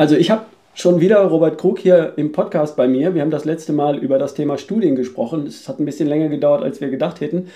Also 0.00 0.16
ich 0.16 0.30
habe 0.30 0.46
schon 0.72 1.02
wieder 1.02 1.18
Robert 1.26 1.58
Krug 1.58 1.78
hier 1.78 2.14
im 2.16 2.32
Podcast 2.32 2.74
bei 2.74 2.88
mir. 2.88 3.14
Wir 3.14 3.20
haben 3.20 3.30
das 3.30 3.44
letzte 3.44 3.74
Mal 3.74 3.98
über 3.98 4.18
das 4.18 4.32
Thema 4.32 4.56
Studien 4.56 4.96
gesprochen. 4.96 5.46
Es 5.46 5.68
hat 5.68 5.78
ein 5.78 5.84
bisschen 5.84 6.08
länger 6.08 6.30
gedauert, 6.30 6.62
als 6.62 6.80
wir 6.80 6.88
gedacht 6.88 7.20
hätten. 7.20 7.48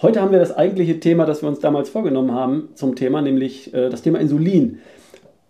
Heute 0.00 0.20
haben 0.20 0.30
wir 0.30 0.38
das 0.38 0.56
eigentliche 0.56 1.00
Thema, 1.00 1.26
das 1.26 1.42
wir 1.42 1.48
uns 1.48 1.58
damals 1.58 1.88
vorgenommen 1.88 2.30
haben, 2.30 2.68
zum 2.76 2.94
Thema, 2.94 3.20
nämlich 3.20 3.74
äh, 3.74 3.90
das 3.90 4.02
Thema 4.02 4.20
Insulin. 4.20 4.78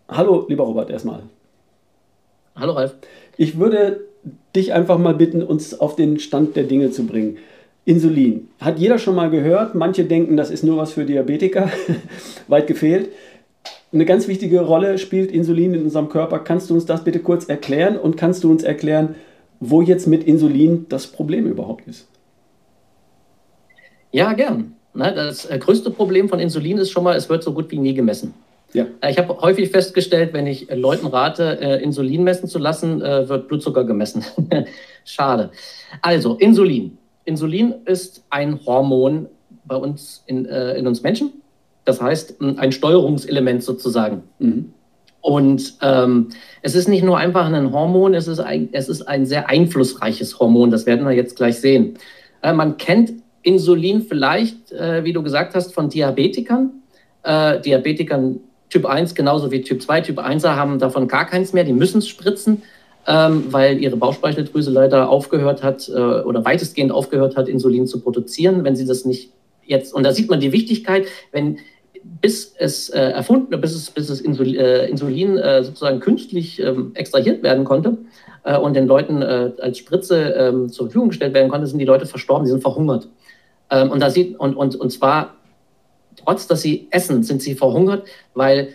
Hallo, 0.09 0.47
lieber 0.49 0.65
Robert, 0.65 0.89
erstmal. 0.89 1.25
Hallo, 2.57 2.73
Ralf. 2.73 2.95
Ich 3.37 3.59
würde 3.59 4.01
dich 4.57 4.73
einfach 4.73 4.97
mal 4.97 5.13
bitten, 5.13 5.43
uns 5.43 5.79
auf 5.79 5.97
den 5.97 6.19
Stand 6.19 6.57
der 6.57 6.65
Dinge 6.65 6.93
zu 6.93 7.07
bringen. 7.07 7.37
Insulin. 7.85 8.49
Hat 8.59 8.79
jeder 8.79 8.97
schon 8.97 9.17
mal 9.17 9.29
gehört. 9.29 9.75
Manche 9.75 10.05
denken, 10.05 10.39
das 10.39 10.51
ist 10.51 10.65
nur 10.65 10.79
was 10.79 10.93
für 10.93 11.05
Diabetiker. 11.05 11.71
Weit 12.49 12.69
gefehlt. 12.69 13.11
Eine 13.93 14.07
ganz 14.07 14.27
wichtige 14.27 14.61
Rolle 14.63 14.97
spielt 14.97 15.31
Insulin 15.31 15.75
in 15.75 15.83
unserem 15.85 16.09
Körper. 16.09 16.39
Kannst 16.39 16.71
du 16.71 16.75
uns 16.75 16.87
das 16.87 17.05
bitte 17.05 17.19
kurz 17.19 17.45
erklären 17.45 17.99
und 17.99 18.17
kannst 18.17 18.43
du 18.43 18.51
uns 18.51 18.63
erklären, 18.63 19.17
wo 19.61 19.83
jetzt 19.83 20.07
mit 20.07 20.25
Insulin 20.25 20.87
das 20.89 21.07
Problem 21.07 21.47
überhaupt 21.47 21.87
ist? 21.87 22.09
Ja, 24.11 24.33
gern. 24.33 24.75
Das 24.95 25.47
äh, 25.47 25.59
größte 25.59 25.91
Problem 25.91 26.29
von 26.29 26.39
Insulin 26.39 26.79
ist 26.79 26.91
schon 26.91 27.05
mal, 27.05 27.17
es 27.17 27.29
wird 27.29 27.43
so 27.43 27.53
gut 27.53 27.71
wie 27.71 27.79
nie 27.79 27.95
gemessen. 27.95 28.35
Ja. 28.73 28.87
Äh, 29.01 29.11
ich 29.11 29.19
habe 29.19 29.39
häufig 29.41 29.71
festgestellt, 29.71 30.33
wenn 30.33 30.47
ich 30.47 30.69
Leuten 30.71 31.07
rate, 31.07 31.61
äh, 31.61 31.83
Insulin 31.83 32.25
messen 32.25 32.49
zu 32.49 32.59
lassen, 32.59 33.01
wird 33.01 33.49
Blutzucker 33.49 33.85
gemessen. 33.85 34.25
Schade. 35.05 35.51
Also, 36.01 36.37
Insulin. 36.37 36.97
Insulin 37.25 37.75
ist 37.85 38.25
ein 38.31 38.59
Hormon 38.67 39.29
bei 39.65 39.77
uns 39.77 40.25
in, 40.27 40.45
in 40.45 40.87
uns 40.87 41.03
Menschen. 41.03 41.42
Das 41.85 42.01
heißt, 42.01 42.41
ein 42.41 42.73
Steuerungselement 42.73 43.63
sozusagen. 43.63 44.23
Mhm. 44.39 44.73
Und 45.21 45.75
ähm, 45.83 46.29
es 46.63 46.75
ist 46.75 46.89
nicht 46.89 47.05
nur 47.05 47.17
einfach 47.17 47.47
ein 47.47 47.73
Hormon, 47.73 48.15
es 48.15 48.27
ist 48.27 48.41
ein, 48.41 48.69
es 48.73 48.89
ist 48.89 49.03
ein 49.03 49.25
sehr 49.25 49.49
einflussreiches 49.49 50.39
Hormon. 50.41 50.71
Das 50.71 50.85
werden 50.85 51.07
wir 51.07 51.13
jetzt 51.13 51.37
gleich 51.37 51.61
sehen. 51.61 51.95
Äh, 52.43 52.53
man 52.53 52.77
kennt 52.77 53.13
Insulin 53.43 54.03
vielleicht, 54.03 54.73
äh, 54.73 55.05
wie 55.05 55.13
du 55.13 55.23
gesagt 55.23 55.55
hast, 55.55 55.75
von 55.75 55.89
Diabetikern. 55.89 56.71
Äh, 57.23 57.61
Diabetikern 57.61 58.41
Typ 58.73 58.87
1 58.87 59.15
genauso 59.15 59.51
wie 59.53 59.61
Typ 59.61 59.83
2. 59.83 60.01
Typ 60.01 60.19
1er 60.19 60.57
haben 60.57 60.79
davon 60.79 61.07
gar 61.07 61.27
keins 61.27 61.53
mehr, 61.53 61.65
die 61.65 61.75
müssen 61.75 61.99
es 61.99 62.09
spritzen, 62.09 62.63
ähm, 63.07 63.45
weil 63.51 63.79
ihre 63.79 63.97
Bauchspeicheldrüse 63.97 64.71
leider 64.71 65.11
aufgehört 65.11 65.63
hat 65.63 65.91
äh, 65.91 65.93
oder 65.93 66.45
weitestgehend 66.45 66.91
aufgehört 66.91 67.37
hat, 67.37 67.49
Insulin 67.49 67.87
zu 67.87 68.01
produzieren, 68.01 68.65
wenn 68.65 68.75
sie 68.75 68.87
das 68.87 69.05
nicht 69.05 69.31
jetzt, 69.65 69.93
und 69.93 70.05
da 70.05 70.13
sieht 70.13 70.31
man 70.31 70.41
die 70.41 70.53
Wichtigkeit, 70.53 71.07
wenn 71.33 71.59
bis 72.05 72.55
es 72.59 72.89
äh, 72.91 73.01
erfunden, 73.01 73.61
bis 73.61 73.75
es, 73.75 73.91
bis 73.91 74.09
es 74.09 74.21
Insulin, 74.21 74.57
äh, 74.57 74.87
Insulin 74.87 75.39
äh, 75.39 75.63
sozusagen 75.63 76.01
künstlich 76.01 76.61
ähm, 76.61 76.93
extrahiert 76.95 77.43
werden 77.43 77.65
konnte 77.65 77.99
äh, 78.45 78.57
und 78.57 78.75
den 78.75 78.87
Leuten 78.87 79.23
äh, 79.23 79.53
als 79.61 79.79
Spritze 79.79 80.35
ähm, 80.37 80.69
zur 80.69 80.87
Verfügung 80.87 81.09
gestellt 81.09 81.35
werden 81.35 81.51
konnte, 81.51 81.67
sind 81.67 81.79
die 81.79 81.85
Leute 81.85 82.07
verstorben, 82.07 82.47
sie 82.47 82.53
sind 82.53 82.63
verhungert. 82.63 83.09
Ähm, 83.71 83.91
und, 83.91 84.01
da 84.01 84.11
sieht, 84.11 84.39
und, 84.39 84.55
und, 84.55 84.77
und 84.77 84.91
zwar 84.91 85.37
trotz, 86.25 86.47
dass 86.47 86.63
sie 86.63 86.89
essen, 86.91 87.23
sind 87.23 87.43
sie 87.43 87.55
verhungert, 87.55 88.07
weil 88.35 88.69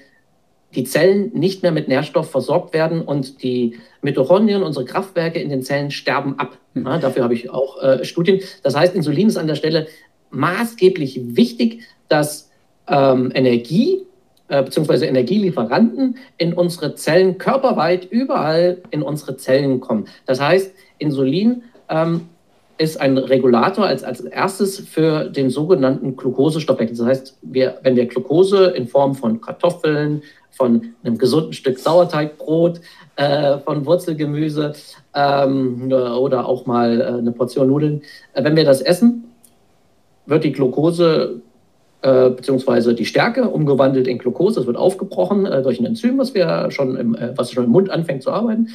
die 0.76 0.84
Zellen 0.84 1.32
nicht 1.34 1.64
mehr 1.64 1.72
mit 1.72 1.88
Nährstoff 1.88 2.30
versorgt 2.30 2.74
werden 2.74 3.02
und 3.02 3.42
die 3.42 3.78
Mitochondrien, 4.02 4.64
unsere 4.64 4.86
Kraftwerke 4.86 5.40
in 5.40 5.50
den 5.50 5.64
Zellen 5.64 5.92
sterben 5.92 6.38
ab. 6.40 6.58
Hm. 6.74 6.86
Ja, 6.86 6.98
dafür 6.98 7.24
habe 7.24 7.34
ich 7.34 7.50
auch 7.50 7.82
äh, 7.82 8.04
Studien. 8.04 8.42
Das 8.64 8.76
heißt, 8.76 8.94
Insulin 8.96 9.28
ist 9.28 9.38
an 9.38 9.48
der 9.48 9.56
Stelle 9.56 9.88
maßgeblich 10.32 11.36
wichtig, 11.36 11.84
dass 12.10 12.47
ähm, 12.88 13.32
Energie 13.34 14.06
äh, 14.48 14.64
bzw. 14.64 15.06
Energielieferanten 15.06 16.18
in 16.38 16.54
unsere 16.54 16.96
Zellen 16.96 17.38
körperweit 17.38 18.06
überall 18.06 18.82
in 18.92 19.02
unsere 19.02 19.38
Zellen 19.38 19.80
kommen. 19.80 20.06
Das 20.26 20.40
heißt, 20.40 20.74
Insulin 20.98 21.64
ähm, 21.90 22.22
ist 22.78 23.02
ein 23.02 23.18
Regulator 23.18 23.86
als, 23.86 24.04
als 24.04 24.22
erstes 24.22 24.80
für 24.80 25.30
den 25.30 25.50
sogenannten 25.50 26.16
Glukosestoffwechsel. 26.16 26.98
Das 26.98 27.08
heißt, 27.08 27.38
wir, 27.42 27.80
wenn 27.84 27.96
wir 27.96 28.06
Glucose 28.06 28.68
in 28.68 28.88
Form 28.88 29.16
von 29.16 29.42
Kartoffeln, 29.42 30.22
von 30.52 30.94
einem 31.04 31.18
gesunden 31.18 31.54
Stück 31.54 31.78
Sauerteigbrot, 31.80 32.82
äh, 33.16 33.58
von 33.60 33.86
Wurzelgemüse 33.86 34.74
ähm, 35.14 35.92
oder 35.92 36.48
auch 36.48 36.66
mal 36.66 37.02
äh, 37.02 37.06
eine 37.06 37.32
Portion 37.32 37.68
Nudeln, 37.68 38.02
äh, 38.34 38.44
wenn 38.44 38.56
wir 38.56 38.66
das 38.66 38.82
essen, 38.82 39.26
wird 40.26 40.44
die 40.44 40.52
Glucose 40.52 41.42
äh, 42.02 42.30
beziehungsweise 42.30 42.94
die 42.94 43.06
Stärke 43.06 43.50
umgewandelt 43.50 44.08
in 44.08 44.18
Glucose. 44.18 44.60
Es 44.60 44.68
wird 44.68 44.78
aufgebrochen 44.78 45.46
äh, 45.46 45.62
durch 45.62 45.80
ein 45.80 45.86
Enzym, 45.86 46.18
was, 46.18 46.34
wir 46.34 46.70
schon 46.70 46.96
im, 46.96 47.16
äh, 47.16 47.36
was 47.36 47.52
schon 47.52 47.66
im 47.66 47.72
Mund 47.72 47.90
anfängt 47.90 48.24
zu 48.24 48.32
arbeiten. 48.32 48.70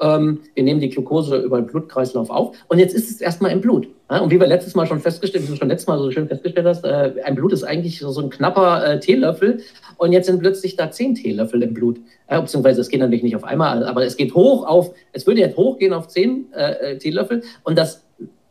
Ähm, 0.00 0.40
wir 0.54 0.64
nehmen 0.64 0.80
die 0.80 0.90
Glucose 0.90 1.36
über 1.36 1.60
den 1.60 1.66
Blutkreislauf 1.66 2.30
auf 2.30 2.56
und 2.68 2.78
jetzt 2.78 2.94
ist 2.94 3.10
es 3.10 3.20
erstmal 3.20 3.52
im 3.52 3.60
Blut. 3.60 3.88
Ja? 4.10 4.20
Und 4.20 4.30
wie 4.30 4.38
wir 4.38 4.46
letztes 4.46 4.74
Mal 4.74 4.86
schon 4.86 5.00
festgestellt, 5.00 5.44
wie 5.44 5.52
du 5.52 5.56
schon 5.56 5.68
letztes 5.68 5.88
Mal 5.88 5.98
so 5.98 6.10
schön 6.10 6.28
festgestellt 6.28 6.66
hast, 6.66 6.84
äh, 6.84 7.14
ein 7.24 7.34
Blut 7.34 7.52
ist 7.52 7.64
eigentlich 7.64 7.98
so, 7.98 8.10
so 8.10 8.20
ein 8.20 8.30
knapper 8.30 8.86
äh, 8.86 9.00
Teelöffel 9.00 9.60
und 9.96 10.12
jetzt 10.12 10.26
sind 10.26 10.40
plötzlich 10.40 10.76
da 10.76 10.90
zehn 10.90 11.14
Teelöffel 11.14 11.62
im 11.62 11.74
Blut. 11.74 12.00
Ja, 12.30 12.40
beziehungsweise 12.40 12.80
es 12.80 12.88
geht 12.88 13.00
natürlich 13.00 13.22
nicht 13.22 13.36
auf 13.36 13.44
einmal, 13.44 13.84
aber 13.84 14.04
es 14.04 14.16
geht 14.16 14.34
hoch 14.34 14.66
auf, 14.66 14.92
es 15.12 15.26
würde 15.26 15.40
jetzt 15.40 15.56
hochgehen 15.56 15.92
auf 15.92 16.08
zehn 16.08 16.52
äh, 16.52 16.98
Teelöffel 16.98 17.42
und 17.64 17.78
das 17.78 18.04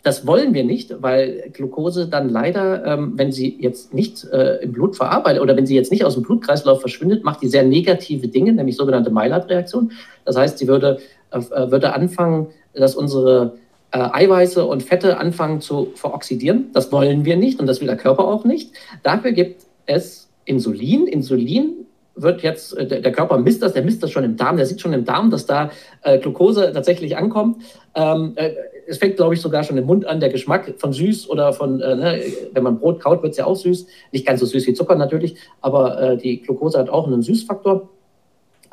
das 0.08 0.26
wollen 0.26 0.54
wir 0.54 0.64
nicht, 0.64 1.02
weil 1.02 1.50
Glucose 1.52 2.08
dann 2.08 2.30
leider, 2.30 2.86
ähm, 2.86 3.14
wenn 3.16 3.34
sie 3.34 3.58
jetzt 3.60 3.94
nicht 3.94 4.24
äh, 4.32 4.56
im 4.64 4.72
Blut 4.72 4.96
verarbeitet 4.96 5.42
oder 5.42 5.58
wenn 5.58 5.66
sie 5.66 5.76
jetzt 5.76 5.92
nicht 5.92 6.06
aus 6.06 6.14
dem 6.14 6.24
Blutkreislauf 6.24 6.80
verschwindet, 6.80 7.26
macht 7.26 7.42
die 7.42 7.50
sehr 7.50 7.64
negative 7.64 8.30
Dinge, 8.30 8.54
nämlich 8.54 8.78
sogenannte 8.78 9.10
Maillard-Reaktion. 9.10 9.92
Das 10.24 10.38
heißt, 10.38 10.60
sie 10.60 10.70
würde, 10.70 11.00
äh, 11.32 11.42
würde 11.42 11.94
anfangen, 11.94 12.48
dass 12.74 12.96
unsere 12.96 13.58
äh, 13.92 13.98
Eiweiße 14.00 14.66
und 14.66 14.82
Fette 14.82 15.18
anfangen 15.18 15.60
zu 15.60 15.92
veroxidieren. 15.96 16.70
Das 16.72 16.90
wollen 16.94 17.26
wir 17.26 17.36
nicht 17.36 17.60
und 17.60 17.68
das 17.68 17.82
will 17.82 17.88
der 17.88 17.98
Körper 17.98 18.30
auch 18.30 18.46
nicht. 18.46 18.72
Dafür 19.04 19.34
gibt 19.34 19.64
es 19.88 20.30
Insulin. 20.46 21.08
Insulin 21.08 21.86
wird 22.16 22.44
jetzt, 22.44 22.78
äh, 22.78 23.02
der 23.02 23.12
Körper 23.12 23.38
misst 23.40 23.62
das, 23.62 23.74
der 23.74 23.84
misst 23.84 24.02
das 24.04 24.12
schon 24.12 24.24
im 24.24 24.38
Darm, 24.38 24.56
der 24.56 24.68
sieht 24.68 24.80
schon 24.80 24.94
im 24.94 25.04
Darm, 25.04 25.32
dass 25.32 25.46
da 25.46 25.70
äh, 26.04 26.18
Glucose 26.18 26.72
tatsächlich 26.74 27.18
ankommt. 27.18 27.62
Ähm, 27.94 28.32
äh, 28.36 28.52
es 28.88 28.98
fängt, 28.98 29.18
glaube 29.18 29.34
ich, 29.34 29.42
sogar 29.42 29.64
schon 29.64 29.78
im 29.78 29.86
Mund 29.86 30.06
an, 30.06 30.20
der 30.20 30.30
Geschmack 30.30 30.74
von 30.78 30.94
süß 30.94 31.30
oder 31.30 31.54
von, 31.54 31.82
äh, 31.82 31.96
ne, 31.96 32.22
wenn 32.54 32.64
man 32.64 32.80
Brot 32.80 33.00
kaut, 33.00 33.22
wird 33.22 33.32
es 33.32 33.38
ja 33.38 33.46
auch 33.46 33.56
süß. 33.56 33.86
Nicht 34.12 34.26
ganz 34.26 34.40
so 34.40 34.46
süß 34.46 34.66
wie 34.66 34.74
Zucker 34.74 34.96
natürlich, 34.96 35.36
aber 35.62 36.02
äh, 36.02 36.18
die 36.18 36.42
Glucose 36.42 36.80
hat 36.80 36.90
auch 36.90 37.06
einen 37.08 37.22
Süßfaktor. 37.22 37.90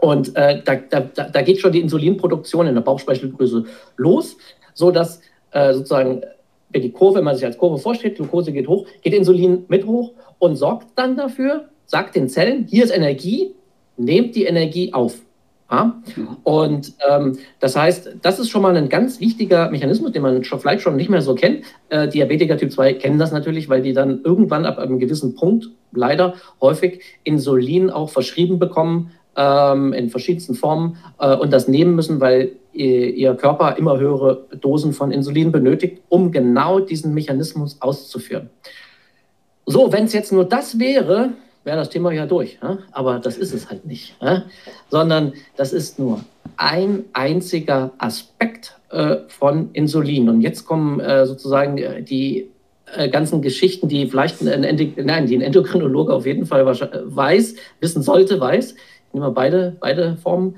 Und 0.00 0.36
äh, 0.36 0.62
da, 0.64 0.76
da, 0.76 1.00
da 1.00 1.42
geht 1.42 1.60
schon 1.60 1.72
die 1.72 1.80
Insulinproduktion 1.80 2.66
in 2.66 2.74
der 2.74 2.82
Bauchspeicheldrüse 2.82 3.64
los, 3.96 4.36
sodass 4.74 5.20
sozusagen 5.52 6.22
die 6.74 6.90
Kurve, 6.90 7.18
wenn 7.18 7.24
man 7.24 7.36
sich 7.36 7.44
als 7.44 7.56
Kurve 7.56 7.78
vorstellt, 7.78 8.16
Glucose 8.16 8.50
geht 8.50 8.66
hoch, 8.66 8.88
geht 9.02 9.14
Insulin 9.14 9.66
mit 9.68 9.86
hoch 9.86 10.14
und 10.40 10.56
sorgt 10.56 10.88
dann 10.96 11.16
dafür, 11.16 11.68
sagt 11.86 12.16
den 12.16 12.28
Zellen, 12.28 12.66
hier 12.68 12.82
ist 12.82 12.90
Energie, 12.90 13.54
nehmt 13.96 14.34
die 14.34 14.46
Energie 14.46 14.92
auf. 14.92 15.20
Ja? 15.74 16.02
Und 16.44 16.92
ähm, 17.08 17.38
das 17.60 17.76
heißt, 17.76 18.16
das 18.22 18.38
ist 18.38 18.50
schon 18.50 18.62
mal 18.62 18.76
ein 18.76 18.88
ganz 18.88 19.20
wichtiger 19.20 19.70
Mechanismus, 19.70 20.12
den 20.12 20.22
man 20.22 20.44
schon, 20.44 20.60
vielleicht 20.60 20.82
schon 20.82 20.96
nicht 20.96 21.10
mehr 21.10 21.22
so 21.22 21.34
kennt. 21.34 21.64
Äh, 21.88 22.08
Diabetiker 22.08 22.56
Typ 22.56 22.72
2 22.72 22.94
kennen 22.94 23.18
das 23.18 23.32
natürlich, 23.32 23.68
weil 23.68 23.82
die 23.82 23.92
dann 23.92 24.22
irgendwann 24.22 24.66
ab 24.66 24.78
einem 24.78 24.98
gewissen 24.98 25.34
Punkt 25.34 25.68
leider 25.92 26.34
häufig 26.60 27.00
Insulin 27.24 27.90
auch 27.90 28.10
verschrieben 28.10 28.58
bekommen, 28.58 29.10
ähm, 29.36 29.92
in 29.92 30.10
verschiedensten 30.10 30.54
Formen 30.54 30.96
äh, 31.18 31.34
und 31.34 31.52
das 31.52 31.66
nehmen 31.66 31.96
müssen, 31.96 32.20
weil 32.20 32.52
ihr, 32.72 33.12
ihr 33.14 33.34
Körper 33.34 33.76
immer 33.76 33.98
höhere 33.98 34.46
Dosen 34.60 34.92
von 34.92 35.10
Insulin 35.10 35.50
benötigt, 35.50 36.02
um 36.08 36.30
genau 36.30 36.78
diesen 36.78 37.14
Mechanismus 37.14 37.80
auszuführen. 37.80 38.50
So, 39.66 39.92
wenn 39.92 40.04
es 40.04 40.12
jetzt 40.12 40.30
nur 40.30 40.44
das 40.44 40.78
wäre, 40.78 41.32
wäre 41.64 41.76
das 41.76 41.90
Thema 41.90 42.12
ja 42.12 42.26
durch. 42.26 42.58
Ja? 42.62 42.78
Aber 42.92 43.18
das 43.18 43.36
ist 43.36 43.52
es 43.52 43.68
halt 43.68 43.86
nicht, 43.86 44.14
ja? 44.20 44.44
sondern 44.90 45.32
das 45.56 45.72
ist 45.72 45.98
nur 45.98 46.20
ein 46.56 47.04
einziger 47.12 47.92
Aspekt 47.98 48.78
äh, 48.90 49.16
von 49.28 49.70
Insulin. 49.72 50.28
Und 50.28 50.40
jetzt 50.40 50.66
kommen 50.66 51.00
äh, 51.00 51.26
sozusagen 51.26 51.78
äh, 51.78 52.02
die 52.02 52.50
äh, 52.94 53.08
ganzen 53.08 53.42
Geschichten, 53.42 53.88
die 53.88 54.06
vielleicht 54.06 54.40
ein, 54.42 54.60
nein, 54.96 55.26
die 55.26 55.36
ein 55.36 55.40
Endokrinologe 55.40 56.12
auf 56.12 56.26
jeden 56.26 56.46
Fall 56.46 56.64
weiß, 56.66 57.54
wissen 57.80 58.02
sollte, 58.02 58.38
weiß. 58.38 58.72
Ich 58.72 59.14
nehme 59.14 59.26
mal 59.26 59.32
beide, 59.32 59.76
beide 59.80 60.16
Formen. 60.16 60.56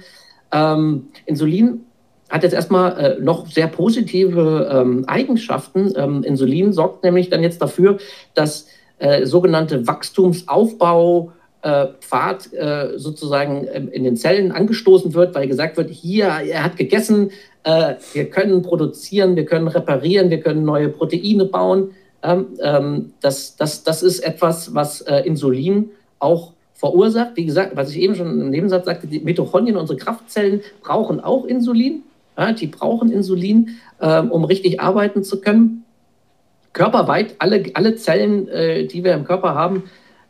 Ähm, 0.53 1.09
Insulin 1.25 1.81
hat 2.29 2.43
jetzt 2.43 2.55
erstmal 2.55 2.99
äh, 2.99 3.21
noch 3.21 3.47
sehr 3.47 3.69
positive 3.69 4.69
ähm, 4.73 5.05
Eigenschaften. 5.07 5.93
Ähm, 5.97 6.25
Insulin 6.25 6.73
sorgt 6.73 7.05
nämlich 7.05 7.31
dann 7.31 7.43
jetzt 7.43 7.63
dafür, 7.63 7.99
dass 8.35 8.67
äh, 8.99 9.27
sogenannte 9.27 9.87
Wachstumsaufbaupfad 9.87 11.33
äh, 12.53 12.57
äh, 12.57 12.99
sozusagen 12.99 13.67
ähm, 13.73 13.89
in 13.91 14.05
den 14.05 14.17
Zellen 14.17 14.53
angestoßen 14.53 15.15
wird, 15.15 15.35
weil 15.35 15.49
gesagt 15.49 15.77
wird, 15.77 15.91
hier, 15.91 16.27
er 16.27 16.65
hat 16.65 16.77
gegessen, 16.77 17.31
äh, 17.65 17.95
wir 18.13 18.31
können 18.31 18.63
produzieren, 18.63 19.37
wir 19.37 19.45
können 19.45 19.69
reparieren, 19.69 20.31
wir 20.31 20.41
können 20.41 20.65
neue 20.65 20.89
Proteine 20.89 21.45
bauen. 21.45 21.91
Ähm, 22.23 22.47
ähm, 22.63 23.13
das, 23.21 23.57
das, 23.57 23.83
das 23.85 24.03
ist 24.03 24.21
etwas, 24.21 24.75
was 24.75 25.01
äh, 25.03 25.21
Insulin 25.27 25.91
auch 26.19 26.53
verursacht, 26.75 27.33
wie 27.37 27.47
gesagt, 27.47 27.75
was 27.75 27.91
ich 27.91 28.01
eben 28.01 28.15
schon 28.15 28.41
im 28.41 28.51
Nebensatz 28.51 28.85
sagte, 28.85 29.07
die 29.07 29.21
Mitochondrien, 29.21 29.77
unsere 29.77 29.99
Kraftzellen 29.99 30.61
brauchen 30.83 31.21
auch 31.21 31.45
Insulin. 31.47 32.03
Ja, 32.37 32.53
die 32.53 32.67
brauchen 32.67 33.11
Insulin, 33.11 33.71
ähm, 34.01 34.31
um 34.31 34.45
richtig 34.45 34.79
arbeiten 34.79 35.25
zu 35.25 35.41
können. 35.41 35.86
Körperweit, 36.77 37.37
alle, 37.39 37.65
alle 37.73 37.97
Zellen, 37.97 38.49
äh, 38.49 38.87
die 38.87 39.03
wir 39.03 39.15
im 39.15 39.25
Körper 39.25 39.55
haben, 39.55 39.85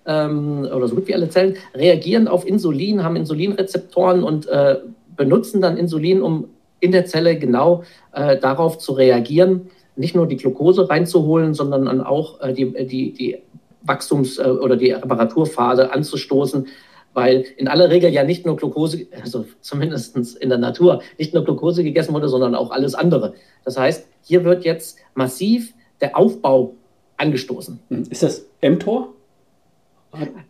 ähm, 0.07 0.61
oder 0.73 0.87
so 0.87 0.95
gut 0.95 1.09
wie 1.09 1.15
alle 1.15 1.29
Zellen, 1.29 1.57
reagieren 1.75 2.29
auf 2.29 2.47
Insulin, 2.47 3.03
haben 3.03 3.17
Insulinrezeptoren 3.17 4.23
und 4.23 4.47
äh, 4.47 4.77
benutzen 5.17 5.61
dann 5.61 5.77
Insulin, 5.77 6.23
um 6.23 6.49
in 6.79 6.93
der 6.93 7.05
Zelle 7.05 7.37
genau 7.37 7.83
äh, 8.13 8.37
darauf 8.39 8.79
zu 8.79 8.93
reagieren, 8.93 9.71
nicht 9.97 10.15
nur 10.15 10.29
die 10.29 10.37
Glucose 10.37 10.89
reinzuholen, 10.89 11.53
sondern 11.53 11.87
dann 11.87 12.01
auch 12.01 12.41
äh, 12.41 12.53
die, 12.53 12.73
die, 12.87 13.13
die 13.13 13.39
Wachstums- 13.85 14.39
äh, 14.39 14.49
oder 14.49 14.77
die 14.77 14.93
Reparaturphase 14.93 15.93
anzustoßen, 15.93 16.69
weil 17.13 17.45
in 17.57 17.67
aller 17.67 17.91
Regel 17.91 18.13
ja 18.13 18.23
nicht 18.23 18.47
nur 18.47 18.57
Glucose, 18.57 19.09
also 19.21 19.47
zumindest 19.63 20.17
in 20.37 20.49
der 20.49 20.59
Natur, 20.59 21.03
nicht 21.19 21.35
nur 21.35 21.45
Glucose 21.45 21.83
gegessen 21.83 22.15
wurde, 22.15 22.29
sondern 22.29 22.55
auch 22.55 22.71
alles 22.71 22.95
andere. 22.95 23.35
Das 23.65 23.77
heißt, 23.77 24.07
hier 24.23 24.45
wird 24.45 24.65
jetzt 24.65 24.99
massiv 25.15 25.73
der 26.01 26.17
Aufbau 26.17 26.75
angestoßen. 27.17 27.81
Hm. 27.89 28.05
Ist 28.11 28.23
das 28.23 28.45
mTOR? 28.63 29.13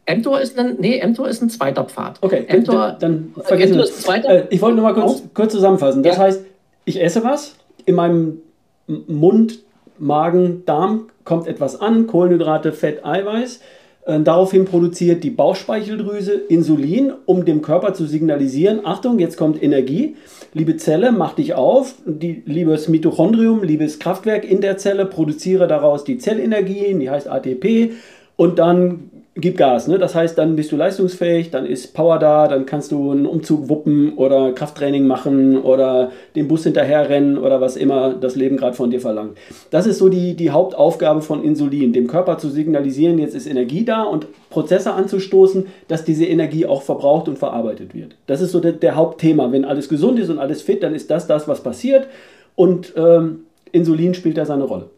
mTOR 0.09 0.41
ist 0.41 0.59
ein, 0.59 0.77
nee, 0.79 1.05
mTOR 1.05 1.29
ist 1.29 1.43
ein 1.43 1.51
zweiter 1.51 1.85
Pfad. 1.85 2.19
Okay, 2.21 2.47
mTOR, 2.49 2.97
dann, 2.99 3.33
dann 3.35 3.45
vergessen 3.45 3.77
wir 3.77 3.85
es. 3.85 4.07
Äh, 4.07 4.45
ich 4.51 4.63
wollte 4.63 4.77
nur 4.77 4.85
mal 4.85 4.95
kurz, 4.95 5.23
kurz 5.35 5.53
zusammenfassen. 5.53 6.03
Das 6.03 6.17
ja. 6.17 6.23
heißt, 6.23 6.45
ich 6.85 7.03
esse 7.03 7.25
was, 7.25 7.57
in 7.85 7.95
meinem 7.95 8.39
Mund, 8.87 9.61
Magen, 9.99 10.65
Darm 10.67 11.09
kommt 11.25 11.47
etwas 11.47 11.81
an, 11.81 12.07
Kohlenhydrate, 12.07 12.73
Fett, 12.73 13.05
Eiweiß. 13.05 13.61
Äh, 14.07 14.21
daraufhin 14.21 14.65
produziert 14.65 15.25
die 15.25 15.31
Bauchspeicheldrüse 15.31 16.33
Insulin, 16.33 17.13
um 17.27 17.45
dem 17.45 17.61
Körper 17.61 17.93
zu 17.93 18.07
signalisieren, 18.07 18.81
Achtung, 18.85 19.19
jetzt 19.19 19.37
kommt 19.37 19.63
Energie. 19.63 20.17
Liebe 20.55 20.77
Zelle, 20.77 21.13
mach 21.13 21.35
dich 21.35 21.55
auf. 21.55 21.97
Die, 22.07 22.43
liebes 22.47 22.89
Mitochondrium, 22.89 23.63
liebes 23.63 23.99
Kraftwerk 23.99 24.49
in 24.49 24.61
der 24.61 24.79
Zelle, 24.79 25.07
produziere 25.07 25.67
daraus 25.67 26.05
die 26.05 26.19
Zellenergie, 26.19 26.95
die 26.95 27.11
heißt 27.11 27.29
ATP. 27.29 27.93
Und 28.37 28.59
dann 28.59 29.11
gib 29.37 29.59
Gas. 29.59 29.87
Ne? 29.87 29.99
Das 29.99 30.15
heißt, 30.15 30.37
dann 30.39 30.57
bist 30.57 30.73
du 30.73 30.77
leistungsfähig, 30.77 31.51
dann 31.51 31.67
ist 31.67 31.93
Power 31.95 32.19
da, 32.19 32.49
dann 32.49 32.65
kannst 32.65 32.91
du 32.91 33.13
einen 33.13 33.27
Umzug 33.27 33.69
wuppen 33.69 34.15
oder 34.15 34.53
Krafttraining 34.53 35.07
machen 35.07 35.59
oder 35.59 36.11
den 36.35 36.49
Bus 36.49 36.65
hinterherrennen 36.65 37.37
oder 37.37 37.61
was 37.61 37.77
immer 37.77 38.15
das 38.15 38.35
Leben 38.35 38.57
gerade 38.57 38.75
von 38.75 38.91
dir 38.91 39.01
verlangt. 39.01 39.37
Das 39.71 39.87
ist 39.87 39.99
so 39.99 40.09
die, 40.09 40.35
die 40.35 40.51
Hauptaufgabe 40.51 41.21
von 41.21 41.45
Insulin, 41.45 41.93
dem 41.93 42.07
Körper 42.07 42.39
zu 42.39 42.49
signalisieren, 42.49 43.19
jetzt 43.19 43.35
ist 43.35 43.47
Energie 43.47 43.85
da 43.85 44.03
und 44.03 44.27
Prozesse 44.49 44.95
anzustoßen, 44.95 45.67
dass 45.89 46.05
diese 46.05 46.25
Energie 46.25 46.65
auch 46.65 46.83
verbraucht 46.83 47.29
und 47.29 47.39
verarbeitet 47.39 47.95
wird. 47.95 48.17
Das 48.27 48.41
ist 48.41 48.53
so 48.53 48.61
der, 48.61 48.73
der 48.73 48.97
Hauptthema. 48.97 49.53
Wenn 49.53 49.67
alles 49.67 49.89
gesund 49.89 50.19
ist 50.19 50.31
und 50.31 50.39
alles 50.39 50.63
fit, 50.63 50.83
dann 50.83 50.95
ist 50.95 51.11
das 51.11 51.27
das, 51.27 51.47
was 51.47 51.63
passiert 51.63 52.07
und 52.55 52.95
ähm, 52.97 53.41
Insulin 53.73 54.15
spielt 54.15 54.39
da 54.39 54.47
seine 54.47 54.65
Rolle 54.65 54.89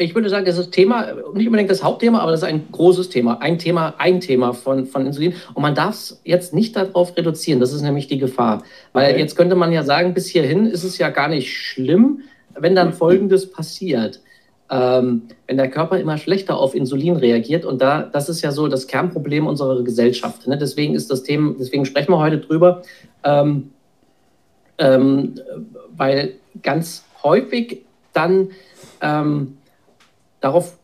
ich 0.00 0.14
würde 0.14 0.30
sagen, 0.30 0.46
das 0.46 0.58
ist 0.58 0.70
Thema, 0.70 1.12
nicht 1.34 1.46
unbedingt 1.46 1.70
das 1.70 1.82
Hauptthema, 1.82 2.20
aber 2.20 2.30
das 2.30 2.40
ist 2.42 2.48
ein 2.48 2.68
großes 2.70 3.08
Thema, 3.08 3.40
ein 3.40 3.58
Thema, 3.58 3.94
ein 3.98 4.20
Thema 4.20 4.54
von, 4.54 4.86
von 4.86 5.04
Insulin. 5.04 5.34
Und 5.54 5.62
man 5.62 5.74
darf 5.74 5.94
es 5.94 6.20
jetzt 6.24 6.54
nicht 6.54 6.76
darauf 6.76 7.16
reduzieren. 7.16 7.58
Das 7.58 7.72
ist 7.72 7.82
nämlich 7.82 8.06
die 8.06 8.18
Gefahr. 8.18 8.62
Weil 8.92 9.10
okay. 9.10 9.20
jetzt 9.20 9.36
könnte 9.36 9.56
man 9.56 9.72
ja 9.72 9.82
sagen, 9.82 10.14
bis 10.14 10.28
hierhin 10.28 10.66
ist 10.66 10.84
es 10.84 10.98
ja 10.98 11.10
gar 11.10 11.28
nicht 11.28 11.52
schlimm, 11.52 12.20
wenn 12.54 12.76
dann 12.76 12.92
Folgendes 12.92 13.50
passiert. 13.50 14.20
Ähm, 14.70 15.22
wenn 15.46 15.56
der 15.56 15.68
Körper 15.68 15.98
immer 15.98 16.16
schlechter 16.16 16.58
auf 16.58 16.74
Insulin 16.74 17.16
reagiert. 17.16 17.64
Und 17.64 17.82
da, 17.82 18.02
das 18.02 18.28
ist 18.28 18.42
ja 18.42 18.52
so 18.52 18.68
das 18.68 18.86
Kernproblem 18.86 19.46
unserer 19.46 19.82
Gesellschaft. 19.82 20.46
Ne? 20.46 20.56
Deswegen 20.56 20.94
ist 20.94 21.10
das 21.10 21.24
Thema, 21.24 21.54
deswegen 21.58 21.84
sprechen 21.86 22.12
wir 22.12 22.18
heute 22.18 22.38
drüber, 22.38 22.82
ähm, 23.24 23.70
ähm, 24.76 25.34
weil 25.96 26.34
ganz 26.62 27.04
häufig 27.24 27.82
dann 28.12 28.50
ähm, 29.00 29.57
darauf, 30.40 30.78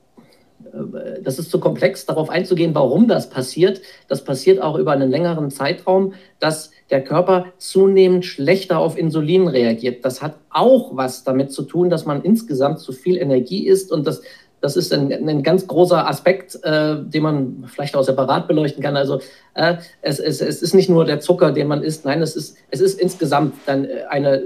äh, 0.64 1.22
das 1.22 1.38
ist 1.38 1.50
zu 1.50 1.60
komplex, 1.60 2.06
darauf 2.06 2.30
einzugehen, 2.30 2.74
warum 2.74 3.08
das 3.08 3.30
passiert. 3.30 3.80
Das 4.08 4.24
passiert 4.24 4.60
auch 4.60 4.76
über 4.76 4.92
einen 4.92 5.10
längeren 5.10 5.50
Zeitraum, 5.50 6.14
dass 6.40 6.70
der 6.90 7.02
Körper 7.02 7.46
zunehmend 7.58 8.24
schlechter 8.24 8.78
auf 8.78 8.98
Insulin 8.98 9.48
reagiert. 9.48 10.04
Das 10.04 10.22
hat 10.22 10.36
auch 10.50 10.96
was 10.96 11.24
damit 11.24 11.52
zu 11.52 11.62
tun, 11.62 11.90
dass 11.90 12.04
man 12.04 12.22
insgesamt 12.22 12.80
zu 12.80 12.92
viel 12.92 13.16
Energie 13.16 13.66
isst 13.66 13.90
und 13.90 14.06
das 14.06 14.22
das 14.64 14.78
ist 14.78 14.94
ein, 14.94 15.12
ein, 15.12 15.42
ganz 15.42 15.66
großer 15.66 16.08
Aspekt, 16.08 16.58
äh, 16.62 16.96
den 16.98 17.22
man 17.22 17.64
vielleicht 17.66 17.94
auch 17.96 18.02
separat 18.02 18.48
beleuchten 18.48 18.82
kann. 18.82 18.96
Also 18.96 19.20
äh, 19.52 19.76
es, 20.00 20.18
es, 20.18 20.40
es, 20.40 20.62
ist 20.62 20.72
nicht 20.72 20.88
nur 20.88 21.04
der 21.04 21.20
Zucker, 21.20 21.52
den 21.52 21.66
man 21.68 21.82
isst, 21.82 22.06
nein, 22.06 22.22
es 22.22 22.34
ist, 22.34 22.56
es 22.70 22.80
ist 22.80 22.98
insgesamt 22.98 23.52
dann 23.66 23.86
eine 24.08 24.44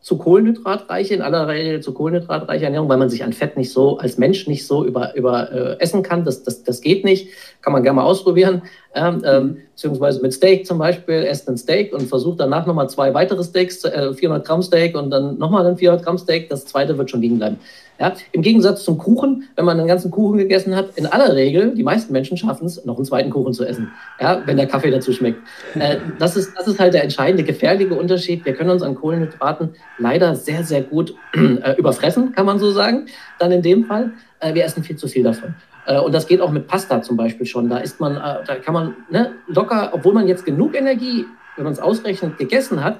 zu 0.00 0.16
kohlenhydratreiche, 0.16 1.14
in 1.14 1.22
aller 1.22 1.46
Regel 1.46 1.80
zu 1.80 1.92
kohlenhydratreiche 1.92 2.64
Ernährung, 2.64 2.88
weil 2.88 2.96
man 2.96 3.10
sich 3.10 3.22
an 3.22 3.32
Fett 3.32 3.56
nicht 3.56 3.70
so, 3.70 3.98
als 3.98 4.16
Mensch 4.16 4.46
nicht 4.46 4.66
so 4.66 4.84
über, 4.84 5.14
über 5.14 5.52
äh, 5.52 5.80
essen 5.80 6.02
kann. 6.02 6.24
Das, 6.24 6.42
das, 6.42 6.62
das 6.62 6.80
geht 6.80 7.04
nicht. 7.04 7.28
Kann 7.60 7.72
man 7.72 7.82
gerne 7.82 7.96
mal 7.96 8.04
ausprobieren. 8.04 8.62
Ähm, 8.92 9.22
ähm, 9.24 9.56
beziehungsweise 9.74 10.20
mit 10.20 10.32
Steak 10.32 10.66
zum 10.66 10.78
Beispiel, 10.78 11.22
esst 11.24 11.48
ein 11.48 11.56
Steak 11.56 11.92
und 11.92 12.08
versucht 12.08 12.40
danach 12.40 12.66
nochmal 12.66 12.90
zwei 12.90 13.14
weitere 13.14 13.44
Steaks, 13.44 13.84
äh, 13.84 14.12
400 14.12 14.44
Gramm 14.44 14.62
Steak 14.62 14.96
und 14.96 15.10
dann 15.10 15.38
nochmal 15.38 15.64
ein 15.64 15.76
400 15.76 16.04
Gramm 16.04 16.18
Steak. 16.18 16.48
Das 16.48 16.66
zweite 16.66 16.98
wird 16.98 17.08
schon 17.08 17.20
liegen 17.20 17.38
bleiben. 17.38 17.58
Ja, 18.00 18.14
Im 18.32 18.40
Gegensatz 18.40 18.82
zum 18.82 18.96
Kuchen, 18.96 19.44
wenn 19.56 19.66
man 19.66 19.78
einen 19.78 19.86
ganzen 19.86 20.10
Kuchen 20.10 20.38
gegessen 20.38 20.74
hat, 20.74 20.96
in 20.96 21.06
aller 21.06 21.36
Regel, 21.36 21.74
die 21.74 21.82
meisten 21.82 22.14
Menschen 22.14 22.38
schaffen 22.38 22.66
es, 22.66 22.82
noch 22.86 22.96
einen 22.96 23.04
zweiten 23.04 23.28
Kuchen 23.28 23.52
zu 23.52 23.64
essen, 23.64 23.92
ja, 24.18 24.42
wenn 24.46 24.56
der 24.56 24.66
Kaffee 24.66 24.90
dazu 24.90 25.12
schmeckt. 25.12 25.38
Äh, 25.78 25.98
das, 26.18 26.34
ist, 26.34 26.54
das 26.56 26.66
ist 26.66 26.80
halt 26.80 26.94
der 26.94 27.04
entscheidende, 27.04 27.44
gefährliche 27.44 27.94
Unterschied. 27.94 28.44
Wir 28.46 28.54
können 28.54 28.70
uns 28.70 28.82
an 28.82 28.94
Kohlenhydraten 28.94 29.74
leider 29.98 30.34
sehr, 30.34 30.64
sehr 30.64 30.80
gut 30.82 31.14
äh, 31.34 31.76
überfressen, 31.76 32.32
kann 32.32 32.46
man 32.46 32.58
so 32.58 32.72
sagen. 32.72 33.06
Dann 33.38 33.52
in 33.52 33.60
dem 33.60 33.84
Fall, 33.84 34.12
äh, 34.40 34.54
wir 34.54 34.64
essen 34.64 34.82
viel 34.82 34.96
zu 34.96 35.06
viel 35.06 35.22
davon. 35.22 35.54
Äh, 35.86 35.98
und 35.98 36.12
das 36.14 36.26
geht 36.26 36.40
auch 36.40 36.50
mit 36.50 36.66
Pasta 36.66 37.02
zum 37.02 37.16
Beispiel 37.16 37.46
schon. 37.46 37.68
Da 37.68 37.78
ist 37.78 38.00
man, 38.00 38.16
äh, 38.16 38.44
da 38.46 38.56
kann 38.56 38.74
man 38.74 38.96
ne, 39.10 39.32
locker, 39.46 39.90
obwohl 39.92 40.14
man 40.14 40.28
jetzt 40.28 40.44
genug 40.44 40.74
Energie, 40.76 41.26
wenn 41.56 41.64
man 41.64 41.72
es 41.72 41.80
ausrechnet, 41.80 42.38
gegessen 42.38 42.82
hat, 42.82 42.98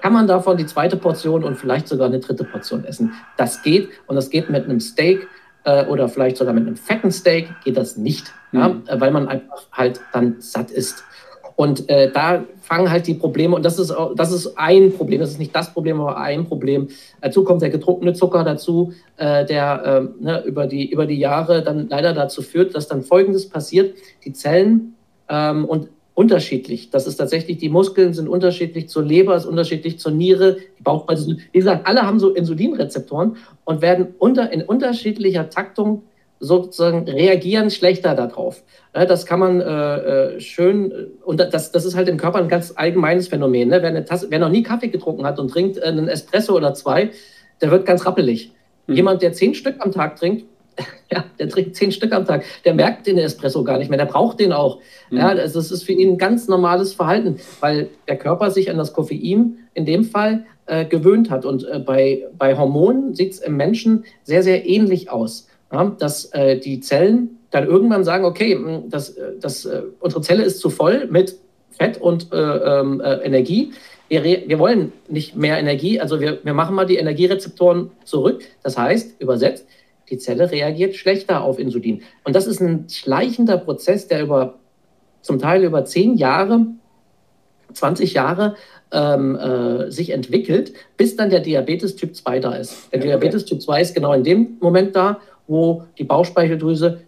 kann 0.00 0.12
man 0.12 0.26
davon 0.26 0.56
die 0.56 0.66
zweite 0.66 0.96
Portion 0.96 1.42
und 1.42 1.56
vielleicht 1.56 1.88
sogar 1.88 2.06
eine 2.06 2.20
dritte 2.20 2.44
Portion 2.44 2.84
essen. 2.84 3.14
Das 3.36 3.62
geht 3.62 3.90
und 4.06 4.16
das 4.16 4.30
geht 4.30 4.48
mit 4.48 4.64
einem 4.64 4.80
Steak 4.80 5.26
äh, 5.64 5.84
oder 5.86 6.08
vielleicht 6.08 6.36
sogar 6.36 6.54
mit 6.54 6.66
einem 6.66 6.76
fetten 6.76 7.10
Steak 7.10 7.48
geht 7.64 7.76
das 7.76 7.96
nicht, 7.96 8.32
mhm. 8.52 8.82
ja, 8.86 9.00
weil 9.00 9.10
man 9.10 9.28
einfach 9.28 9.66
halt 9.72 10.00
dann 10.12 10.36
satt 10.40 10.70
ist. 10.70 11.04
Und 11.58 11.88
äh, 11.88 12.08
da 12.12 12.44
fangen 12.60 12.88
halt 12.88 13.08
die 13.08 13.14
Probleme, 13.14 13.56
und 13.56 13.64
das 13.64 13.80
ist, 13.80 13.92
das 14.14 14.30
ist 14.30 14.56
ein 14.56 14.92
Problem, 14.92 15.18
das 15.18 15.30
ist 15.30 15.40
nicht 15.40 15.52
das 15.56 15.72
Problem, 15.72 16.00
aber 16.00 16.16
ein 16.16 16.46
Problem. 16.46 16.86
Dazu 17.20 17.42
kommt 17.42 17.62
der 17.62 17.70
getrunkene 17.70 18.12
Zucker 18.12 18.44
dazu, 18.44 18.92
äh, 19.16 19.44
der 19.44 19.82
äh, 20.20 20.24
ne, 20.24 20.44
über, 20.44 20.68
die, 20.68 20.88
über 20.88 21.04
die 21.04 21.18
Jahre 21.18 21.64
dann 21.64 21.88
leider 21.88 22.12
dazu 22.12 22.42
führt, 22.42 22.76
dass 22.76 22.86
dann 22.86 23.02
Folgendes 23.02 23.48
passiert. 23.48 23.96
Die 24.24 24.32
Zellen 24.32 24.94
ähm, 25.28 25.64
und 25.64 25.88
unterschiedlich. 26.14 26.90
Das 26.90 27.08
ist 27.08 27.16
tatsächlich, 27.16 27.58
die 27.58 27.70
Muskeln 27.70 28.14
sind 28.14 28.28
unterschiedlich 28.28 28.88
zur 28.88 29.02
Leber, 29.02 29.34
ist 29.34 29.44
unterschiedlich 29.44 29.98
zur 29.98 30.12
Niere, 30.12 30.58
die 30.78 30.82
Bauchspeicheldrüse. 30.84 31.38
Wie 31.50 31.58
gesagt, 31.58 31.88
alle 31.88 32.02
haben 32.02 32.20
so 32.20 32.30
Insulinrezeptoren 32.30 33.36
und 33.64 33.82
werden 33.82 34.14
unter, 34.20 34.52
in 34.52 34.62
unterschiedlicher 34.62 35.50
Taktung 35.50 36.02
sozusagen 36.40 37.08
reagieren 37.08 37.70
schlechter 37.70 38.14
darauf. 38.14 38.62
Das 38.92 39.26
kann 39.26 39.40
man 39.40 39.60
äh, 39.60 40.34
äh 40.34 40.40
schön, 40.40 40.92
und 41.24 41.40
das, 41.40 41.72
das 41.72 41.84
ist 41.84 41.96
halt 41.96 42.08
im 42.08 42.16
Körper 42.16 42.38
ein 42.38 42.48
ganz 42.48 42.72
allgemeines 42.74 43.28
Phänomen. 43.28 43.68
Ne? 43.68 43.82
Wer, 43.82 44.04
Tasse, 44.04 44.28
wer 44.30 44.38
noch 44.38 44.48
nie 44.48 44.62
Kaffee 44.62 44.88
getrunken 44.88 45.24
hat 45.24 45.38
und 45.38 45.50
trinkt 45.50 45.82
einen 45.82 46.08
Espresso 46.08 46.56
oder 46.56 46.74
zwei, 46.74 47.10
der 47.60 47.70
wird 47.70 47.86
ganz 47.86 48.06
rappelig. 48.06 48.52
Mhm. 48.86 48.94
Jemand, 48.94 49.22
der 49.22 49.32
zehn 49.32 49.54
Stück 49.54 49.76
am 49.78 49.92
Tag 49.92 50.16
trinkt, 50.16 50.44
ja, 51.10 51.24
der 51.38 51.48
trinkt 51.48 51.76
zehn 51.76 51.90
Stück 51.90 52.12
am 52.12 52.24
Tag. 52.24 52.44
Der 52.64 52.74
merkt 52.74 53.06
den 53.06 53.18
Espresso 53.18 53.64
gar 53.64 53.78
nicht 53.78 53.88
mehr. 53.88 53.98
Der 53.98 54.06
braucht 54.06 54.40
den 54.40 54.52
auch. 54.52 54.80
Mhm. 55.10 55.18
Ja, 55.18 55.34
das 55.34 55.54
ist 55.54 55.82
für 55.82 55.92
ihn 55.92 56.12
ein 56.12 56.18
ganz 56.18 56.48
normales 56.48 56.94
Verhalten, 56.94 57.36
weil 57.60 57.88
der 58.06 58.16
Körper 58.16 58.50
sich 58.50 58.70
an 58.70 58.78
das 58.78 58.92
Koffein 58.92 59.58
in 59.74 59.86
dem 59.86 60.04
Fall 60.04 60.44
äh, 60.66 60.84
gewöhnt 60.84 61.30
hat. 61.30 61.44
Und 61.44 61.66
äh, 61.66 61.78
bei, 61.80 62.26
bei 62.36 62.56
Hormonen 62.56 63.14
sieht 63.14 63.32
es 63.32 63.38
im 63.40 63.56
Menschen 63.56 64.04
sehr, 64.22 64.42
sehr 64.42 64.66
ähnlich 64.66 65.10
aus. 65.10 65.47
Dass 65.70 66.26
äh, 66.26 66.58
die 66.58 66.80
Zellen 66.80 67.38
dann 67.50 67.66
irgendwann 67.66 68.04
sagen, 68.04 68.24
okay, 68.24 68.54
hm, 68.54 68.90
das, 68.90 69.10
äh, 69.10 69.32
das, 69.40 69.64
äh, 69.64 69.82
unsere 70.00 70.22
Zelle 70.22 70.42
ist 70.42 70.60
zu 70.60 70.70
voll 70.70 71.06
mit 71.10 71.36
Fett 71.70 72.00
und 72.00 72.32
äh, 72.32 72.36
ähm, 72.36 73.02
Energie. 73.04 73.72
Wir, 74.08 74.24
wir, 74.24 74.58
wollen 74.58 74.92
nicht 75.08 75.36
mehr 75.36 75.58
Energie, 75.58 76.00
also 76.00 76.18
wir, 76.18 76.38
wir 76.42 76.54
machen 76.54 76.74
mal 76.74 76.86
die 76.86 76.96
Energierezeptoren 76.96 77.90
zurück. 78.04 78.42
Das 78.62 78.78
heißt, 78.78 79.20
übersetzt, 79.20 79.66
die 80.10 80.18
Zelle 80.18 80.50
reagiert 80.50 80.96
schlechter 80.96 81.42
auf 81.42 81.58
Insulin. 81.58 82.02
Und 82.24 82.34
das 82.34 82.46
ist 82.46 82.60
ein 82.60 82.88
schleichender 82.88 83.58
Prozess, 83.58 84.08
der 84.08 84.22
über 84.22 84.54
zum 85.20 85.38
Teil 85.38 85.62
über 85.62 85.84
zehn 85.84 86.16
Jahre, 86.16 86.66
20 87.74 88.14
Jahre 88.14 88.56
ähm, 88.92 89.36
äh, 89.36 89.90
sich 89.90 90.10
entwickelt, 90.10 90.72
bis 90.96 91.16
dann 91.16 91.28
der 91.28 91.40
Diabetes 91.40 91.96
Typ 91.96 92.16
2 92.16 92.40
da 92.40 92.54
ist. 92.54 92.92
Der. 92.92 93.00
Diabetes 93.00 93.44
Typ 93.44 93.60
2 93.60 93.82
ist 93.82 93.94
genau 93.94 94.14
in 94.14 94.24
dem 94.24 94.56
Moment 94.60 94.96
da, 94.96 95.20
wo 95.48 95.82
die 95.98 96.04
Bauchspeicheldrüse 96.04 97.00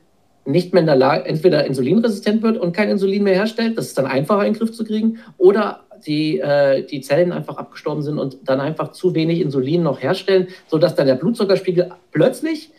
nicht 0.45 0.73
mehr 0.73 0.81
in 0.81 0.87
der 0.87 0.97
Lage, 0.97 1.27
entweder 1.27 1.65
insulinresistent 1.65 2.43
wird 2.43 2.59
und 2.59 2.73
kein 2.73 2.89
Insulin 2.89 3.23
mehr 3.23 3.35
herstellt, 3.35 3.79
das 3.79 3.87
ist 3.87 3.99
dann 3.99 4.07
einfacher 4.07 4.45
in 4.45 4.55
den 4.55 4.59
Griff 4.59 4.73
zu 4.73 4.85
kriegen, 4.85 5.19
oder 5.39 5.81
die, 6.07 6.41
äh, 6.41 6.85
die 6.85 7.03
Zellen 7.03 7.33
einfach 7.33 7.59
abgestorben 7.59 8.03
sind 8.03 8.19
und 8.19 8.39
dann 8.45 8.61
einfach 8.61 8.93
zu 8.93 9.15
wenig 9.15 9.41
Insulin 9.41 9.83
noch 9.83 10.03
herstellen, 10.03 10.49
sodass 10.67 10.95
dann 10.95 11.07
der 11.07 11.15
Blutzuckerspiegel 11.15 11.91
plötzlich 12.11 12.71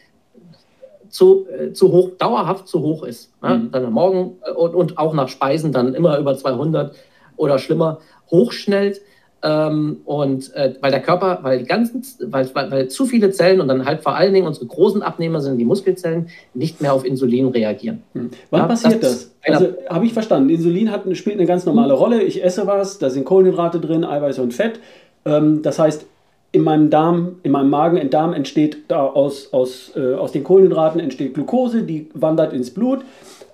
zu, 1.09 1.45
äh, 1.47 1.73
zu 1.73 1.91
hoch, 1.91 2.11
dauerhaft 2.17 2.67
zu 2.67 2.81
hoch 2.81 3.03
ist. 3.03 3.31
Ne? 3.43 3.55
Mhm. 3.55 3.71
Dann 3.71 3.85
am 3.85 3.93
Morgen 3.93 4.37
äh, 4.43 4.51
und, 4.51 4.73
und 4.73 4.97
auch 4.97 5.13
nach 5.13 5.27
Speisen 5.27 5.71
dann 5.71 5.93
immer 5.93 6.17
über 6.17 6.35
200 6.35 6.95
oder 7.35 7.59
schlimmer 7.59 7.99
hochschnellt. 8.29 9.01
Ähm, 9.43 10.01
und 10.05 10.53
äh, 10.55 10.75
weil 10.81 10.91
der 10.91 11.01
Körper, 11.01 11.39
weil 11.41 11.59
die 11.59 11.65
ganzen, 11.65 12.03
weil, 12.31 12.47
weil, 12.53 12.69
weil, 12.69 12.87
zu 12.89 13.07
viele 13.07 13.31
Zellen 13.31 13.59
und 13.59 13.67
dann 13.67 13.85
halt 13.85 14.03
vor 14.03 14.15
allen 14.15 14.33
Dingen 14.33 14.45
unsere 14.45 14.67
großen 14.67 15.01
Abnehmer 15.01 15.41
sind 15.41 15.57
die 15.57 15.65
Muskelzellen, 15.65 16.29
nicht 16.53 16.79
mehr 16.79 16.93
auf 16.93 17.05
Insulin 17.05 17.47
reagieren. 17.47 18.03
Hm. 18.13 18.29
Wann 18.51 18.61
ja, 18.61 18.67
passiert 18.67 19.03
das? 19.03 19.31
das? 19.43 19.55
Also 19.55 19.73
habe 19.89 20.05
ich 20.05 20.13
verstanden. 20.13 20.49
Insulin 20.49 20.91
hat, 20.91 21.05
spielt 21.17 21.37
eine 21.37 21.47
ganz 21.47 21.65
normale 21.65 21.93
Rolle. 21.93 22.21
Ich 22.21 22.43
esse 22.43 22.67
was, 22.67 22.99
da 22.99 23.09
sind 23.09 23.25
Kohlenhydrate 23.25 23.79
drin, 23.79 24.03
Eiweiß 24.03 24.37
und 24.39 24.53
Fett. 24.53 24.79
Ähm, 25.25 25.63
das 25.63 25.79
heißt, 25.79 26.05
in 26.51 26.63
meinem 26.63 26.89
Darm, 26.89 27.37
in 27.43 27.51
meinem 27.51 27.69
Magen, 27.69 27.97
im 27.97 28.09
Darm 28.09 28.33
entsteht 28.33 28.89
da 28.89 29.05
aus, 29.05 29.53
aus, 29.53 29.93
äh, 29.95 30.13
aus 30.13 30.33
den 30.33 30.43
Kohlenhydraten 30.43 30.99
entsteht 30.99 31.33
Glucose, 31.33 31.83
die 31.83 32.09
wandert 32.13 32.53
ins 32.53 32.71
Blut, 32.71 32.99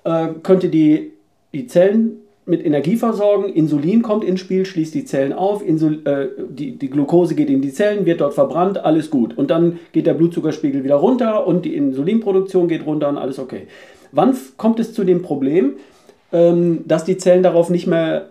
äh, 0.04 0.30
könnte 0.44 0.70
die, 0.70 1.14
die 1.54 1.68
Zellen 1.68 2.20
mit 2.48 2.66
Energie 2.66 2.96
versorgen. 2.96 3.50
Insulin 3.50 4.02
kommt 4.02 4.24
ins 4.24 4.40
Spiel, 4.40 4.66
schließt 4.66 4.94
die 4.96 5.06
Zellen 5.06 5.34
auf. 5.34 5.66
Insul 5.66 6.02
äh, 6.06 6.28
die, 6.50 6.78
die 6.78 6.90
Glucose 6.90 7.36
geht 7.36 7.50
in 7.50 7.62
die 7.62 7.74
Zellen, 7.74 8.06
wird 8.06 8.22
dort 8.22 8.34
verbrannt, 8.34 8.84
alles 8.84 9.10
gut. 9.10 9.38
Und 9.38 9.52
dann 9.52 9.80
geht 9.92 10.08
der 10.08 10.14
Blutzuckerspiegel 10.14 10.84
wieder 10.84 10.96
runter 10.96 11.46
und 11.46 11.66
die 11.66 11.76
Insulinproduktion 11.76 12.68
geht 12.68 12.86
runter 12.86 13.10
und 13.10 13.18
alles 13.18 13.38
okay. 13.38 13.68
Wann 14.12 14.36
kommt 14.56 14.80
es 14.80 14.94
zu 14.94 15.04
dem 15.04 15.22
Problem, 15.22 15.74
ähm, 16.32 16.84
dass 16.86 17.04
die 17.04 17.18
Zellen 17.18 17.44
darauf 17.44 17.70
nicht 17.70 17.88
mehr 17.88 18.30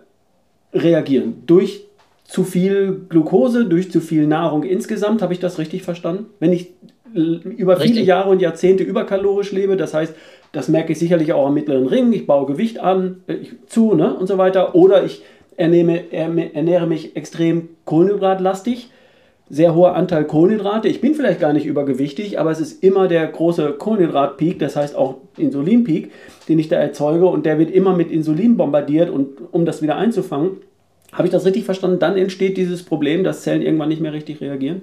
reagieren? 0.73 1.43
Durch 1.45 1.85
zu 2.23 2.43
viel 2.43 3.05
Glucose, 3.07 3.65
durch 3.65 3.91
zu 3.91 4.01
viel 4.01 4.27
Nahrung 4.27 4.63
insgesamt, 4.63 5.21
habe 5.21 5.33
ich 5.33 5.39
das 5.39 5.59
richtig 5.59 5.83
verstanden? 5.83 6.25
Wenn 6.39 6.51
ich 6.51 6.73
über 7.13 7.77
viele 7.77 7.89
richtig. 7.89 8.07
Jahre 8.07 8.29
und 8.29 8.41
Jahrzehnte 8.41 8.83
überkalorisch 8.83 9.51
lebe, 9.51 9.77
das 9.77 9.93
heißt, 9.93 10.13
das 10.57 10.69
merke 10.69 10.93
ich 10.93 10.97
sicherlich 10.97 11.33
auch 11.33 11.45
am 11.45 11.53
mittleren 11.53 11.85
Ring. 11.85 12.11
Ich 12.13 12.25
baue 12.25 12.47
Gewicht 12.47 12.79
an, 12.79 13.21
äh, 13.27 13.35
zu 13.67 13.93
ne, 13.93 14.15
und 14.15 14.25
so 14.25 14.39
weiter. 14.39 14.73
Oder 14.73 15.03
ich 15.03 15.21
ernehme, 15.55 16.11
ernähre 16.11 16.87
mich 16.87 17.15
extrem 17.15 17.69
kohlenhydratlastig. 17.85 18.89
Sehr 19.51 19.75
hoher 19.75 19.93
Anteil 19.95 20.25
Kohlenhydrate. 20.25 20.87
Ich 20.87 20.99
bin 20.99 21.13
vielleicht 21.13 21.39
gar 21.39 21.53
nicht 21.53 21.67
übergewichtig, 21.67 22.39
aber 22.39 22.49
es 22.49 22.59
ist 22.59 22.83
immer 22.83 23.07
der 23.07 23.27
große 23.27 23.73
Kohlenhydratpeak, 23.73 24.57
das 24.57 24.75
heißt 24.75 24.95
auch 24.95 25.17
Insulinpeak, 25.37 26.11
den 26.49 26.57
ich 26.57 26.69
da 26.69 26.77
erzeuge 26.77 27.27
und 27.27 27.45
der 27.45 27.59
wird 27.59 27.69
immer 27.69 27.95
mit 27.95 28.11
Insulin 28.11 28.57
bombardiert 28.57 29.11
und 29.11 29.27
um 29.51 29.63
das 29.63 29.83
wieder 29.83 29.95
einzufangen. 29.95 30.57
Habe 31.13 31.27
ich 31.27 31.31
das 31.31 31.45
richtig 31.45 31.65
verstanden? 31.65 31.99
Dann 31.99 32.17
entsteht 32.17 32.57
dieses 32.57 32.81
Problem, 32.81 33.23
dass 33.23 33.43
Zellen 33.43 33.61
irgendwann 33.61 33.89
nicht 33.89 34.01
mehr 34.01 34.11
richtig 34.11 34.41
reagieren? 34.41 34.81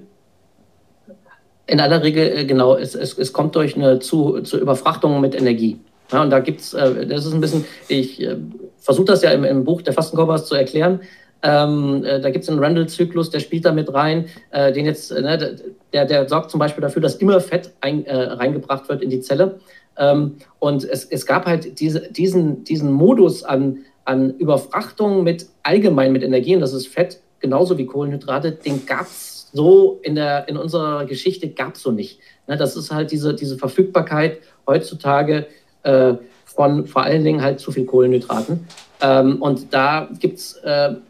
In 1.67 1.81
aller 1.81 2.03
Regel, 2.03 2.39
äh, 2.39 2.45
genau, 2.45 2.77
es, 2.77 2.95
es, 2.95 3.17
es 3.17 3.33
kommt 3.33 3.55
durch 3.57 3.77
eine 3.77 3.99
zu, 3.99 4.41
zu 4.41 4.59
Überfrachtung 4.59 5.21
mit 5.21 5.35
Energie. 5.35 5.79
Ja, 6.13 6.23
und 6.23 6.31
da 6.31 6.41
gibt 6.41 6.61
es, 6.61 6.75
äh, 6.75 7.07
das 7.07 7.25
ist 7.25 7.33
ein 7.33 7.41
bisschen, 7.41 7.65
ich 7.89 8.23
äh, 8.23 8.37
versuche 8.79 9.07
das 9.07 9.23
ja 9.23 9.31
im, 9.31 9.45
im 9.45 9.65
Buch 9.65 9.83
der 9.83 9.95
Fastenkorbers 9.95 10.47
zu 10.47 10.55
erklären. 10.55 11.01
Ähm, 11.43 12.05
äh, 12.05 12.21
da 12.21 12.31
gibt 12.31 12.45
es 12.45 12.51
einen 12.51 12.59
Randall-Zyklus, 12.59 13.31
der 13.31 13.41
spielt 13.41 13.65
da 13.65 13.73
mit 13.73 13.93
rein, 13.93 14.27
den 14.53 14.87
jetzt, 14.87 15.13
ne, 15.13 15.59
der, 15.93 16.07
der 16.07 16.29
sorgt 16.29 16.51
zum 16.51 16.59
Beispiel 16.59 16.81
dafür, 16.81 17.03
dass 17.03 17.17
immer 17.17 17.41
Fett 17.41 17.71
ein, 17.81 18.05
reingebracht 18.09 18.89
wird 18.89 19.03
in 19.03 19.11
die 19.11 19.21
Zelle. 19.21 19.59
Ähm, 19.99 20.37
und 20.59 20.85
es, 20.85 21.05
es 21.05 21.27
gab 21.27 21.47
halt 21.47 21.81
diese, 21.81 22.11
diesen, 22.11 22.65
diesen 22.65 22.93
Modus 22.93 23.45
an, 23.45 23.79
an 24.05 24.35
Überfrachtung 24.39 25.23
mit 25.23 25.47
allgemein 25.63 26.13
mit 26.13 26.23
Energie, 26.23 26.55
und 26.55 26.63
das 26.63 26.73
ist 26.73 26.89
Fett, 26.89 27.21
genauso 27.41 27.77
wie 27.79 27.87
Kohlenhydrate, 27.87 28.53
den 28.53 28.87
gab 28.87 29.03
es 29.03 29.34
so 29.55 30.01
in, 30.03 30.17
der, 30.17 30.49
in 30.49 30.59
unserer 30.59 31.07
Geschichte 31.07 31.49
gab 31.49 31.77
es 31.77 31.83
so 31.83 31.93
nicht. 31.93 32.19
Ne, 32.47 32.57
das 32.59 32.77
ist 32.77 32.91
halt 32.91 33.11
diese, 33.13 33.35
diese 33.35 33.57
Verfügbarkeit 33.57 34.41
heutzutage 34.67 35.47
äh, 35.85 36.15
von 36.45 36.87
vor 36.87 37.03
allen 37.05 37.25
Dingen 37.25 37.41
halt 37.41 37.61
zu 37.61 37.73
viel 37.73 37.87
Kohlenhydraten. 37.87 38.67
Ähm, 39.01 39.41
und 39.41 39.73
da 39.73 40.09
gibt 40.19 40.39
es 40.39 40.63
eine 40.63 41.01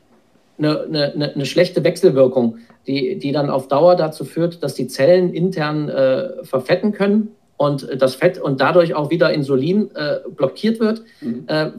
äh, 0.58 0.62
ne, 0.62 1.12
ne, 1.16 1.32
ne 1.34 1.46
schlechte 1.46 1.82
Wechselwirkung, 1.82 2.58
die, 2.86 3.18
die 3.18 3.32
dann 3.32 3.50
auf 3.50 3.66
Dauer 3.66 3.96
dazu 3.96 4.24
führt, 4.24 4.62
dass 4.62 4.74
die 4.74 4.88
Zellen 4.88 5.32
intern 5.32 5.88
äh, 5.88 6.44
verfetten 6.44 6.92
können 6.92 7.30
und 7.56 7.88
das 7.98 8.14
Fett 8.14 8.38
und 8.38 8.60
dadurch 8.60 8.94
auch 8.94 9.10
wieder 9.10 9.32
Insulin 9.32 9.90
äh, 9.94 10.18
blockiert 10.28 10.80
wird, 10.80 11.02
mhm. 11.20 11.44
Äh, 11.46 11.70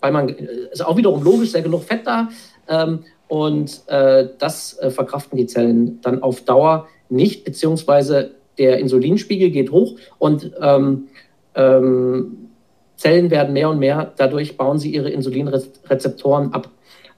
weil 0.00 0.12
man 0.12 0.28
ist 0.28 0.84
auch 0.84 0.96
wiederum 0.96 1.22
logisch, 1.22 1.52
sehr 1.52 1.62
genug 1.62 1.82
Fett 1.82 2.06
da. 2.06 2.28
Ähm, 2.68 3.00
und 3.34 3.82
äh, 3.88 4.28
das 4.38 4.78
äh, 4.78 4.90
verkraften 4.90 5.36
die 5.36 5.46
Zellen 5.46 6.00
dann 6.02 6.22
auf 6.22 6.42
Dauer 6.42 6.86
nicht, 7.08 7.44
beziehungsweise 7.44 8.30
der 8.58 8.78
Insulinspiegel 8.78 9.50
geht 9.50 9.72
hoch 9.72 9.96
und 10.18 10.52
ähm, 10.62 11.08
ähm, 11.56 12.50
Zellen 12.94 13.32
werden 13.32 13.52
mehr 13.52 13.70
und 13.70 13.80
mehr, 13.80 14.12
dadurch 14.16 14.56
bauen 14.56 14.78
sie 14.78 14.94
ihre 14.94 15.10
Insulinrezeptoren 15.10 16.52
ab. 16.52 16.70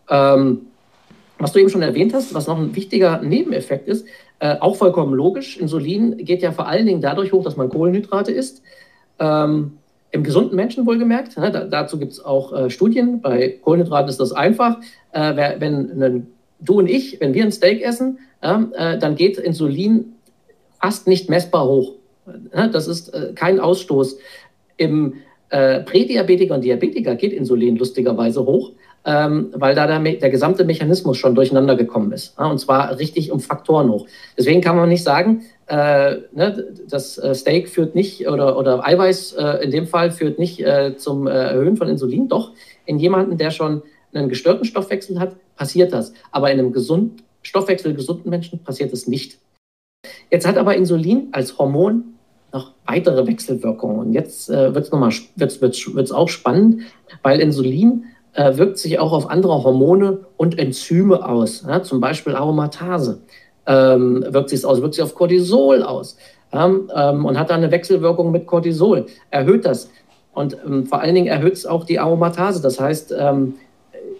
Ähm, 0.08 0.62
was 1.38 1.52
du 1.52 1.58
eben 1.58 1.68
schon 1.68 1.82
erwähnt 1.82 2.14
hast, 2.14 2.32
was 2.32 2.46
noch 2.46 2.58
ein 2.58 2.74
wichtiger 2.74 3.20
Nebeneffekt 3.20 3.86
ist, 3.86 4.06
äh, 4.38 4.56
auch 4.58 4.76
vollkommen 4.76 5.12
logisch, 5.12 5.58
Insulin 5.58 6.16
geht 6.16 6.40
ja 6.40 6.50
vor 6.50 6.66
allen 6.66 6.86
Dingen 6.86 7.02
dadurch 7.02 7.34
hoch, 7.34 7.44
dass 7.44 7.58
man 7.58 7.68
Kohlenhydrate 7.68 8.32
isst. 8.32 8.62
Ähm, 9.18 9.76
im 10.16 10.24
gesunden 10.24 10.56
Menschen 10.56 10.86
wohlgemerkt. 10.86 11.36
Ne, 11.36 11.50
da, 11.52 11.64
dazu 11.64 11.98
gibt 11.98 12.12
es 12.12 12.24
auch 12.24 12.52
äh, 12.52 12.70
Studien. 12.70 13.20
Bei 13.20 13.58
Kohlenhydraten 13.62 14.08
ist 14.08 14.18
das 14.18 14.32
einfach. 14.32 14.78
Äh, 15.12 15.36
wenn, 15.60 16.00
wenn, 16.00 16.26
du 16.58 16.78
und 16.78 16.88
ich, 16.88 17.20
wenn 17.20 17.34
wir 17.34 17.44
ein 17.44 17.52
Steak 17.52 17.82
essen, 17.82 18.18
äh, 18.40 18.98
dann 18.98 19.14
geht 19.14 19.38
Insulin 19.38 20.14
fast 20.80 21.06
nicht 21.06 21.28
messbar 21.28 21.66
hoch. 21.66 21.94
das 22.52 22.88
ist 22.88 23.12
äh, 23.14 23.32
kein 23.34 23.60
Ausstoß. 23.60 24.18
Im 24.78 25.14
äh, 25.50 25.80
Prädiabetiker 25.80 26.54
und 26.54 26.64
Diabetiker 26.64 27.14
geht 27.14 27.32
Insulin 27.32 27.76
lustigerweise 27.76 28.44
hoch 28.44 28.72
ähm, 29.06 29.50
weil 29.54 29.74
da 29.74 29.86
der, 29.86 30.00
der, 30.00 30.30
gesamte 30.30 30.64
Mechanismus 30.64 31.16
schon 31.16 31.36
durcheinander 31.36 31.76
gekommen 31.76 32.10
ist. 32.10 32.34
Ja, 32.38 32.46
und 32.46 32.58
zwar 32.58 32.98
richtig 32.98 33.30
um 33.30 33.38
Faktoren 33.38 33.88
hoch. 33.88 34.06
Deswegen 34.36 34.60
kann 34.60 34.76
man 34.76 34.88
nicht 34.88 35.04
sagen, 35.04 35.42
äh, 35.68 36.16
ne, 36.32 36.74
das 36.88 37.18
äh, 37.18 37.34
Steak 37.34 37.68
führt 37.68 37.94
nicht 37.94 38.28
oder, 38.28 38.56
oder 38.56 38.86
Eiweiß 38.86 39.32
äh, 39.32 39.64
in 39.64 39.70
dem 39.70 39.86
Fall 39.86 40.10
führt 40.12 40.38
nicht 40.38 40.60
äh, 40.60 40.96
zum 40.96 41.26
äh, 41.26 41.30
Erhöhen 41.30 41.76
von 41.76 41.88
Insulin. 41.88 42.28
Doch, 42.28 42.52
in 42.84 42.98
jemandem, 42.98 43.36
der 43.36 43.50
schon 43.50 43.82
einen 44.14 44.28
gestörten 44.28 44.64
Stoffwechsel 44.64 45.18
hat, 45.18 45.36
passiert 45.56 45.92
das. 45.92 46.12
Aber 46.30 46.50
in 46.50 46.58
einem 46.58 46.72
gesund, 46.72 47.22
stoffwechselgesunden 47.42 48.30
Menschen 48.30 48.62
passiert 48.62 48.92
das 48.92 49.06
nicht. 49.06 49.38
Jetzt 50.30 50.46
hat 50.46 50.56
aber 50.56 50.76
Insulin 50.76 51.28
als 51.32 51.58
Hormon 51.58 52.16
noch 52.52 52.72
weitere 52.86 53.26
Wechselwirkungen. 53.26 53.98
Und 53.98 54.12
jetzt 54.12 54.48
äh, 54.48 54.74
wird 54.74 54.86
es 54.86 54.92
wird's, 55.36 55.60
wird's, 55.60 55.94
wird's 55.94 56.12
auch 56.12 56.28
spannend, 56.28 56.82
weil 57.22 57.40
Insulin 57.40 58.04
äh, 58.34 58.56
wirkt 58.56 58.78
sich 58.78 58.98
auch 58.98 59.12
auf 59.12 59.30
andere 59.30 59.64
Hormone 59.64 60.26
und 60.36 60.58
Enzyme 60.58 61.26
aus, 61.26 61.64
ja, 61.66 61.82
zum 61.82 62.00
Beispiel 62.00 62.34
Aromatase. 62.34 63.22
Ähm, 63.66 64.24
wirkt 64.28 64.50
sich 64.50 64.64
aus, 64.64 64.80
wirkt 64.80 64.94
sich 64.94 65.02
auf 65.02 65.14
Cortisol 65.14 65.82
aus 65.82 66.16
ja, 66.52 66.66
ähm, 66.66 67.24
und 67.24 67.38
hat 67.38 67.50
da 67.50 67.54
eine 67.54 67.70
Wechselwirkung 67.70 68.30
mit 68.30 68.46
Cortisol, 68.46 69.06
erhöht 69.30 69.64
das. 69.64 69.90
Und 70.32 70.56
ähm, 70.64 70.86
vor 70.86 71.00
allen 71.00 71.14
Dingen 71.14 71.26
erhöht 71.26 71.54
es 71.54 71.66
auch 71.66 71.84
die 71.84 71.98
Aromatase. 71.98 72.62
Das 72.62 72.78
heißt, 72.78 73.14
ähm, 73.18 73.54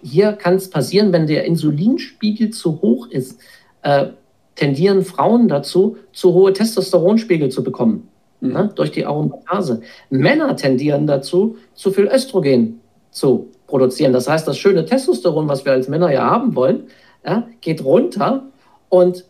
hier 0.02 0.32
kann 0.32 0.54
es 0.54 0.70
passieren, 0.70 1.12
wenn 1.12 1.26
der 1.26 1.44
Insulinspiegel 1.44 2.50
zu 2.50 2.80
hoch 2.80 3.08
ist, 3.08 3.38
äh, 3.82 4.06
tendieren 4.54 5.04
Frauen 5.04 5.48
dazu, 5.48 5.96
zu 6.12 6.32
hohe 6.32 6.52
Testosteronspiegel 6.52 7.50
zu 7.50 7.62
bekommen. 7.62 8.08
Mhm. 8.40 8.52
Ne, 8.52 8.70
durch 8.74 8.90
die 8.90 9.06
Aromatase. 9.06 9.80
Männer 10.10 10.56
tendieren 10.56 11.06
dazu, 11.06 11.56
zu 11.74 11.90
viel 11.90 12.06
Östrogen 12.06 12.80
zu 13.10 13.48
produzieren. 13.66 14.12
Das 14.12 14.28
heißt, 14.28 14.46
das 14.46 14.58
schöne 14.58 14.84
Testosteron, 14.84 15.48
was 15.48 15.64
wir 15.64 15.72
als 15.72 15.88
Männer 15.88 16.12
ja 16.12 16.28
haben 16.28 16.54
wollen, 16.54 16.84
ja, 17.24 17.48
geht 17.60 17.84
runter 17.84 18.44
und 18.88 19.24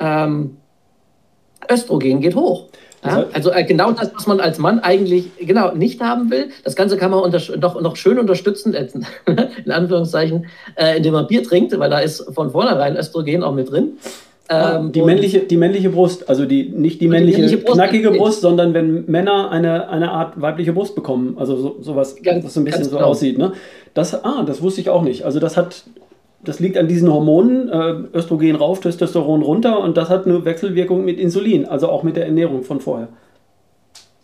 ähm, 0.00 0.56
Östrogen 1.70 2.20
geht 2.20 2.34
hoch. 2.34 2.66
Ja? 3.04 3.26
Also 3.32 3.52
äh, 3.52 3.64
genau 3.64 3.92
das, 3.92 4.10
was 4.14 4.26
man 4.26 4.40
als 4.40 4.58
Mann 4.58 4.80
eigentlich 4.80 5.30
genau 5.38 5.74
nicht 5.74 6.00
haben 6.00 6.30
will. 6.30 6.48
Das 6.64 6.74
Ganze 6.74 6.96
kann 6.96 7.10
man 7.10 7.30
noch, 7.30 7.80
noch 7.80 7.96
schön 7.96 8.18
unterstützen, 8.18 8.74
äh, 8.74 8.88
in 9.64 9.70
Anführungszeichen, 9.70 10.46
äh, 10.76 10.96
indem 10.96 11.12
man 11.12 11.26
Bier 11.26 11.42
trinkt, 11.42 11.78
weil 11.78 11.90
da 11.90 11.98
ist 11.98 12.24
von 12.34 12.50
vornherein 12.50 12.96
Östrogen 12.96 13.42
auch 13.42 13.54
mit 13.54 13.70
drin. 13.70 13.92
Ähm, 14.50 14.92
die, 14.92 15.02
männliche, 15.02 15.40
die 15.40 15.58
männliche 15.58 15.90
Brust, 15.90 16.28
also 16.28 16.46
die, 16.46 16.70
nicht 16.70 17.02
die 17.02 17.08
männliche, 17.08 17.36
die 17.36 17.42
männliche 17.42 17.64
Brust, 17.64 17.74
knackige 17.74 18.10
Brust, 18.12 18.40
sondern 18.40 18.72
wenn 18.72 19.04
Männer 19.04 19.50
eine, 19.50 19.90
eine 19.90 20.10
Art 20.10 20.40
weibliche 20.40 20.72
Brust 20.72 20.94
bekommen, 20.94 21.36
also 21.38 21.56
so, 21.56 21.76
sowas, 21.82 22.16
ganz, 22.22 22.46
was 22.46 22.54
so 22.54 22.60
ein 22.60 22.64
bisschen 22.64 22.84
so 22.84 22.96
genau. 22.96 23.08
aussieht. 23.08 23.36
Ne? 23.36 23.52
Das, 23.92 24.24
ah, 24.24 24.44
das 24.46 24.62
wusste 24.62 24.80
ich 24.80 24.88
auch 24.88 25.02
nicht. 25.02 25.26
Also 25.26 25.38
das 25.38 25.58
hat, 25.58 25.84
das 26.42 26.60
liegt 26.60 26.76
an 26.76 26.88
diesen 26.88 27.12
Hormonen, 27.12 27.68
äh, 27.68 28.16
Östrogen 28.16 28.56
rauf, 28.56 28.80
Testosteron 28.80 29.42
runter 29.42 29.80
und 29.80 29.96
das 29.96 30.08
hat 30.08 30.26
eine 30.26 30.44
Wechselwirkung 30.44 31.04
mit 31.04 31.18
Insulin, 31.18 31.66
also 31.66 31.88
auch 31.88 32.02
mit 32.02 32.16
der 32.16 32.26
Ernährung 32.26 32.62
von 32.62 32.80
vorher. 32.80 33.08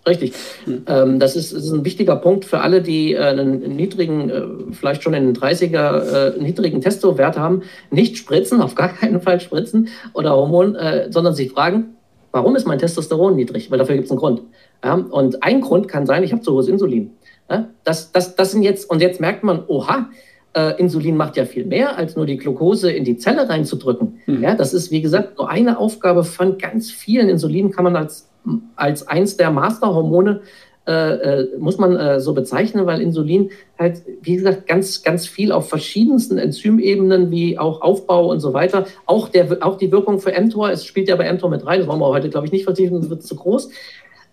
Richtig. 0.07 0.35
Hm. 0.65 0.83
Ähm, 0.87 1.19
das, 1.19 1.35
ist, 1.35 1.53
ist, 1.53 1.71
ein 1.73 1.85
wichtiger 1.85 2.17
Punkt 2.17 2.45
für 2.45 2.61
alle, 2.61 2.83
die 2.83 3.15
äh, 3.15 3.19
einen 3.21 3.75
niedrigen, 3.75 4.31
äh, 4.31 4.43
vielleicht 4.73 5.03
schon 5.03 5.15
in 5.15 5.33
den 5.33 5.37
30er, 5.37 6.35
äh, 6.37 6.43
niedrigen 6.43 6.83
Testowert 6.83 7.39
haben. 7.39 7.63
Nicht 7.91 8.19
spritzen, 8.19 8.61
auf 8.61 8.75
gar 8.75 8.91
keinen 8.91 9.23
Fall 9.23 9.41
spritzen 9.41 9.89
oder 10.13 10.37
Hormon, 10.37 10.75
äh, 10.75 11.11
sondern 11.11 11.35
sich 11.35 11.53
fragen, 11.53 11.97
warum 12.33 12.55
ist 12.55 12.67
mein 12.67 12.79
Testosteron 12.79 13.35
niedrig? 13.35 13.71
Weil 13.71 13.79
dafür 13.79 13.95
gibt 13.95 14.07
es 14.07 14.11
einen 14.11 14.21
Grund. 14.21 14.43
Ja? 14.85 14.95
Und 14.95 15.43
ein 15.43 15.63
Grund 15.63 15.89
kann 15.89 16.05
sein, 16.05 16.23
ich 16.23 16.33
habe 16.33 16.43
zu 16.43 16.53
hohes 16.53 16.69
Insulin. 16.69 17.13
Ja? 17.51 17.69
Das, 17.85 18.13
das, 18.13 18.37
das 18.37 18.51
sind 18.51 18.63
jetzt, 18.63 18.91
und 18.91 19.01
jetzt 19.01 19.21
merkt 19.21 19.43
man, 19.43 19.63
oha, 19.69 20.11
äh, 20.55 20.79
Insulin 20.81 21.17
macht 21.17 21.37
ja 21.37 21.45
viel 21.45 21.65
mehr, 21.65 21.97
als 21.97 22.17
nur 22.17 22.27
die 22.27 22.37
Glucose 22.37 22.91
in 22.91 23.05
die 23.05 23.17
Zelle 23.17 23.49
reinzudrücken. 23.49 24.21
Mhm. 24.27 24.43
Ja, 24.43 24.55
das 24.55 24.73
ist, 24.73 24.91
wie 24.91 25.03
gesagt, 25.03 25.39
nur 25.39 25.49
eine 25.49 25.79
Aufgabe 25.79 26.25
von 26.25 26.59
ganz 26.59 26.91
vielen. 26.91 27.29
Insulin 27.29 27.71
kann 27.71 27.85
man 27.85 27.97
als, 27.97 28.29
als 28.77 29.07
eins 29.07 29.37
der 29.37 29.51
Masterhormone 29.51 30.41
äh, 30.87 30.93
äh, 30.93 31.49
muss 31.59 31.79
man 31.79 31.97
äh, 31.97 32.21
so 32.21 32.35
bezeichnen, 32.35 32.85
weil 32.85 33.01
Insulin 33.01 33.51
halt, 33.79 34.03
wie 34.21 34.37
gesagt, 34.37 34.67
ganz, 34.67 35.03
ganz 35.03 35.27
viel 35.27 35.51
auf 35.51 35.71
verschiedensten 35.71 36.37
Enzymebenen 36.37 37.31
wie 37.31 37.59
auch 37.59 37.81
Aufbau 37.81 38.31
und 38.31 38.41
so 38.41 38.53
weiter, 38.53 38.87
auch, 39.07 39.31
der, 39.31 39.57
auch 39.63 39.79
die 39.79 39.91
Wirkung 39.91 40.21
für 40.21 40.39
mTOR, 40.39 40.71
es 40.71 40.85
spielt 40.85 41.09
ja 41.09 41.17
bei 41.17 41.33
mTOR 41.33 41.49
mit 41.49 41.65
rein, 41.65 41.81
das 41.81 41.89
wollen 41.89 42.01
wir 42.01 42.09
heute, 42.09 42.29
glaube 42.29 42.47
ich, 42.47 42.53
nicht 42.53 42.65
vertiefen, 42.65 43.01
das 43.01 43.09
wird 43.09 43.23
zu 43.23 43.35
groß. 43.35 43.71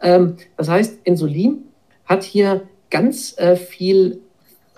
Ähm, 0.01 0.35
das 0.57 0.67
heißt, 0.67 0.99
Insulin 1.05 1.63
hat 2.03 2.23
hier 2.23 2.63
ganz 2.89 3.33
äh, 3.37 3.55
viel 3.55 4.19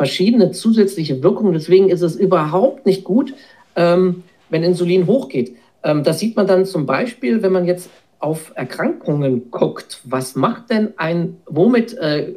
verschiedene 0.04 0.52
zusätzliche 0.52 1.24
Wirkungen. 1.24 1.54
Deswegen 1.54 1.88
ist 1.88 2.02
es 2.02 2.18
überhaupt 2.18 2.86
nicht 2.86 3.06
gut, 3.06 3.34
ähm, 3.78 4.24
wenn 4.50 4.62
Insulin 4.62 5.08
hochgeht. 5.08 5.56
Ähm, 5.82 6.04
das 6.04 6.20
sieht 6.20 6.36
man 6.36 6.46
dann 6.46 6.66
zum 6.66 6.86
Beispiel, 6.86 7.42
wenn 7.42 7.54
man 7.54 7.64
jetzt 7.64 7.90
auf 8.20 8.52
Erkrankungen 8.56 9.50
guckt. 9.50 10.02
Was 10.04 10.36
macht 10.36 10.72
denn 10.72 10.90
ein, 10.98 11.38
womit 11.46 11.94
äh, 11.94 12.34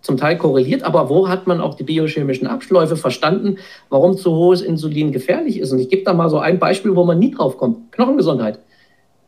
zum 0.00 0.16
Teil 0.16 0.38
korreliert, 0.38 0.84
aber 0.84 1.08
wo 1.08 1.28
hat 1.28 1.48
man 1.48 1.60
auch 1.60 1.74
die 1.74 1.82
biochemischen 1.82 2.46
Abläufe 2.46 2.94
verstanden, 2.96 3.56
warum 3.88 4.16
zu 4.16 4.30
hohes 4.30 4.62
Insulin 4.62 5.10
gefährlich 5.10 5.58
ist? 5.58 5.72
Und 5.72 5.80
ich 5.80 5.88
gebe 5.88 6.04
da 6.04 6.14
mal 6.14 6.30
so 6.30 6.38
ein 6.38 6.60
Beispiel, 6.60 6.94
wo 6.94 7.04
man 7.04 7.18
nie 7.18 7.32
drauf 7.32 7.58
kommt. 7.58 7.90
Knochengesundheit. 7.90 8.60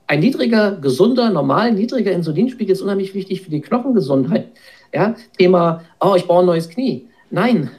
Ein 0.06 0.20
niedriger, 0.20 0.76
gesunder, 0.76 1.30
normal 1.30 1.72
niedriger 1.72 2.12
Insulinspiegel 2.12 2.72
ist 2.72 2.82
unheimlich 2.82 3.14
wichtig 3.14 3.42
für 3.42 3.50
die 3.50 3.60
Knochengesundheit. 3.60 4.46
Ja, 4.94 5.16
Thema, 5.36 5.82
oh, 6.00 6.14
ich 6.16 6.24
brauche 6.28 6.40
ein 6.40 6.46
neues 6.46 6.68
Knie. 6.68 7.09
Nein, 7.30 7.70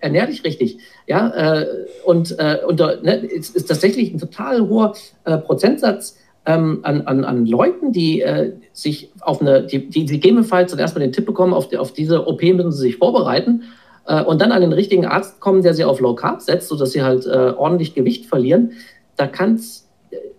ernähr 0.00 0.26
dich 0.26 0.44
richtig. 0.44 0.78
Ja, 1.06 1.28
äh, 1.60 1.66
und, 2.04 2.38
äh, 2.38 2.58
und 2.66 2.78
ne, 2.78 3.16
ist, 3.16 3.56
ist, 3.56 3.66
tatsächlich 3.66 4.12
ein 4.12 4.18
total 4.18 4.68
hoher 4.68 4.94
äh, 5.24 5.38
Prozentsatz 5.38 6.18
ähm, 6.46 6.80
an, 6.82 7.02
an, 7.02 7.24
an 7.24 7.46
Leuten, 7.46 7.92
die 7.92 8.22
äh, 8.22 8.52
sich 8.72 9.10
auf 9.20 9.40
eine, 9.40 9.64
die, 9.64 9.88
die 9.88 10.06
gegebenenfalls 10.06 10.72
zuerst 10.72 10.94
mal 10.94 11.00
den 11.00 11.12
Tipp 11.12 11.26
bekommen, 11.26 11.52
auf, 11.52 11.68
die, 11.68 11.78
auf 11.78 11.92
diese 11.92 12.26
OP 12.26 12.42
müssen 12.42 12.72
sie 12.72 12.82
sich 12.82 12.96
vorbereiten 12.96 13.64
äh, 14.06 14.22
und 14.22 14.40
dann 14.40 14.52
an 14.52 14.60
den 14.60 14.72
richtigen 14.72 15.06
Arzt 15.06 15.40
kommen, 15.40 15.62
der 15.62 15.74
sie 15.74 15.84
auf 15.84 16.00
Low 16.00 16.14
Carb 16.14 16.40
setzt, 16.42 16.68
sodass 16.68 16.92
sie 16.92 17.02
halt 17.02 17.26
äh, 17.26 17.52
ordentlich 17.56 17.94
Gewicht 17.94 18.26
verlieren. 18.26 18.72
Da 19.16 19.26
kann 19.26 19.54
es 19.54 19.87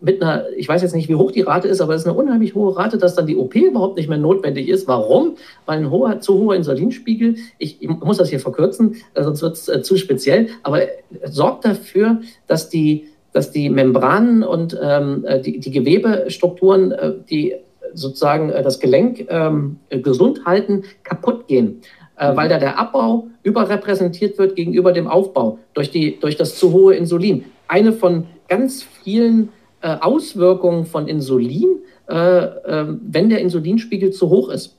mit 0.01 0.21
einer, 0.21 0.45
ich 0.55 0.67
weiß 0.67 0.81
jetzt 0.81 0.95
nicht, 0.95 1.09
wie 1.09 1.15
hoch 1.15 1.31
die 1.31 1.41
Rate 1.41 1.67
ist, 1.67 1.81
aber 1.81 1.93
es 1.93 2.01
ist 2.01 2.07
eine 2.07 2.17
unheimlich 2.17 2.55
hohe 2.55 2.75
Rate, 2.75 2.97
dass 2.97 3.15
dann 3.15 3.27
die 3.27 3.35
OP 3.35 3.55
überhaupt 3.55 3.97
nicht 3.97 4.09
mehr 4.09 4.17
notwendig 4.17 4.69
ist. 4.69 4.87
Warum? 4.87 5.35
Weil 5.65 5.79
ein 5.79 5.91
hoher, 5.91 6.19
zu 6.21 6.39
hoher 6.39 6.55
Insulinspiegel, 6.55 7.35
ich, 7.57 7.81
ich 7.81 7.89
muss 7.89 8.17
das 8.17 8.29
hier 8.29 8.39
verkürzen, 8.39 8.95
äh, 9.13 9.23
sonst 9.23 9.41
wird 9.41 9.53
es 9.53 9.67
äh, 9.67 9.81
zu 9.81 9.97
speziell, 9.97 10.47
aber 10.63 10.81
sorgt 11.25 11.65
dafür, 11.65 12.21
dass 12.47 12.69
die, 12.69 13.07
dass 13.33 13.51
die 13.51 13.69
Membranen 13.69 14.43
und 14.43 14.77
ähm, 14.81 15.25
äh, 15.25 15.41
die, 15.41 15.59
die 15.59 15.71
Gewebestrukturen, 15.71 16.91
äh, 16.91 17.13
die 17.29 17.55
sozusagen 17.93 18.49
äh, 18.49 18.63
das 18.63 18.79
Gelenk 18.79 19.27
ähm, 19.29 19.77
gesund 19.89 20.45
halten, 20.45 20.83
kaputt 21.03 21.47
gehen. 21.47 21.81
Äh, 22.17 22.31
mhm. 22.31 22.37
Weil 22.37 22.49
da 22.49 22.57
der 22.57 22.77
Abbau 22.77 23.27
überrepräsentiert 23.43 24.37
wird 24.37 24.55
gegenüber 24.55 24.91
dem 24.91 25.07
Aufbau 25.07 25.59
durch, 25.73 25.91
die, 25.91 26.19
durch 26.19 26.37
das 26.37 26.57
zu 26.57 26.71
hohe 26.71 26.95
Insulin. 26.95 27.45
Eine 27.67 27.93
von 27.93 28.27
ganz 28.47 28.83
vielen 28.83 29.49
äh, 29.81 29.97
Auswirkungen 29.99 30.85
von 30.85 31.07
Insulin, 31.07 31.79
äh, 32.09 32.15
äh, 32.15 32.85
wenn 33.01 33.29
der 33.29 33.39
Insulinspiegel 33.39 34.11
zu 34.11 34.29
hoch 34.29 34.49
ist. 34.49 34.77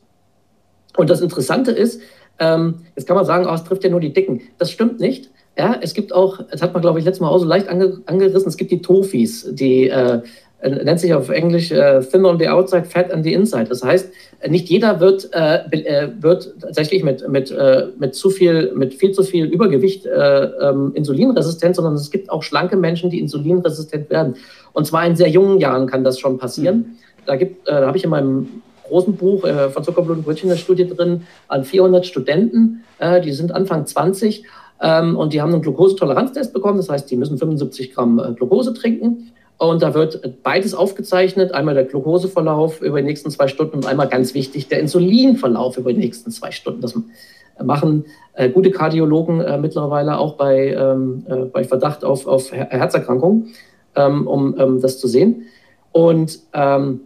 Und 0.97 1.11
das 1.11 1.21
Interessante 1.21 1.71
ist, 1.71 2.01
ähm, 2.39 2.77
jetzt 2.97 3.07
kann 3.07 3.17
man 3.17 3.25
sagen, 3.25 3.47
oh, 3.49 3.55
es 3.55 3.65
trifft 3.65 3.85
ja 3.85 3.91
nur 3.91 4.01
die 4.01 4.13
Dicken. 4.13 4.41
Das 4.59 4.71
stimmt 4.71 4.99
nicht. 5.01 5.31
Ja, 5.57 5.77
es 5.81 5.95
gibt 5.95 6.13
auch, 6.13 6.41
das 6.51 6.63
hat 6.63 6.73
man, 6.73 6.81
glaube 6.81 6.99
ich, 6.99 7.05
letztes 7.05 7.21
Mal 7.21 7.29
auch 7.29 7.39
so 7.39 7.45
leicht 7.45 7.69
ange, 7.69 8.01
angerissen, 8.07 8.49
es 8.49 8.57
gibt 8.57 8.71
die 8.71 8.81
Tofis, 8.81 9.47
die 9.53 9.89
äh, 9.89 10.23
nennt 10.63 11.01
sich 11.01 11.15
auf 11.15 11.29
Englisch 11.31 11.71
äh, 11.71 12.01
thin 12.01 12.25
on 12.25 12.39
the 12.39 12.49
outside, 12.49 12.85
fat 12.85 13.13
on 13.13 13.23
the 13.23 13.33
inside. 13.33 13.67
Das 13.69 13.83
heißt, 13.83 14.11
nicht 14.49 14.69
jeder 14.69 15.01
wird, 15.01 15.31
äh, 15.33 15.57
äh, 15.71 16.11
wird 16.21 16.55
tatsächlich 16.61 17.03
mit, 17.03 17.27
mit, 17.29 17.51
äh, 17.51 17.89
mit 17.99 18.15
zu 18.15 18.31
viel, 18.31 18.73
mit 18.75 18.95
viel 18.95 19.13
zu 19.13 19.23
viel 19.23 19.47
Übergewicht 19.47 20.07
äh, 20.07 20.45
ähm, 20.45 20.93
insulinresistent, 20.95 21.77
sondern 21.77 21.95
es 21.95 22.11
gibt 22.11 22.31
auch 22.31 22.43
schlanke 22.43 22.77
Menschen, 22.77 23.11
die 23.11 23.21
insulinresistent 23.21 24.11
werden. 24.11 24.37
Und 24.73 24.87
zwar 24.87 25.07
in 25.07 25.17
sehr 25.17 25.29
jungen 25.29 25.61
Jahren 25.61 25.87
kann 25.87 26.05
das 26.05 26.19
schon 26.19 26.39
passieren. 26.39 26.77
Mhm. 26.77 26.85
Da, 27.27 27.37
gibt, 27.37 27.69
äh, 27.69 27.73
da 27.73 27.87
habe 27.87 27.97
ich 27.97 28.05
in 28.05 28.11
meinem 28.11 28.49
großen 28.89 29.15
Buch 29.15 29.45
äh, 29.45 29.69
von 29.71 29.85
Zuckerblut 29.85 30.19
und 30.19 30.25
Brötchen 30.25 30.51
eine 30.51 30.59
Studie 30.59 30.87
drin 30.87 31.23
an 31.49 31.65
400 31.65 32.07
Studenten, 32.07 32.83
die 33.25 33.33
sind 33.33 33.51
Anfang 33.53 33.87
20 33.87 34.45
ähm, 34.83 35.17
und 35.17 35.33
die 35.33 35.41
haben 35.41 35.55
einen 35.55 35.63
Glukosetoleranztest 35.63 36.53
bekommen. 36.53 36.77
Das 36.77 36.91
heißt, 36.91 37.11
die 37.11 37.17
müssen 37.17 37.39
75 37.39 37.95
Gramm 37.95 38.35
Glukose 38.37 38.75
trinken. 38.75 39.33
Und 39.61 39.83
da 39.83 39.93
wird 39.93 40.43
beides 40.43 40.73
aufgezeichnet. 40.73 41.53
Einmal 41.53 41.75
der 41.75 41.85
Glukoseverlauf 41.85 42.81
über 42.81 43.03
die 43.03 43.07
nächsten 43.07 43.31
zwei 43.31 43.47
Stunden 43.47 43.77
und 43.77 43.87
einmal 43.87 44.09
ganz 44.09 44.33
wichtig 44.33 44.69
der 44.69 44.81
Insulinverlauf 44.81 45.77
über 45.77 45.93
die 45.93 45.99
nächsten 45.99 46.31
zwei 46.31 46.51
Stunden. 46.51 46.81
Das 46.81 46.99
machen 47.63 48.07
äh, 48.33 48.49
gute 48.49 48.71
Kardiologen 48.71 49.43
äh, 49.43 49.59
mittlerweile 49.59 50.17
auch 50.17 50.39
bei, 50.39 50.69
ähm, 50.69 51.27
äh, 51.29 51.37
bei 51.45 51.65
Verdacht 51.65 52.05
auf, 52.05 52.27
auf 52.27 52.51
Herzerkrankungen, 52.53 53.49
ähm, 53.97 54.27
um 54.27 54.59
ähm, 54.59 54.81
das 54.81 54.99
zu 54.99 55.07
sehen. 55.09 55.43
Und 55.93 56.39
ähm, 56.55 57.01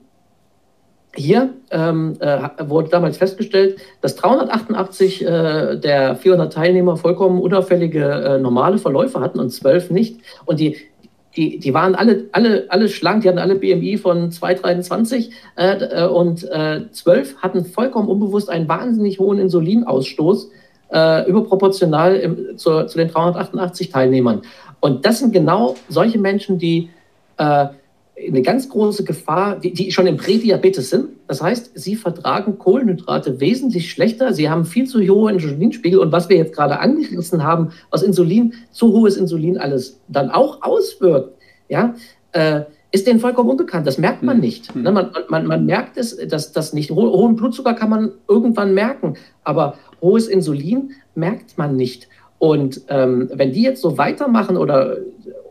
hier 1.17 1.55
ähm, 1.73 2.15
äh, 2.21 2.49
wurde 2.69 2.89
damals 2.89 3.17
festgestellt, 3.17 3.81
dass 4.01 4.15
388 4.15 5.27
äh, 5.27 5.77
der 5.77 6.15
400 6.15 6.53
Teilnehmer 6.53 6.97
vollkommen 6.99 7.41
unauffällige 7.41 8.05
äh, 8.05 8.39
normale 8.39 8.79
Verläufe 8.79 9.19
hatten 9.19 9.41
und 9.41 9.51
12 9.51 9.91
nicht. 9.91 10.21
Und 10.45 10.61
die 10.61 10.77
die, 11.37 11.59
die 11.59 11.75
waren 11.75 11.95
alle, 11.95 12.25
alle, 12.33 12.67
alle 12.69 12.89
schlank, 12.89 13.23
die 13.23 13.29
hatten 13.29 13.39
alle 13.39 13.57
BMI 13.57 13.99
von 13.99 14.31
2,23 14.31 15.31
äh, 15.57 16.05
äh, 16.05 16.07
und 16.07 16.45
äh, 16.45 16.83
12 16.91 17.39
hatten 17.39 17.65
vollkommen 17.65 18.09
unbewusst 18.09 18.49
einen 18.49 18.69
wahnsinnig 18.69 19.19
hohen 19.19 19.39
Insulinausstoß, 19.39 20.51
äh, 20.93 21.29
überproportional 21.29 22.17
im, 22.17 22.57
zu, 22.57 22.87
zu 22.87 22.99
den 22.99 23.09
388 23.09 23.91
Teilnehmern. 23.91 24.43
Und 24.81 25.05
das 25.07 25.19
sind 25.19 25.33
genau 25.33 25.75
solche 25.89 26.19
Menschen, 26.19 26.59
die 26.59 26.91
äh, 27.39 27.67
eine 28.17 28.43
ganz 28.43 28.69
große 28.69 29.05
Gefahr, 29.05 29.59
die, 29.59 29.73
die, 29.73 29.91
schon 29.91 30.07
im 30.07 30.17
Prädiabetes 30.17 30.91
sind. 30.91 31.09
Das 31.27 31.43
heißt, 31.43 31.73
sie 31.75 31.97
vertragen 31.97 32.59
Kohlenhydrate 32.59 33.41
wesentlich 33.41 33.91
schlechter. 33.91 34.33
Sie 34.33 34.49
haben 34.49 34.65
viel 34.65 34.87
zu 34.87 35.01
hohe 35.01 35.33
Insulinspiegel. 35.33 35.99
Und 35.99 36.13
was 36.13 36.29
wir 36.29 36.37
jetzt 36.37 36.55
gerade 36.55 36.79
angerissen 36.79 37.43
haben, 37.43 37.71
was 37.91 38.03
Insulin, 38.03 38.55
zu 38.71 38.93
hohes 38.93 39.17
Insulin 39.17 39.59
alles 39.59 40.01
dann 40.09 40.31
auch 40.31 40.63
auswirkt, 40.63 41.37
ja, 41.69 41.95
äh, 42.33 42.63
ist 42.93 43.09
denen 43.09 43.19
vollkommen 43.19 43.51
unbekannt. 43.51 43.87
Das 43.87 43.99
merkt 43.99 44.23
man 44.23 44.37
hm. 44.37 44.41
nicht. 44.41 44.73
Hm. 44.73 44.83
Ne, 44.83 44.93
man, 44.93 45.11
man, 45.29 45.47
man, 45.47 45.67
merkt 45.67 45.97
es, 45.97 46.17
dass 46.29 46.53
das 46.53 46.73
nicht. 46.73 46.93
Ho 46.93 47.13
hohen 47.13 47.35
Blutzucker 47.35 47.75
kann 47.75 47.91
man 47.91 48.13
irgendwann 48.29 48.75
merken, 48.75 49.15
aber 49.43 49.77
hohes 50.01 50.29
Insulin 50.29 50.93
merkt 51.17 51.59
man 51.59 51.77
nicht. 51.77 52.09
Und 52.39 52.83
ähm, 52.89 53.31
wenn 53.33 53.53
die 53.53 53.63
jetzt 53.63 53.83
so 53.83 53.99
weitermachen 53.99 54.57
oder 54.57 54.99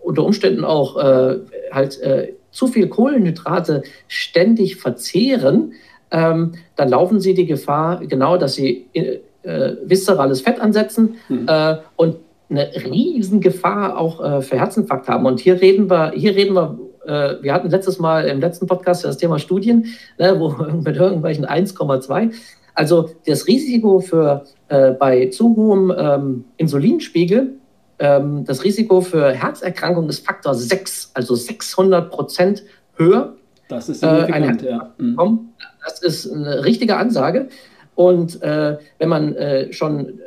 unter 0.04 0.24
Umständen 0.24 0.64
auch 0.64 0.98
äh, 0.98 1.40
halt 1.72 2.00
äh, 2.02 2.34
zu 2.54 2.68
viel 2.68 2.88
Kohlenhydrate 2.88 3.84
ständig 4.08 4.78
verzehren, 4.78 5.74
ähm, 6.12 6.54
dann 6.76 6.90
laufen 6.90 7.20
sie 7.20 7.34
die 7.34 7.48
Gefahr, 7.48 8.06
genau, 8.06 8.38
dass 8.38 8.54
sie 8.54 8.86
äh, 8.94 9.20
äh, 9.42 9.76
viszerales 9.84 10.42
Fett 10.42 10.62
ansetzen 10.62 11.16
mhm. 11.28 11.48
äh, 11.48 11.78
und 11.98 12.18
eine 12.50 12.70
riesen 12.86 13.42
Gefahr 13.42 13.98
auch 13.98 14.24
äh, 14.24 14.42
für 14.42 14.58
Herzinfarkt 14.58 15.08
haben. 15.08 15.26
Und 15.26 15.40
hier 15.40 15.60
reden 15.60 15.90
wir, 15.90 16.12
hier 16.12 16.36
reden 16.36 16.56
wir, 16.56 16.78
äh, 17.06 17.44
wir 17.44 17.54
hatten 17.54 17.70
letztes 17.70 18.00
Mal 18.00 18.28
im 18.28 18.40
letzten 18.40 18.68
Podcast 18.68 19.04
das 19.04 19.18
Thema 19.18 19.40
Studien, 19.40 19.88
ne, 20.20 20.40
wo 20.40 20.50
mit 20.86 20.96
irgendwelchen 20.96 21.46
1,2. 21.46 22.32
Also 22.76 23.10
das 23.26 23.48
Risiko 23.48 24.00
für 24.00 24.46
äh, 24.68 24.92
bei 24.92 25.28
zu 25.28 25.56
hohem 25.56 25.94
ähm, 25.96 26.46
Insulinspiegel 26.58 27.56
ähm, 28.00 28.46
das 28.46 28.64
Risiko 28.64 29.02
für 29.02 29.32
Herzerkrankungen 29.32 30.10
ist 30.10 30.26
Faktor 30.26 30.56
6, 30.56 31.12
also 31.14 31.36
600 31.36 32.10
Prozent 32.10 32.64
höher. 32.96 33.36
Das 33.70 33.90
ist 33.90 34.02
signifikant, 34.02 34.64
äh, 34.64 34.70
ja. 34.72 34.94
Mhm. 34.98 35.50
Das 35.84 36.02
ist 36.02 36.32
eine 36.32 36.64
richtige 36.64 36.98
Ansage. 36.98 37.50
Und 37.96 38.42
äh, 38.42 38.78
wenn 38.98 39.10
man 39.10 39.36
äh, 39.36 39.72
schon 39.72 40.20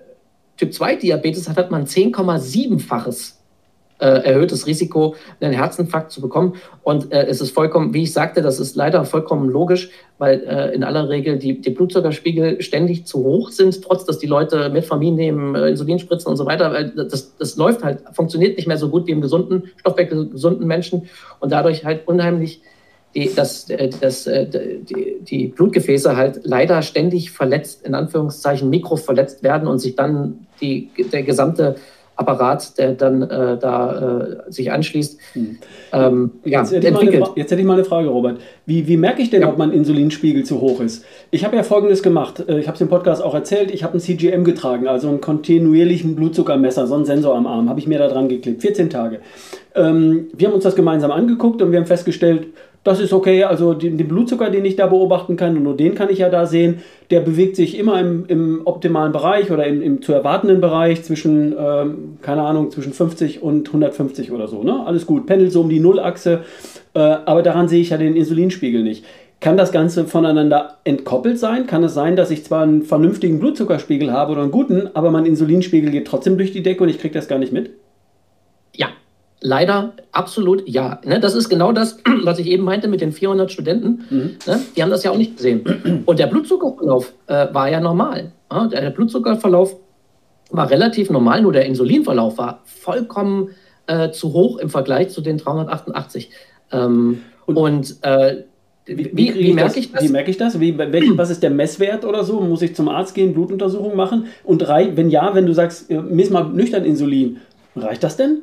Typ 0.57 0.73
2 0.73 0.97
Diabetes 0.97 1.49
hat, 1.49 1.57
hat 1.57 1.71
man 1.71 1.87
10,7-faches 1.87 3.31
äh, 3.31 3.36
erhöhtes 4.05 4.67
Risiko, 4.67 5.15
einen 5.41 5.53
Herzinfarkt 5.53 6.13
zu 6.13 6.21
bekommen. 6.21 6.55
Und 6.83 7.13
äh, 7.13 7.27
es 7.27 7.41
ist 7.41 7.53
vollkommen, 7.53 7.95
wie 7.95 8.03
ich 8.03 8.13
sagte, 8.13 8.43
das 8.43 8.61
ist 8.61 8.77
leider 8.77 9.05
vollkommen 9.05 9.49
logisch, 9.49 9.91
weil 10.19 10.41
äh, 10.45 10.75
in 10.75 10.85
aller 10.85 11.09
Regel 11.09 11.39
die, 11.39 11.61
die 11.61 11.71
Blutzuckerspiegel 11.71 12.61
ständig 12.63 13.07
zu 13.07 13.25
hoch 13.25 13.51
sind, 13.51 13.83
trotz 13.83 14.05
dass 14.05 14.19
die 14.19 14.27
Leute 14.27 14.69
Metformin 14.71 15.15
nehmen, 15.15 15.55
äh, 15.55 15.69
Insulin 15.69 15.99
spritzen 15.99 16.31
und 16.31 16.37
so 16.37 16.47
weiter. 16.47 16.73
Weil 16.73 16.91
das, 16.91 17.37
das 17.37 17.57
läuft 17.57 17.83
halt, 17.83 18.01
funktioniert 18.13 18.57
nicht 18.57 18.69
mehr 18.69 18.79
so 18.79 18.89
gut 18.91 19.07
wie 19.07 19.13
im 19.13 19.21
gesunden, 19.21 19.71
stoffwechselgesunden 19.77 20.67
Menschen 20.67 21.09
und 21.41 21.53
dadurch 21.53 21.85
halt 21.85 22.07
unheimlich 22.07 22.61
die, 23.17 23.35
dass, 23.35 23.71
äh, 23.71 23.89
dass 23.89 24.27
äh, 24.27 24.47
die, 24.47 25.17
die, 25.23 25.49
Blutgefäße 25.49 26.17
halt 26.17 26.41
leider 26.45 26.83
ständig 26.83 27.31
verletzt, 27.31 27.87
in 27.87 27.95
Anführungszeichen 27.95 28.69
mikroverletzt 28.69 29.43
werden 29.43 29.67
und 29.69 29.79
sich 29.79 29.97
dann 29.97 30.47
die, 30.61 30.91
der 31.13 31.23
gesamte 31.23 31.77
Apparat, 32.17 32.79
der 32.79 32.93
dann 32.93 33.23
äh, 33.23 33.59
da 33.59 34.21
äh, 34.49 34.51
sich 34.51 34.73
anschließt, 34.73 35.19
hm. 35.35 35.59
ähm, 35.93 36.31
ja, 36.45 36.61
jetzt, 36.61 36.73
hätte 36.73 36.87
entwickelt. 36.87 37.23
Eine, 37.23 37.33
jetzt 37.37 37.51
hätte 37.51 37.61
ich 37.61 37.67
mal 37.67 37.75
eine 37.75 37.85
Frage, 37.85 38.09
Robert. 38.09 38.41
Wie, 38.65 38.89
wie 38.89 38.97
merke 38.97 39.21
ich 39.21 39.29
denn, 39.29 39.43
ja. 39.43 39.49
ob 39.49 39.59
mein 39.59 39.71
Insulinspiegel 39.71 40.43
zu 40.45 40.63
hoch 40.63 40.81
ist? 40.81 41.05
Ich 41.31 41.45
habe 41.45 41.57
ja 41.57 41.63
Folgendes 41.63 42.03
gemacht. 42.03 42.43
Äh, 42.49 42.59
ich 42.59 42.69
habe 42.69 42.75
es 42.75 42.81
im 42.81 42.89
Podcast 42.89 43.23
auch 43.23 43.35
erzählt. 43.35 43.71
Ich 43.71 43.85
habe 43.85 43.99
ein 43.99 44.01
CGM 44.01 44.45
getragen, 44.45 44.89
also 44.89 45.09
einen 45.09 45.21
kontinuierlichen 45.21 46.17
Blutzuckermesser, 46.17 46.87
so 46.87 46.95
einen 46.95 47.05
Sensor 47.05 47.37
am 47.37 47.47
Arm. 47.47 47.69
Habe 47.69 47.81
ich 47.81 47.87
mir 47.87 47.99
da 47.99 48.09
dran 48.09 48.29
geklebt. 48.29 48.63
14 48.63 48.89
Tage. 48.89 49.21
Ähm, 49.75 50.29
wir 50.33 50.49
haben 50.49 50.55
uns 50.55 50.65
das 50.65 50.75
gemeinsam 50.75 51.11
angeguckt 51.11 51.61
und 51.61 51.71
wir 51.71 51.79
haben 51.79 51.87
festgestellt, 51.87 52.47
das 52.87 53.01
ist 53.01 53.13
okay. 53.13 53.45
Also 53.45 53.75
den, 53.75 53.99
den, 53.99 54.09
Blutzucker, 54.09 54.51
den 54.51 54.65
ich 54.65 54.77
da 54.77 54.87
beobachten 54.87 55.37
kann, 55.37 55.57
und 55.57 55.65
nur 55.65 55.77
den 55.77 55.95
kann 55.95 56.09
ich 56.09 56.19
ja 56.19 56.29
da 56.29 56.47
sehen, 56.47 56.79
der 57.11 57.21
bewegt 57.21 57.57
sich 57.57 57.79
immer 57.79 58.01
im, 58.01 58.25
im 58.29 58.63
optimalen 58.65 59.13
Bereich 59.13 59.51
oder 59.51 59.67
im, 59.67 59.83
im, 59.83 60.03
zu 60.03 60.13
erwartenden 60.13 60.61
Bereich 60.61 61.03
zwischen, 61.03 61.55
ähm, 61.59 62.19
keine 62.23 62.43
Ahnung, 62.43 62.71
zwischen 62.71 62.93
50 62.93 63.43
und 63.43 63.67
150 63.69 64.31
oder 64.31 64.47
so. 64.47 64.63
Ne? 64.63 64.87
Alles 64.87 65.07
gut, 65.07 65.27
pendelt 65.27 65.53
so 65.53 65.63
um 65.63 65.69
die 65.69 65.81
Nullachse, 65.81 66.41
äh, 66.95 66.99
aber 66.99 67.43
daran 67.43 67.69
sehe 67.69 67.81
ich 67.81 67.91
ja 67.91 67.99
den 67.99 68.17
Insulinspiegel 68.17 68.83
nicht. 68.83 69.05
Kann 69.41 69.57
das 69.57 69.71
Ganze 69.71 70.07
voneinander 70.07 70.79
entkoppelt 70.85 71.39
sein? 71.39 71.67
Kann 71.67 71.85
es 71.85 71.93
sein, 71.93 72.17
dass 72.17 72.31
ich 72.31 72.45
zwar 72.45 72.63
einen 72.63 72.83
vernünftigen 72.83 73.39
Blutzuckerspiegel 73.39 74.13
habe 74.13 74.33
oder 74.33 74.43
einen 74.43 74.51
guten, 74.51 74.89
aber 74.95 75.11
mein 75.11 75.27
Insulinspiegel 75.27 75.91
geht 75.91 76.07
trotzdem 76.07 76.39
durch 76.39 76.53
die 76.53 76.63
Decke 76.63 76.83
und 76.83 76.89
ich 76.89 76.99
kriege 76.99 77.15
das 77.15 77.29
gar 77.29 77.39
nicht 77.39 77.53
mit? 77.53 77.71
Leider 79.41 79.93
absolut 80.13 80.67
ja. 80.67 81.01
Ne, 81.05 81.21
das 81.21 81.35
ist 81.35 81.49
genau 81.49 81.73
das, 81.73 81.99
was 82.25 82.39
ich 82.39 82.47
eben 82.47 82.65
meinte 82.65 82.89
mit 82.89 83.01
den 83.01 83.13
400 83.13 83.53
Studenten. 83.53 84.05
Mhm. 84.09 84.37
Ne, 84.47 84.61
die 84.75 84.83
haben 84.83 84.91
das 84.91 85.05
ja 85.05 85.11
auch 85.11 85.19
nicht 85.19 85.37
gesehen. 85.37 86.03
Und 86.07 86.19
der 86.19 86.27
Blutzuckerverlauf 86.27 87.13
äh, 87.27 87.47
war 87.53 87.71
ja 87.71 87.81
normal. 87.81 88.33
Ja, 88.51 88.67
der 88.67 88.91
Blutzuckerverlauf 88.91 89.77
war 90.51 90.71
relativ 90.71 91.11
normal, 91.11 91.43
nur 91.43 91.53
der 91.53 91.67
Insulinverlauf 91.67 92.39
war 92.39 92.63
vollkommen 92.65 93.51
äh, 93.87 94.11
zu 94.11 94.33
hoch 94.33 94.59
im 94.59 94.71
Vergleich 94.71 95.11
zu 95.11 95.21
den 95.21 95.39
388. 95.39 96.31
Ähm, 96.73 97.23
und, 97.47 97.57
und 97.57 97.97
äh, 98.03 98.45
wie, 98.87 99.11
wie, 99.13 99.35
wie, 99.35 99.53
merke 99.53 99.81
ich 99.81 99.91
das? 99.91 100.03
Wie 100.05 100.09
merke 100.09 100.31
ich 100.31 100.37
das? 100.37 100.61
Wie, 100.61 100.79
was 100.79 101.31
ist 101.31 101.43
der 101.43 101.51
Messwert 101.51 102.05
oder 102.05 102.23
so? 102.23 102.41
Muss 102.41 102.63
ich 102.63 102.77
zum 102.77 102.89
Arzt 102.89 103.15
gehen, 103.15 103.35
Blutuntersuchung 103.35 103.97
machen? 103.97 104.27
Und 104.45 104.63
wenn 104.63 105.11
ja, 105.11 105.35
wenn 105.35 105.47
du 105.47 105.53
sagst, 105.53 105.91
äh, 105.91 106.01
miss 106.01 106.31
mal 106.31 106.45
nüchtern 106.45 106.85
Insulin, 106.85 107.39
reicht 107.75 108.05
das 108.05 108.17
denn? 108.17 108.43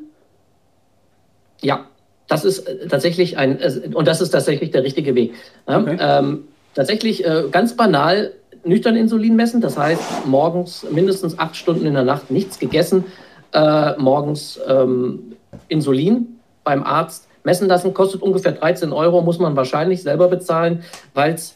Ja, 1.63 1.87
das 2.27 2.45
ist 2.45 2.67
äh, 2.67 2.87
tatsächlich 2.87 3.37
ein, 3.37 3.59
und 3.93 4.07
das 4.07 4.21
ist 4.21 4.31
tatsächlich 4.31 4.71
der 4.71 4.83
richtige 4.83 5.15
Weg. 5.15 5.33
Okay. 5.65 5.97
Ähm, 5.99 6.45
tatsächlich 6.75 7.25
äh, 7.25 7.45
ganz 7.51 7.75
banal 7.75 8.33
nüchtern 8.63 8.95
Insulin 8.95 9.35
messen, 9.35 9.61
das 9.61 9.77
heißt 9.77 10.25
morgens 10.25 10.85
mindestens 10.89 11.37
acht 11.37 11.55
Stunden 11.55 11.85
in 11.85 11.93
der 11.93 12.03
Nacht 12.03 12.31
nichts 12.31 12.59
gegessen, 12.59 13.05
äh, 13.53 13.97
morgens 13.97 14.59
ähm, 14.67 15.33
Insulin 15.67 16.39
beim 16.63 16.83
Arzt 16.83 17.27
messen 17.43 17.67
lassen, 17.67 17.93
kostet 17.93 18.21
ungefähr 18.21 18.53
13 18.53 18.93
Euro, 18.93 19.21
muss 19.21 19.39
man 19.39 19.55
wahrscheinlich 19.55 20.01
selber 20.01 20.29
bezahlen, 20.29 20.83
weil 21.13 21.33
es 21.33 21.53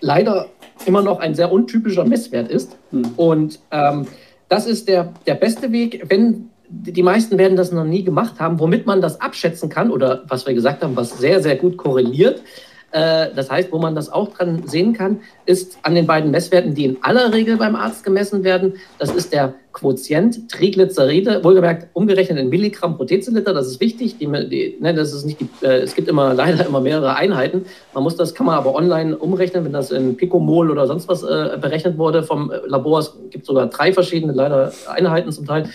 leider 0.00 0.46
immer 0.84 1.02
noch 1.02 1.20
ein 1.20 1.34
sehr 1.34 1.50
untypischer 1.50 2.04
Messwert 2.04 2.50
ist. 2.50 2.76
Hm. 2.90 3.12
Und 3.16 3.60
ähm, 3.70 4.06
das 4.48 4.66
ist 4.66 4.88
der, 4.88 5.12
der 5.26 5.34
beste 5.34 5.72
Weg, 5.72 6.04
wenn 6.08 6.50
die 6.72 7.02
meisten 7.02 7.36
werden 7.38 7.56
das 7.56 7.70
noch 7.70 7.84
nie 7.84 8.02
gemacht 8.02 8.40
haben, 8.40 8.58
womit 8.58 8.86
man 8.86 9.00
das 9.00 9.20
abschätzen 9.20 9.68
kann 9.68 9.90
oder 9.90 10.22
was 10.28 10.46
wir 10.46 10.54
gesagt 10.54 10.82
haben, 10.82 10.96
was 10.96 11.18
sehr, 11.18 11.42
sehr 11.42 11.56
gut 11.56 11.76
korreliert. 11.76 12.42
Äh, 12.92 13.28
das 13.34 13.50
heißt, 13.50 13.72
wo 13.72 13.78
man 13.78 13.94
das 13.94 14.10
auch 14.10 14.28
dran 14.34 14.66
sehen 14.66 14.92
kann, 14.92 15.20
ist 15.46 15.78
an 15.82 15.94
den 15.94 16.06
beiden 16.06 16.30
Messwerten, 16.30 16.74
die 16.74 16.84
in 16.84 16.98
aller 17.02 17.32
Regel 17.32 17.56
beim 17.56 17.74
Arzt 17.74 18.04
gemessen 18.04 18.44
werden. 18.44 18.74
Das 18.98 19.10
ist 19.10 19.32
der 19.32 19.54
Quotient 19.72 20.50
Triglyceride, 20.50 21.42
wohlgemerkt 21.42 21.88
umgerechnet 21.94 22.38
in 22.38 22.50
Milligramm 22.50 22.96
pro 22.98 23.04
Deziliter. 23.04 23.54
Das 23.54 23.66
ist 23.66 23.80
wichtig. 23.80 24.18
Die, 24.18 24.26
die, 24.26 24.76
ne, 24.80 24.92
das 24.92 25.14
ist 25.14 25.24
nicht 25.24 25.40
die, 25.40 25.48
äh, 25.64 25.80
es 25.80 25.94
gibt 25.94 26.08
immer 26.08 26.34
leider 26.34 26.66
immer 26.66 26.80
mehrere 26.80 27.16
Einheiten. 27.16 27.64
Man 27.94 28.02
muss 28.02 28.16
das 28.16 28.34
kann 28.34 28.46
man 28.46 28.56
aber 28.56 28.74
online 28.74 29.16
umrechnen, 29.16 29.64
wenn 29.64 29.72
das 29.72 29.90
in 29.90 30.16
Picomol 30.16 30.70
oder 30.70 30.86
sonst 30.86 31.08
was 31.08 31.22
äh, 31.22 31.56
berechnet 31.58 31.96
wurde 31.96 32.22
vom 32.22 32.52
Labor. 32.66 33.00
Es 33.00 33.14
gibt 33.30 33.46
sogar 33.46 33.68
drei 33.68 33.92
verschiedene 33.92 34.34
leider 34.34 34.72
Einheiten 34.86 35.32
zum 35.32 35.46
Teil 35.46 35.70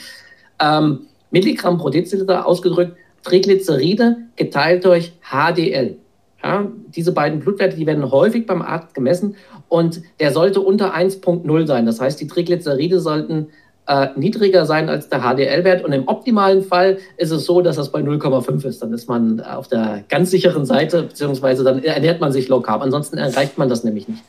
ähm, 0.60 1.02
Milligramm 1.32 1.78
pro 1.78 1.90
Deziliter 1.90 2.46
ausgedrückt, 2.46 2.98
Triglyceride 3.24 4.18
geteilt 4.36 4.86
durch 4.86 5.14
HDL. 5.22 5.98
Ja, 6.44 6.68
diese 6.96 7.12
beiden 7.12 7.40
Blutwerte, 7.40 7.76
die 7.76 7.86
werden 7.88 8.10
häufig 8.12 8.46
beim 8.46 8.62
Arzt 8.62 8.94
gemessen 8.94 9.36
und 9.70 10.02
der 10.20 10.32
sollte 10.32 10.62
unter 10.62 10.96
1.0 10.96 11.68
sein. 11.68 11.86
Das 11.86 12.00
heißt, 12.00 12.22
die 12.22 12.28
Triglyceride 12.28 13.00
sollten 13.00 13.48
äh, 13.88 14.10
niedriger 14.16 14.66
sein 14.66 14.88
als 14.88 15.10
der 15.10 15.22
HDL-Wert 15.22 15.84
und 15.84 15.94
im 15.94 16.08
optimalen 16.08 16.62
Fall 16.62 17.00
ist 17.18 17.32
es 17.32 17.46
so, 17.46 17.62
dass 17.62 17.78
das 17.78 17.92
bei 17.92 18.02
0,5 18.02 18.66
ist. 18.68 18.82
Dann 18.82 18.94
ist 18.94 19.10
man 19.10 19.40
auf 19.42 19.68
der 19.68 20.04
ganz 20.10 20.30
sicheren 20.30 20.66
Seite, 20.66 21.04
beziehungsweise 21.04 21.64
dann 21.64 21.84
ernährt 21.84 22.22
man 22.22 22.32
sich 22.32 22.48
low 22.50 22.62
carb. 22.62 22.82
Ansonsten 22.82 23.18
erreicht 23.18 23.58
man 23.58 23.68
das 23.68 23.84
nämlich 23.84 24.08
nicht. 24.08 24.24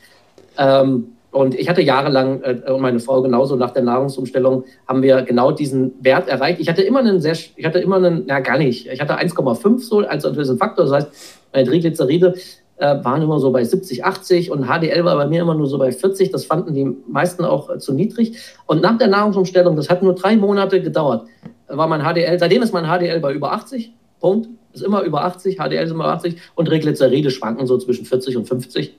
Ähm, 0.57 1.09
und 1.31 1.53
ich 1.53 1.69
hatte 1.69 1.81
jahrelang, 1.81 2.41
äh, 2.41 2.71
und 2.71 2.81
meine 2.81 2.99
Frau 2.99 3.21
genauso 3.21 3.55
nach 3.55 3.71
der 3.71 3.83
Nahrungsumstellung, 3.83 4.63
haben 4.87 5.01
wir 5.01 5.21
genau 5.21 5.51
diesen 5.51 5.93
Wert 6.03 6.27
erreicht. 6.27 6.59
Ich 6.59 6.69
hatte 6.69 6.81
immer 6.81 6.99
einen 6.99 7.21
sehr, 7.21 7.33
ich 7.33 7.65
hatte 7.65 7.79
immer 7.79 7.97
einen, 7.97 8.23
na 8.27 8.39
gar 8.39 8.57
nicht, 8.57 8.87
ich 8.87 8.99
hatte 8.99 9.17
1,5 9.17 9.79
so 9.79 9.99
als 9.99 10.25
ein 10.25 10.57
Faktor. 10.57 10.85
Das 10.85 10.93
heißt, 10.93 11.07
meine 11.53 11.67
Triglyceride 11.67 12.33
äh, 12.77 13.03
waren 13.03 13.21
immer 13.21 13.39
so 13.39 13.51
bei 13.51 13.63
70, 13.63 14.03
80 14.05 14.51
und 14.51 14.65
HDL 14.65 15.05
war 15.05 15.15
bei 15.15 15.27
mir 15.27 15.41
immer 15.41 15.53
nur 15.53 15.67
so 15.67 15.77
bei 15.77 15.91
40. 15.91 16.31
Das 16.31 16.45
fanden 16.45 16.73
die 16.73 16.95
meisten 17.07 17.45
auch 17.45 17.69
äh, 17.69 17.77
zu 17.77 17.93
niedrig. 17.93 18.37
Und 18.65 18.81
nach 18.81 18.97
der 18.97 19.07
Nahrungsumstellung, 19.07 19.75
das 19.75 19.89
hat 19.89 20.01
nur 20.01 20.15
drei 20.15 20.35
Monate 20.35 20.81
gedauert, 20.81 21.27
war 21.67 21.87
mein 21.87 22.01
HDL, 22.01 22.39
seitdem 22.39 22.63
ist 22.63 22.73
mein 22.73 22.85
HDL 22.85 23.19
bei 23.19 23.33
über 23.33 23.51
80. 23.51 23.93
Punkt. 24.19 24.49
Ist 24.71 24.83
immer 24.83 25.01
über 25.01 25.23
80, 25.23 25.57
HDL 25.57 25.83
ist 25.83 25.91
immer 25.91 26.05
80 26.05 26.35
und 26.55 26.65
Triglyceride 26.65 27.31
schwanken 27.31 27.65
so 27.65 27.77
zwischen 27.77 28.05
40 28.05 28.37
und 28.37 28.47
50. 28.47 28.97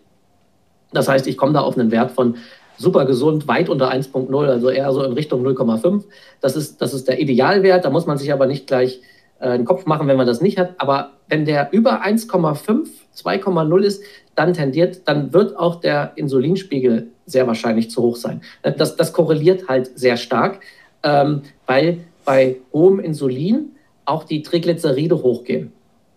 Das 0.93 1.09
heißt, 1.09 1.27
ich 1.27 1.37
komme 1.37 1.53
da 1.53 1.61
auf 1.61 1.79
einen 1.79 1.91
Wert 1.91 2.13
von 2.13 2.37
super 2.77 3.05
gesund, 3.05 3.47
weit 3.47 3.69
unter 3.69 3.93
1.0, 3.93 4.47
also 4.47 4.71
eher 4.71 4.93
so 4.93 5.03
in 5.03 5.13
Richtung 5.13 5.47
0,5. 5.47 6.05
Das 6.41 6.57
ist, 6.57 6.81
das 6.81 6.95
ist 6.95 7.09
der 7.09 7.21
Idealwert. 7.21 7.85
Da 7.85 7.91
muss 7.91 8.07
man 8.07 8.19
sich 8.19 8.33
aber 8.33 8.47
nicht 8.47 8.67
gleich 8.67 9.01
äh, 9.39 9.49
einen 9.49 9.65
Kopf 9.65 9.87
machen, 9.87 10.09
wenn 10.09 10.17
man 10.17 10.27
das 10.27 10.41
nicht 10.41 10.59
hat. 10.59 10.75
Aber 10.79 11.13
wenn 11.29 11.45
der 11.45 11.73
über 11.73 12.05
1,5, 12.05 12.89
2,0 13.17 13.81
ist, 13.83 14.03
dann 14.35 14.55
tendiert, 14.55 15.03
dann 15.07 15.33
wird 15.33 15.57
auch 15.59 15.77
der 15.77 16.13
Insulinspiegel 16.17 17.09
sehr 17.27 17.47
wahrscheinlich 17.47 17.91
zu 17.91 18.03
hoch 18.03 18.17
sein. 18.17 18.41
Das, 18.63 18.97
das 18.97 19.13
korreliert 19.13 19.69
halt 19.69 19.99
sehr 19.99 20.17
stark, 20.17 20.61
ähm, 21.03 21.43
weil 21.67 21.99
bei 22.25 22.57
hohem 22.73 23.01
Insulin 23.01 23.73
auch 24.05 24.25
die 24.25 24.43
Triglyceride 24.43 25.23
hochgehen. 25.23 25.73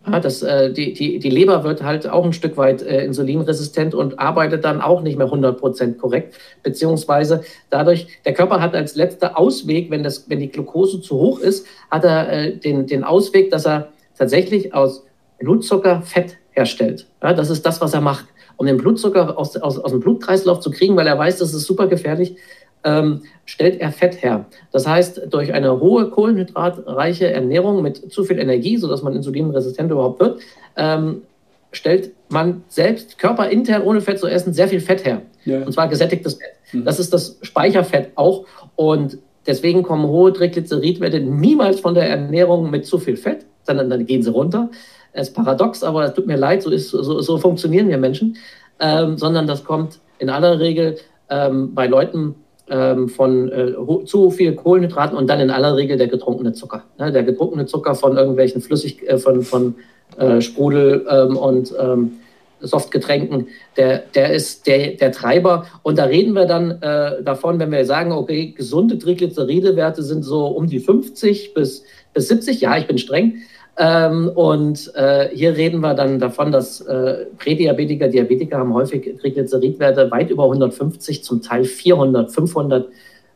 Ja, 0.06 0.20
das, 0.20 0.44
äh, 0.44 0.72
die, 0.74 0.94
die, 0.94 1.20
die 1.20 1.30
Leber 1.30 1.64
wird 1.64 1.82
halt 1.82 2.10
auch 2.10 2.26
ein 2.26 2.34
Stück 2.34 2.58
weit 2.58 2.82
äh, 2.82 3.06
insulinresistent 3.06 3.96
und 3.96 4.20
arbeitet 4.20 4.66
dann 4.66 4.82
auch 4.82 5.02
nicht 5.02 5.18
mehr 5.18 5.28
100% 5.28 5.96
korrekt, 5.96 6.36
beziehungsweise 6.62 7.44
dadurch, 7.70 8.08
der 8.26 8.34
Körper 8.34 8.60
hat 8.60 8.76
als 8.76 8.96
letzter 8.96 9.40
Ausweg, 9.40 9.90
wenn, 9.92 10.04
das, 10.04 10.30
wenn 10.30 10.40
die 10.40 10.50
Glucose 10.50 11.00
zu 11.00 11.16
hoch 11.16 11.40
ist, 11.40 11.66
hat 11.90 12.04
er 12.04 12.30
äh, 12.30 12.58
den, 12.58 12.86
den 12.86 13.06
Ausweg, 13.06 13.50
dass 13.50 13.66
er 13.66 13.90
tatsächlich 14.18 14.74
aus 14.74 15.06
Blutzucker 15.40 16.02
Fett 16.02 16.38
herstellt. 16.52 17.08
Ja, 17.22 17.34
das 17.34 17.50
ist 17.50 17.66
das, 17.66 17.80
was 17.80 17.94
er 17.94 18.02
macht. 18.02 18.26
Um 18.58 18.68
den 18.68 18.78
Blutzucker 18.78 19.38
aus, 19.38 19.56
aus, 19.58 19.80
aus 19.80 19.92
dem 19.92 20.00
Blutkreislauf 20.02 20.60
zu 20.60 20.70
kriegen, 20.70 20.96
weil 20.96 21.08
er 21.08 21.18
weiß, 21.18 21.40
das 21.40 21.54
ist 21.54 21.66
super 21.66 21.88
gefährlich, 21.88 22.36
ähm, 22.84 23.22
stellt 23.46 23.80
er 23.80 23.92
Fett 23.92 24.22
her. 24.22 24.46
Das 24.72 24.88
heißt, 24.88 25.28
durch 25.30 25.54
eine 25.54 25.80
hohe 25.80 26.10
kohlenhydratreiche 26.10 27.32
Ernährung 27.32 27.82
mit 27.82 28.12
zu 28.12 28.24
viel 28.24 28.40
Energie, 28.40 28.78
sodass 28.78 29.04
man 29.04 29.16
insulinresistent 29.16 29.92
überhaupt 29.92 30.20
wird, 30.20 30.40
ähm, 30.76 31.24
stellt 31.72 32.12
man 32.30 32.64
selbst 32.68 33.18
körperintern 33.18 33.84
ohne 33.84 34.02
Fett 34.02 34.20
zu 34.20 34.28
essen 34.28 34.54
sehr 34.54 34.68
viel 34.68 34.80
Fett 34.80 35.06
her. 35.06 35.22
Ja. 35.46 35.64
Und 35.64 35.74
zwar 35.74 35.88
gesättigtes 35.88 36.36
Fett. 36.36 36.54
Mhm. 36.72 36.86
Das 36.86 37.00
ist 37.00 37.14
das 37.14 37.38
Speicherfett 37.42 38.12
auch. 38.16 38.46
Und 38.76 39.18
deswegen 39.48 39.84
kommen 39.84 40.08
hohe 40.08 40.32
Triglyceridwerte 40.34 41.20
niemals 41.20 41.80
von 41.80 41.94
der 41.94 42.10
Ernährung 42.10 42.70
mit 42.70 42.86
zu 42.86 43.00
viel 43.00 43.18
Fett, 43.18 43.46
sondern 43.64 43.90
dann 43.90 44.06
gehen 44.06 44.22
sie 44.22 44.30
runter. 44.30 44.70
Das 45.14 45.30
ist 45.30 45.36
paradox, 45.36 45.84
aber 45.84 46.06
es 46.06 46.14
tut 46.14 46.28
mir 46.28 46.38
leid, 46.38 46.64
so, 46.64 46.72
ist, 46.72 46.90
so, 46.90 47.22
so 47.22 47.38
funktionieren 47.38 47.88
wir 47.90 47.98
Menschen. 47.98 48.38
Ähm, 48.80 49.18
sondern 49.18 49.46
das 49.46 49.64
kommt 49.64 50.00
in 50.18 50.30
aller 50.30 50.60
Regel 50.60 50.98
ähm, 51.30 51.74
bei 51.74 51.88
Leuten, 51.88 52.36
ähm, 52.74 53.08
von 53.08 53.52
äh, 53.52 53.74
zu 54.06 54.32
viel 54.32 54.56
Kohlenhydraten 54.56 55.16
und 55.16 55.30
dann 55.30 55.40
in 55.40 55.52
aller 55.52 55.78
Regel 55.78 55.96
der 55.96 56.08
getrunkene 56.08 56.54
Zucker. 56.54 56.84
Ne? 56.98 57.12
Der 57.12 57.24
getrunkene 57.24 57.68
Zucker 57.68 57.94
von 57.94 58.18
irgendwelchen 58.18 58.62
Flüssig, 58.62 59.08
äh, 59.08 59.20
von, 59.20 59.44
von 59.44 59.76
äh, 60.18 60.42
Sprudel 60.42 61.06
ähm, 61.08 61.38
und 61.38 61.72
ähm, 61.80 62.14
Softgetränken, 62.62 63.48
der, 63.78 64.00
der 64.16 64.34
ist 64.34 64.66
der, 64.66 64.94
der 64.94 65.12
Treiber. 65.12 65.68
Und 65.84 66.00
da 66.00 66.06
reden 66.06 66.34
wir 66.34 66.46
dann 66.46 66.82
äh, 66.82 67.22
davon, 67.22 67.60
wenn 67.60 67.72
wir 67.72 67.86
sagen, 67.86 68.12
okay, 68.12 68.54
gesunde 68.58 68.98
Triglyceridewerte 68.98 70.02
sind 70.02 70.24
so 70.24 70.48
um 70.48 70.68
die 70.68 70.80
50 70.80 71.54
bis, 71.54 71.84
bis 72.14 72.28
70. 72.30 72.62
Ja, 72.62 72.78
ich 72.78 72.88
bin 72.88 72.98
streng. 72.98 73.36
Ähm, 73.78 74.30
und 74.36 74.92
äh, 74.96 75.30
hier 75.34 75.56
reden 75.56 75.82
wir 75.82 75.94
dann 75.96 76.20
davon, 76.20 76.52
dass 76.52 76.82
äh, 76.82 77.26
Prädiabetiker, 77.38 78.08
Diabetiker 78.08 78.60
haben 78.60 78.74
häufig 78.74 79.18
Triglyceridwerte 79.20 80.12
weit 80.12 80.30
über 80.30 80.44
150, 80.44 81.24
zum 81.24 81.42
Teil 81.42 81.64
400, 81.64 82.32
500. 82.32 82.88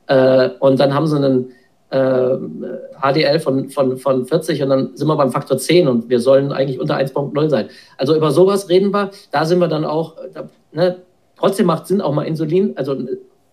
Äh, 0.07 0.49
und 0.59 0.79
dann 0.79 0.93
haben 0.93 1.07
sie 1.07 1.17
einen 1.17 1.51
HDL 1.89 3.35
äh, 3.35 3.39
von, 3.39 3.69
von, 3.69 3.95
von 3.95 4.25
40 4.25 4.61
und 4.61 4.69
dann 4.69 4.97
sind 4.97 5.07
wir 5.07 5.15
beim 5.15 5.31
Faktor 5.31 5.57
10 5.57 5.87
und 5.87 6.09
wir 6.09 6.19
sollen 6.19 6.51
eigentlich 6.51 6.81
unter 6.81 6.97
1.0 6.97 7.49
sein. 7.49 7.69
Also 7.97 8.13
über 8.13 8.31
sowas 8.31 8.67
reden 8.67 8.93
wir. 8.93 9.11
Da 9.31 9.45
sind 9.45 9.59
wir 9.59 9.69
dann 9.69 9.85
auch, 9.85 10.17
da, 10.33 10.49
ne, 10.73 10.97
trotzdem 11.37 11.65
macht 11.65 11.87
Sinn, 11.87 12.01
auch 12.01 12.13
mal 12.13 12.23
Insulin, 12.23 12.73
also 12.75 12.93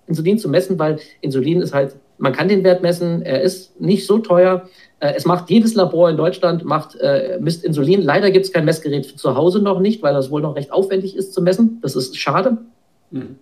Insulin 0.07 0.39
zu 0.39 0.49
messen, 0.49 0.79
weil 0.79 0.99
Insulin 1.21 1.61
ist 1.61 1.75
halt, 1.75 1.97
man 2.19 2.33
kann 2.33 2.49
den 2.49 2.65
Wert 2.65 2.83
messen, 2.83 3.23
er 3.23 3.43
ist 3.43 3.81
nicht 3.81 4.07
so 4.07 4.19
teuer. 4.19 4.69
Äh, 5.01 5.15
es 5.17 5.25
macht 5.25 5.51
jedes 5.51 5.75
Labor 5.75 6.11
in 6.11 6.17
Deutschland, 6.17 6.65
macht, 6.65 6.97
äh, 6.97 7.39
misst 7.41 7.65
Insulin. 7.65 8.03
Leider 8.03 8.31
gibt 8.31 8.47
es 8.47 8.53
kein 8.53 8.65
Messgerät 8.65 9.07
zu 9.07 9.35
Hause 9.35 9.61
noch 9.61 9.81
nicht, 9.81 10.03
weil 10.03 10.15
das 10.15 10.31
wohl 10.31 10.43
noch 10.43 10.57
recht 10.57 10.73
aufwendig 10.73 11.17
ist 11.17 11.35
zu 11.35 11.43
messen. 11.43 11.79
Das 11.83 11.97
ist 11.97 12.17
schade. 12.17 12.59
Mhm. 13.11 13.37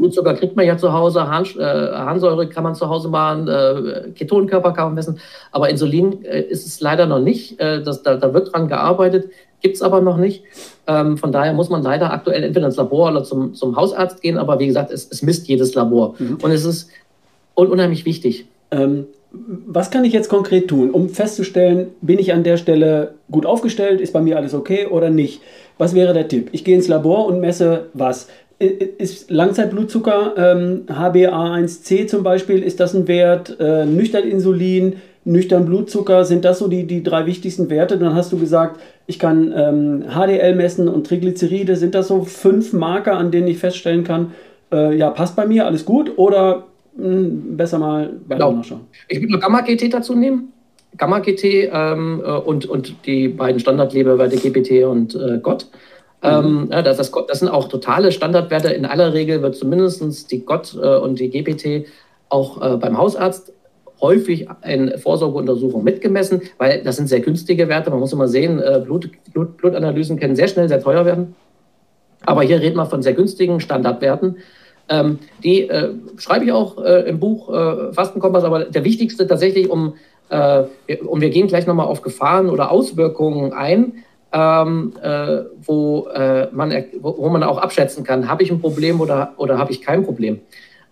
Blutzucker 0.00 0.34
kriegt 0.34 0.56
man 0.56 0.66
ja 0.66 0.76
zu 0.76 0.92
Hause, 0.92 1.28
Harn, 1.28 1.44
äh, 1.58 1.62
Harnsäure 1.62 2.48
kann 2.48 2.64
man 2.64 2.74
zu 2.74 2.88
Hause 2.88 3.08
machen, 3.08 3.46
äh, 3.48 4.10
Ketonkörper 4.14 4.72
kann 4.72 4.86
man 4.86 4.94
messen, 4.94 5.20
aber 5.52 5.68
Insulin 5.68 6.24
äh, 6.24 6.40
ist 6.40 6.66
es 6.66 6.80
leider 6.80 7.06
noch 7.06 7.20
nicht. 7.20 7.60
Äh, 7.60 7.82
das, 7.82 8.02
da, 8.02 8.16
da, 8.16 8.32
wird 8.32 8.52
dran 8.52 8.68
gearbeitet, 8.68 9.30
gibt 9.60 9.76
es 9.76 9.82
aber 9.82 10.00
noch 10.00 10.16
nicht. 10.16 10.42
Ähm, 10.86 11.18
von 11.18 11.32
daher 11.32 11.52
muss 11.52 11.68
man 11.68 11.82
leider 11.82 12.12
aktuell 12.12 12.42
entweder 12.42 12.66
ins 12.66 12.76
Labor 12.76 13.10
oder 13.10 13.24
zum, 13.24 13.54
zum 13.54 13.76
Hausarzt 13.76 14.22
gehen, 14.22 14.38
aber 14.38 14.58
wie 14.58 14.66
gesagt, 14.66 14.90
es, 14.90 15.06
es 15.10 15.22
misst 15.22 15.46
jedes 15.48 15.74
Labor. 15.74 16.14
Mhm. 16.18 16.38
Und 16.42 16.50
es 16.50 16.64
ist 16.64 16.90
un 17.54 17.68
unheimlich 17.68 18.06
wichtig. 18.06 18.46
Ähm, 18.70 19.06
was 19.32 19.90
kann 19.90 20.04
ich 20.04 20.12
jetzt 20.12 20.28
konkret 20.28 20.68
tun, 20.68 20.90
um 20.90 21.08
festzustellen, 21.08 21.88
bin 22.00 22.18
ich 22.18 22.32
an 22.32 22.42
der 22.42 22.56
Stelle 22.56 23.14
gut 23.30 23.46
aufgestellt, 23.46 24.00
ist 24.00 24.12
bei 24.12 24.20
mir 24.20 24.36
alles 24.36 24.54
okay 24.54 24.86
oder 24.86 25.10
nicht? 25.10 25.40
Was 25.78 25.94
wäre 25.94 26.12
der 26.12 26.26
Tipp? 26.26 26.48
Ich 26.52 26.64
gehe 26.64 26.74
ins 26.74 26.88
Labor 26.88 27.26
und 27.26 27.40
messe 27.40 27.90
was? 27.92 28.28
Ist 28.60 29.30
Langzeitblutzucker, 29.30 30.34
ähm, 30.36 30.82
HbA1c 30.86 32.06
zum 32.06 32.22
Beispiel, 32.22 32.62
ist 32.62 32.78
das 32.78 32.94
ein 32.94 33.08
Wert? 33.08 33.56
Äh, 33.58 33.86
nüchtern 33.86 34.24
Insulin, 34.24 34.96
nüchtern 35.24 35.64
Blutzucker, 35.64 36.24
sind 36.24 36.44
das 36.44 36.58
so 36.58 36.68
die, 36.68 36.86
die 36.86 37.02
drei 37.02 37.24
wichtigsten 37.24 37.70
Werte? 37.70 37.96
Dann 37.96 38.14
hast 38.14 38.32
du 38.32 38.38
gesagt, 38.38 38.80
ich 39.06 39.18
kann 39.18 39.52
ähm, 39.56 40.04
HDL 40.10 40.54
messen 40.54 40.88
und 40.88 41.06
Triglyceride. 41.06 41.76
Sind 41.76 41.94
das 41.94 42.08
so 42.08 42.24
fünf 42.24 42.74
Marker, 42.74 43.16
an 43.16 43.30
denen 43.30 43.48
ich 43.48 43.58
feststellen 43.58 44.04
kann, 44.04 44.32
äh, 44.72 44.94
ja, 44.94 45.10
passt 45.10 45.36
bei 45.36 45.46
mir, 45.46 45.66
alles 45.66 45.86
gut? 45.86 46.12
Oder 46.16 46.66
mh, 46.96 47.04
hm, 47.04 47.56
besser 47.56 47.78
mal 47.78 48.10
weiter 48.26 48.46
genau. 48.46 48.58
nachschauen? 48.58 48.80
Ich 49.08 49.20
würde 49.20 49.32
noch 49.32 49.40
Gamma-GT 49.40 49.92
dazu 49.92 50.14
nehmen. 50.14 50.52
Gamma-GT 50.98 51.70
ähm, 51.72 52.22
äh, 52.24 52.30
und, 52.30 52.66
und 52.66 53.06
die 53.06 53.28
beiden 53.28 53.58
Standardleberwerte 53.58 54.36
GPT 54.36 54.84
und 54.84 55.14
äh, 55.14 55.38
GOT. 55.38 55.66
Ähm, 56.22 56.68
ja, 56.70 56.82
das, 56.82 56.98
das, 56.98 57.10
das, 57.28 57.38
sind 57.38 57.48
auch 57.48 57.68
totale 57.68 58.12
Standardwerte. 58.12 58.68
In 58.68 58.84
aller 58.84 59.14
Regel 59.14 59.40
wird 59.42 59.56
zumindest 59.56 60.30
die 60.30 60.44
GOT 60.44 60.74
äh, 60.74 60.96
und 60.98 61.18
die 61.18 61.30
GPT 61.30 61.86
auch 62.28 62.60
äh, 62.60 62.76
beim 62.76 62.98
Hausarzt 62.98 63.52
häufig 64.00 64.48
in 64.64 64.96
Vorsorgeuntersuchungen 64.98 65.84
mitgemessen, 65.84 66.42
weil 66.58 66.82
das 66.82 66.96
sind 66.96 67.08
sehr 67.08 67.20
günstige 67.20 67.68
Werte. 67.68 67.90
Man 67.90 68.00
muss 68.00 68.12
immer 68.12 68.28
sehen, 68.28 68.58
äh, 68.58 68.80
Blut, 68.84 69.10
Blut, 69.32 69.56
Blutanalysen 69.56 70.18
können 70.18 70.36
sehr 70.36 70.48
schnell 70.48 70.68
sehr 70.68 70.82
teuer 70.82 71.04
werden. 71.04 71.34
Aber 72.24 72.42
hier 72.42 72.60
reden 72.60 72.76
wir 72.76 72.86
von 72.86 73.02
sehr 73.02 73.14
günstigen 73.14 73.60
Standardwerten. 73.60 74.36
Ähm, 74.88 75.18
die 75.42 75.68
äh, 75.68 75.94
schreibe 76.18 76.44
ich 76.44 76.52
auch 76.52 76.82
äh, 76.82 77.08
im 77.08 77.20
Buch 77.20 77.48
äh, 77.48 77.92
Fastenkompass, 77.92 78.44
aber 78.44 78.64
der 78.64 78.84
wichtigste 78.84 79.26
tatsächlich, 79.26 79.70
um, 79.70 79.94
äh, 80.28 80.64
und 81.06 81.20
wir 81.20 81.30
gehen 81.30 81.46
gleich 81.46 81.66
nochmal 81.66 81.86
auf 81.86 82.02
Gefahren 82.02 82.50
oder 82.50 82.70
Auswirkungen 82.70 83.52
ein, 83.52 84.04
ähm, 84.32 84.92
äh, 85.02 85.42
wo, 85.64 86.08
äh, 86.08 86.48
man, 86.52 86.72
wo, 87.00 87.28
man 87.28 87.42
auch 87.42 87.58
abschätzen 87.58 88.04
kann, 88.04 88.28
habe 88.28 88.42
ich 88.42 88.50
ein 88.50 88.60
Problem 88.60 89.00
oder, 89.00 89.34
oder 89.36 89.58
habe 89.58 89.72
ich 89.72 89.82
kein 89.82 90.04
Problem. 90.04 90.40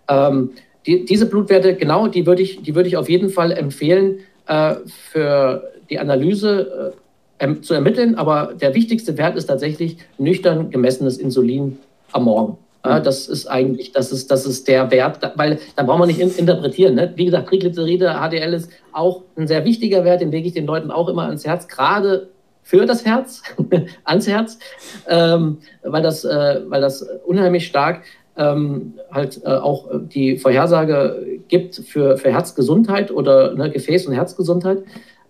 Ähm, 0.07 0.51
die, 0.85 1.05
diese 1.05 1.25
Blutwerte, 1.25 1.75
genau, 1.75 2.07
die 2.07 2.25
würde 2.25 2.41
ich, 2.41 2.61
die 2.61 2.75
würd 2.75 2.87
ich 2.87 2.97
auf 2.97 3.09
jeden 3.09 3.29
Fall 3.29 3.51
empfehlen, 3.51 4.19
äh, 4.47 4.75
für 4.85 5.71
die 5.89 5.99
Analyse 5.99 6.93
äh, 7.39 7.55
zu 7.61 7.73
ermitteln. 7.73 8.15
Aber 8.15 8.53
der 8.59 8.73
wichtigste 8.75 9.17
Wert 9.17 9.37
ist 9.37 9.45
tatsächlich 9.45 9.97
nüchtern 10.17 10.69
gemessenes 10.69 11.17
Insulin 11.17 11.77
am 12.11 12.25
Morgen. 12.25 12.57
Ja, 12.85 13.01
das 13.01 13.27
ist 13.27 13.45
eigentlich, 13.45 13.91
das 13.91 14.13
ist, 14.13 14.31
das 14.31 14.45
ist 14.45 14.69
der 14.69 14.89
Wert, 14.89 15.19
weil 15.35 15.59
da 15.75 15.83
brauchen 15.83 15.99
wir 15.99 16.05
nicht 16.05 16.21
in, 16.21 16.31
interpretieren. 16.31 16.95
Ne? 16.95 17.11
Wie 17.15 17.25
gesagt, 17.25 17.49
Triglyceride, 17.49 18.15
HDL 18.21 18.53
ist 18.53 18.71
auch 18.93 19.23
ein 19.35 19.47
sehr 19.47 19.65
wichtiger 19.65 20.05
Wert, 20.05 20.21
den 20.21 20.31
lege 20.31 20.47
ich 20.47 20.53
den 20.53 20.65
Leuten 20.65 20.89
auch 20.89 21.09
immer 21.09 21.23
ans 21.23 21.45
Herz, 21.45 21.67
gerade 21.67 22.29
für 22.69 22.85
das 22.85 23.03
Herz, 23.03 23.41
ans 24.03 24.27
Herz, 24.27 24.59
ähm, 25.07 25.57
weil, 25.81 26.03
das, 26.03 26.23
äh, 26.23 26.61
weil 26.67 26.81
das 26.81 27.01
unheimlich 27.25 27.65
stark 27.65 28.03
ähm, 28.37 28.93
halt 29.09 29.41
äh, 29.43 29.47
auch 29.47 29.87
die 29.91 30.37
Vorhersage 30.37 31.39
gibt 31.47 31.77
für, 31.77 32.17
für 32.17 32.31
Herzgesundheit 32.31 33.09
oder 33.09 33.55
ne, 33.55 33.71
Gefäß- 33.71 34.07
und 34.07 34.13
Herzgesundheit. 34.13 34.83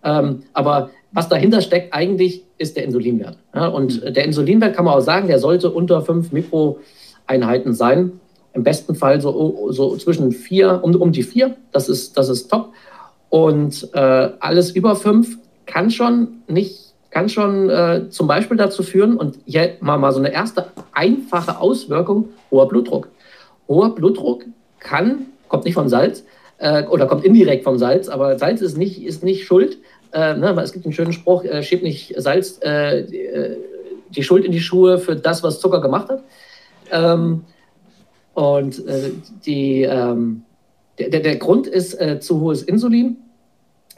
Ähm, 0.04 0.44
aber 0.52 0.90
was 1.14 1.30
dahinter 1.30 1.62
steckt 1.62 1.94
eigentlich, 1.94 2.44
ist 2.58 2.76
der 2.76 2.84
Insulinwert. 2.84 3.38
Ja? 3.56 3.68
Und 3.68 4.04
mhm. 4.04 4.14
der 4.14 4.26
Insulinwert 4.26 4.76
kann 4.76 4.84
man 4.84 4.96
auch 4.96 5.00
sagen, 5.00 5.30
der 5.30 5.40
sollte 5.40 5.72
unter 5.72 6.02
5 6.02 6.34
Mikroeinheiten 6.34 7.74
sein. 7.74 8.20
Im 8.52 8.64
besten 8.64 8.96
Fall 8.96 9.22
so, 9.22 9.72
so 9.72 9.96
zwischen 9.96 10.34
4, 10.34 10.84
um, 10.84 10.94
um 10.96 11.14
die 11.14 11.24
4, 11.24 11.56
das 11.72 11.88
ist, 11.88 12.18
das 12.18 12.28
ist 12.28 12.50
top. 12.50 12.74
Und 13.30 13.88
äh, 13.94 14.32
alles 14.42 14.72
über 14.72 14.98
5 14.98 15.38
kann 15.66 15.90
schon 15.90 16.42
nicht 16.50 16.89
kann 17.20 17.28
schon 17.28 17.70
äh, 17.70 18.10
zum 18.10 18.28
Beispiel 18.28 18.56
dazu 18.56 18.82
führen, 18.82 19.18
und 19.18 19.40
hier 19.46 19.76
mal, 19.82 19.98
mal 19.98 20.14
so 20.14 20.20
eine 20.20 20.32
erste 20.32 20.68
einfache 20.94 21.60
Auswirkung, 21.60 22.30
hoher 22.50 22.70
Blutdruck. 22.70 23.10
Hoher 23.68 23.94
Blutdruck 23.94 24.46
kann, 24.80 25.26
kommt 25.50 25.66
nicht 25.66 25.74
vom 25.74 25.90
Salz 25.90 26.24
äh, 26.60 26.86
oder 26.86 27.08
kommt 27.08 27.26
indirekt 27.26 27.66
vom 27.66 27.78
Salz, 27.78 28.08
aber 28.08 28.40
Salz 28.40 28.62
ist 28.62 28.78
nicht, 28.78 29.04
ist 29.04 29.22
nicht 29.22 29.44
schuld. 29.44 29.80
Äh, 30.14 30.36
ne, 30.36 30.58
es 30.64 30.72
gibt 30.72 30.86
einen 30.86 30.94
schönen 30.94 31.12
Spruch, 31.12 31.44
äh, 31.44 31.62
schiebt 31.62 31.84
nicht 31.84 32.14
Salz 32.16 32.58
äh, 32.62 33.04
die, 33.04 33.18
äh, 33.18 33.58
die, 34.16 34.24
Schuld 34.24 34.46
in 34.46 34.54
die 34.54 34.62
Schuhe 34.62 34.98
für 34.98 35.18
das, 35.18 35.44
was 35.44 35.60
Zucker 35.60 35.82
gemacht 35.82 36.08
hat. 36.08 36.24
Ähm, 36.90 37.44
und 38.34 38.82
die, 39.46 39.82
ähm, 39.82 40.44
der, 40.98 41.20
der, 41.20 41.36
Grund 41.36 41.68
ist 41.68 41.98
zu 42.22 42.40
hohes 42.40 42.64
Insulin 42.64 43.18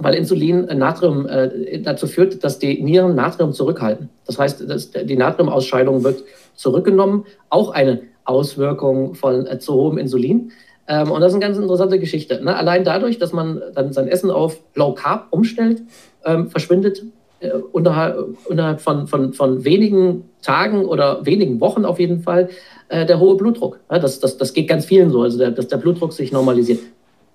weil 0.03 0.15
Insulin 0.15 0.67
äh, 0.67 0.75
Natrium 0.75 1.27
äh, 1.27 1.79
dazu 1.79 2.07
führt, 2.07 2.43
dass 2.43 2.59
die 2.59 2.81
Nieren 2.81 3.15
Natrium 3.15 3.53
zurückhalten. 3.53 4.09
Das 4.25 4.39
heißt, 4.39 4.65
die 5.03 5.15
Natriumausscheidung 5.15 6.03
wird 6.03 6.23
zurückgenommen, 6.55 7.25
auch 7.49 7.71
eine 7.71 8.01
Auswirkung 8.23 9.15
von 9.15 9.47
äh, 9.47 9.59
zu 9.59 9.73
hohem 9.73 9.97
Insulin. 9.97 10.51
Ähm, 10.87 11.11
und 11.11 11.21
das 11.21 11.31
ist 11.31 11.35
eine 11.35 11.45
ganz 11.45 11.57
interessante 11.57 11.99
Geschichte. 11.99 12.43
Ne? 12.43 12.55
Allein 12.55 12.83
dadurch, 12.83 13.17
dass 13.17 13.33
man 13.33 13.61
dann 13.73 13.93
sein 13.93 14.07
Essen 14.07 14.31
auf 14.31 14.59
Low 14.75 14.93
Carb 14.93 15.27
umstellt, 15.31 15.81
ähm, 16.25 16.49
verschwindet 16.49 17.03
äh, 17.39 17.51
unterhalb, 17.71 18.37
unterhalb 18.45 18.81
von, 18.81 19.07
von, 19.07 19.33
von 19.33 19.63
wenigen 19.65 20.29
Tagen 20.41 20.85
oder 20.85 21.25
wenigen 21.25 21.59
Wochen 21.59 21.85
auf 21.85 21.99
jeden 21.99 22.21
Fall 22.21 22.49
äh, 22.89 23.05
der 23.05 23.19
hohe 23.19 23.35
Blutdruck. 23.35 23.79
Ja, 23.89 23.99
das, 23.99 24.19
das, 24.19 24.37
das 24.37 24.53
geht 24.53 24.67
ganz 24.67 24.85
vielen 24.85 25.11
so, 25.11 25.21
also 25.21 25.37
der, 25.37 25.51
dass 25.51 25.67
der 25.67 25.77
Blutdruck 25.77 26.13
sich 26.13 26.31
normalisiert. 26.31 26.79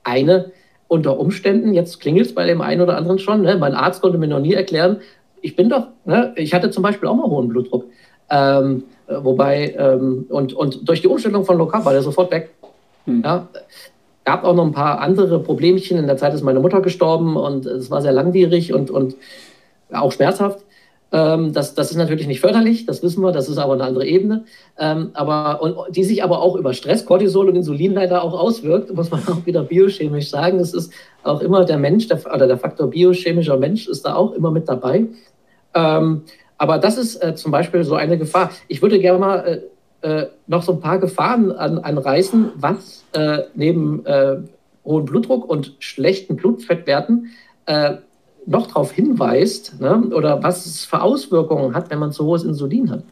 Eine 0.04 0.52
unter 0.88 1.18
Umständen, 1.18 1.74
jetzt 1.74 2.00
klingelt 2.00 2.26
es 2.26 2.34
bei 2.34 2.46
dem 2.46 2.60
einen 2.60 2.80
oder 2.80 2.96
anderen 2.96 3.18
schon, 3.18 3.42
ne? 3.42 3.56
mein 3.56 3.74
Arzt 3.74 4.02
konnte 4.02 4.18
mir 4.18 4.28
noch 4.28 4.40
nie 4.40 4.54
erklären, 4.54 4.98
ich 5.42 5.56
bin 5.56 5.68
doch, 5.68 5.88
ne? 6.04 6.32
ich 6.36 6.54
hatte 6.54 6.70
zum 6.70 6.82
Beispiel 6.82 7.08
auch 7.08 7.14
mal 7.14 7.28
hohen 7.28 7.48
Blutdruck. 7.48 7.86
Ähm, 8.30 8.84
äh, 9.06 9.16
wobei, 9.22 9.74
ähm, 9.78 10.26
und, 10.28 10.52
und 10.52 10.88
durch 10.88 11.00
die 11.00 11.08
Umstellung 11.08 11.44
von 11.44 11.58
Low 11.58 11.66
Carb 11.66 11.84
war 11.84 11.92
der 11.92 12.02
sofort 12.02 12.30
weg. 12.30 12.50
Hm. 13.04 13.22
Ja? 13.24 13.48
Gab 14.24 14.44
auch 14.44 14.54
noch 14.54 14.64
ein 14.64 14.72
paar 14.72 15.00
andere 15.00 15.38
Problemchen. 15.38 15.98
In 15.98 16.06
der 16.08 16.16
Zeit 16.16 16.34
ist 16.34 16.42
meine 16.42 16.58
Mutter 16.58 16.80
gestorben 16.80 17.36
und 17.36 17.66
es 17.66 17.90
war 17.90 18.02
sehr 18.02 18.12
langwierig 18.12 18.72
und, 18.72 18.90
und 18.90 19.14
auch 19.92 20.10
schmerzhaft. 20.10 20.64
Ähm, 21.16 21.54
das, 21.54 21.74
das 21.74 21.90
ist 21.90 21.96
natürlich 21.96 22.26
nicht 22.26 22.40
förderlich, 22.40 22.84
das 22.84 23.02
wissen 23.02 23.22
wir, 23.22 23.32
das 23.32 23.48
ist 23.48 23.56
aber 23.56 23.72
eine 23.72 23.84
andere 23.84 24.04
Ebene. 24.04 24.44
Ähm, 24.78 25.12
aber, 25.14 25.62
und, 25.62 25.96
die 25.96 26.04
sich 26.04 26.22
aber 26.22 26.42
auch 26.42 26.56
über 26.56 26.74
Stress, 26.74 27.06
Cortisol 27.06 27.48
und 27.48 27.56
Insulin 27.56 27.94
leider 27.94 28.22
auch 28.22 28.38
auswirkt, 28.38 28.94
muss 28.94 29.10
man 29.10 29.20
auch 29.26 29.46
wieder 29.46 29.62
biochemisch 29.62 30.28
sagen. 30.28 30.58
Es 30.58 30.74
ist 30.74 30.92
auch 31.22 31.40
immer 31.40 31.64
der 31.64 31.78
Mensch, 31.78 32.06
der, 32.08 32.20
oder 32.26 32.46
der 32.46 32.58
Faktor 32.58 32.90
biochemischer 32.90 33.56
Mensch 33.56 33.88
ist 33.88 34.04
da 34.04 34.14
auch 34.14 34.32
immer 34.32 34.50
mit 34.50 34.68
dabei. 34.68 35.06
Ähm, 35.74 36.22
aber 36.58 36.76
das 36.76 36.98
ist 36.98 37.16
äh, 37.24 37.34
zum 37.34 37.50
Beispiel 37.50 37.82
so 37.82 37.94
eine 37.94 38.18
Gefahr. 38.18 38.50
Ich 38.68 38.82
würde 38.82 38.98
gerne 38.98 39.18
mal 39.18 39.62
äh, 40.02 40.20
äh, 40.20 40.26
noch 40.46 40.64
so 40.64 40.72
ein 40.72 40.80
paar 40.80 40.98
Gefahren 40.98 41.50
an, 41.50 41.78
anreißen, 41.78 42.50
was 42.56 43.06
äh, 43.14 43.44
neben 43.54 44.04
äh, 44.04 44.36
hohen 44.84 45.06
Blutdruck 45.06 45.48
und 45.48 45.76
schlechten 45.78 46.36
Blutfettwerten 46.36 47.30
äh, 47.64 47.94
noch 48.46 48.68
darauf 48.68 48.92
hinweist 48.92 49.80
ne, 49.80 50.08
oder 50.14 50.42
was 50.42 50.66
es 50.66 50.84
für 50.84 51.02
Auswirkungen 51.02 51.74
hat, 51.74 51.90
wenn 51.90 51.98
man 51.98 52.12
zu 52.12 52.24
hohes 52.24 52.44
Insulin 52.44 52.90
hat. 52.90 53.02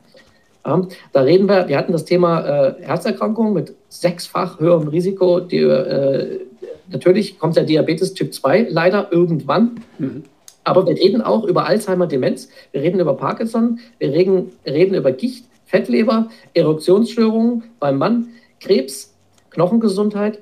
Ja, 0.64 0.86
da 1.12 1.20
reden 1.20 1.48
wir, 1.48 1.68
wir 1.68 1.76
hatten 1.76 1.92
das 1.92 2.06
Thema 2.06 2.40
äh, 2.40 2.74
Herzerkrankung 2.82 3.52
mit 3.52 3.74
sechsfach 3.88 4.58
höherem 4.60 4.88
Risiko. 4.88 5.40
Die, 5.40 5.58
äh, 5.58 6.40
natürlich 6.88 7.38
kommt 7.38 7.56
der 7.56 7.64
Diabetes 7.64 8.14
Typ 8.14 8.32
2 8.32 8.68
leider 8.70 9.12
irgendwann. 9.12 9.80
Mhm. 9.98 10.22
Aber 10.62 10.86
wir 10.86 10.96
reden 10.96 11.20
auch 11.20 11.44
über 11.44 11.66
Alzheimer, 11.66 12.06
Demenz, 12.06 12.48
wir 12.72 12.80
reden 12.80 12.98
über 12.98 13.14
Parkinson, 13.14 13.80
wir 13.98 14.12
reden, 14.12 14.52
reden 14.64 14.94
über 14.94 15.12
Gicht, 15.12 15.44
Fettleber, 15.66 16.28
Erektionsstörungen 16.54 17.64
beim 17.78 17.98
Mann, 17.98 18.28
Krebs, 18.60 19.14
Knochengesundheit 19.50 20.38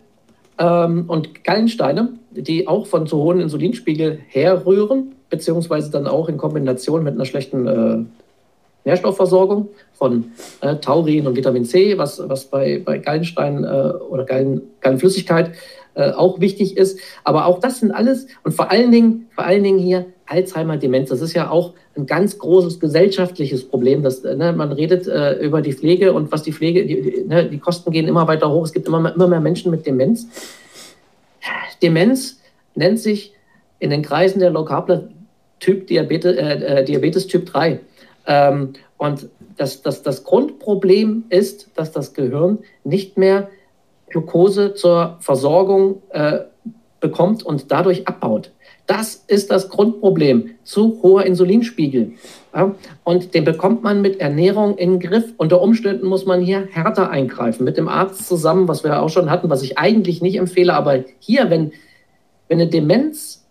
ähm, 0.59 1.05
und 1.09 1.43
Gallensteine, 1.43 2.15
die 2.35 2.69
auch 2.69 2.87
von 2.87 3.07
zu 3.07 3.19
hohen 3.19 3.41
Insulinspiegel 3.41 4.19
herrühren, 4.29 5.15
beziehungsweise 5.31 5.91
dann 5.91 6.07
auch 6.07 6.29
in 6.29 6.37
Kombination 6.37 7.05
mit 7.05 7.15
einer 7.15 7.25
schlechten 7.25 7.67
äh, 7.67 8.05
Nährstoffversorgung 8.85 9.69
von 9.95 10.33
äh, 10.61 10.77
Taurin 10.77 11.27
und 11.27 11.37
Vitamin 11.37 11.65
C, 11.65 11.97
was, 11.99 12.21
was 12.29 12.47
bei, 12.47 12.83
bei 12.85 12.99
Gallenstein 12.99 13.65
äh, 13.65 13.67
oder 13.67 14.25
Gallen, 14.25 14.63
Gallenflüssigkeit 14.81 15.53
äh, 15.95 16.11
auch 16.11 16.41
wichtig 16.41 16.77
ist. 16.77 16.99
Aber 17.23 17.47
auch 17.47 17.61
das 17.61 17.81
sind 17.81 17.93
alles 17.93 18.27
und 18.45 18.53
vor 18.53 18.71
allen 18.71 18.91
Dingen, 18.91 19.29
vor 19.35 19.45
allen 19.45 19.63
Dingen 19.63 19.79
hier 19.79 20.07
Alzheimer, 20.27 20.79
Demenz. 20.79 21.11
Das 21.11 21.21
ist 21.21 21.35
ja 21.35 21.51
auch 21.51 21.75
ein 21.95 22.07
ganz 22.07 22.39
großes 22.39 22.81
gesellschaftliches 22.81 23.69
Problem. 23.69 24.03
Dass, 24.03 24.23
ne, 24.23 24.53
man 24.57 24.73
redet 24.73 25.07
äh, 25.07 25.35
über 25.35 25.61
die 25.61 25.73
Pflege 25.73 26.13
und 26.13 26.33
was 26.33 26.43
die 26.43 26.53
Pflege, 26.53 26.87
die, 26.87 27.03
die, 27.03 27.25
ne, 27.25 27.45
die 27.49 27.59
Kosten 27.59 27.91
gehen 27.91 28.09
immer 28.09 28.27
weiter 28.27 28.51
hoch. 28.51 28.65
Es 28.65 28.73
gibt 28.73 28.89
immer 28.89 29.15
immer 29.15 29.29
mehr 29.29 29.41
Menschen 29.41 29.71
mit 29.71 29.87
Demenz. 29.87 30.27
Demenz 31.83 32.41
nennt 32.75 32.99
sich 32.99 33.35
in 33.79 33.91
den 33.91 34.03
Kreisen 34.03 34.39
der 34.39 34.51
Lokabler 34.51 35.09
Typ 35.61 35.87
Diabetes, 35.87 36.37
äh, 36.37 36.81
äh 36.81 36.85
Diabetes 36.85 37.27
Typ 37.27 37.47
3. 37.47 37.81
Ähm, 38.27 38.73
und 38.97 39.29
das, 39.57 39.83
das, 39.83 40.03
das 40.03 40.25
Grundproblem 40.25 41.25
ist, 41.29 41.69
dass 41.75 41.93
das 41.93 42.15
Gehirn 42.15 42.59
nicht 42.85 43.19
mehr 43.19 43.49
Glucose 44.09 44.75
zur 44.75 45.17
Versorgung 45.21 46.03
äh, 46.11 46.41
bekommt 47.01 47.43
und 47.43 47.71
dadurch 47.71 48.07
abbaut. 48.07 48.53
Das 48.87 49.25
ist 49.27 49.51
das 49.51 49.69
Grundproblem, 49.69 50.51
zu 50.65 51.01
hoher 51.03 51.25
Insulinspiegel. 51.25 52.13
Und 53.05 53.35
den 53.35 53.45
bekommt 53.45 53.83
man 53.83 54.03
mit 54.03 54.21
Ernährung 54.21 54.77
in 54.77 54.99
den 54.99 55.01
Griff. 55.01 55.33
Unter 55.39 55.63
Umständen 55.63 56.07
muss 56.07 56.27
man 56.27 56.41
hier 56.41 56.69
härter 56.71 57.09
eingreifen, 57.11 57.65
mit 57.65 57.79
dem 57.79 57.89
Arzt 57.89 58.29
zusammen, 58.29 58.69
was 58.69 58.85
wir 58.85 59.01
auch 59.01 59.09
schon 59.09 59.31
hatten, 59.31 59.49
was 59.49 59.63
ich 59.63 59.79
eigentlich 59.79 60.21
nicht 60.21 60.37
empfehle. 60.37 60.75
Aber 60.75 61.03
hier, 61.19 61.49
wenn, 61.49 61.73
wenn 62.49 62.61
eine 62.61 62.69
Demenz 62.69 63.47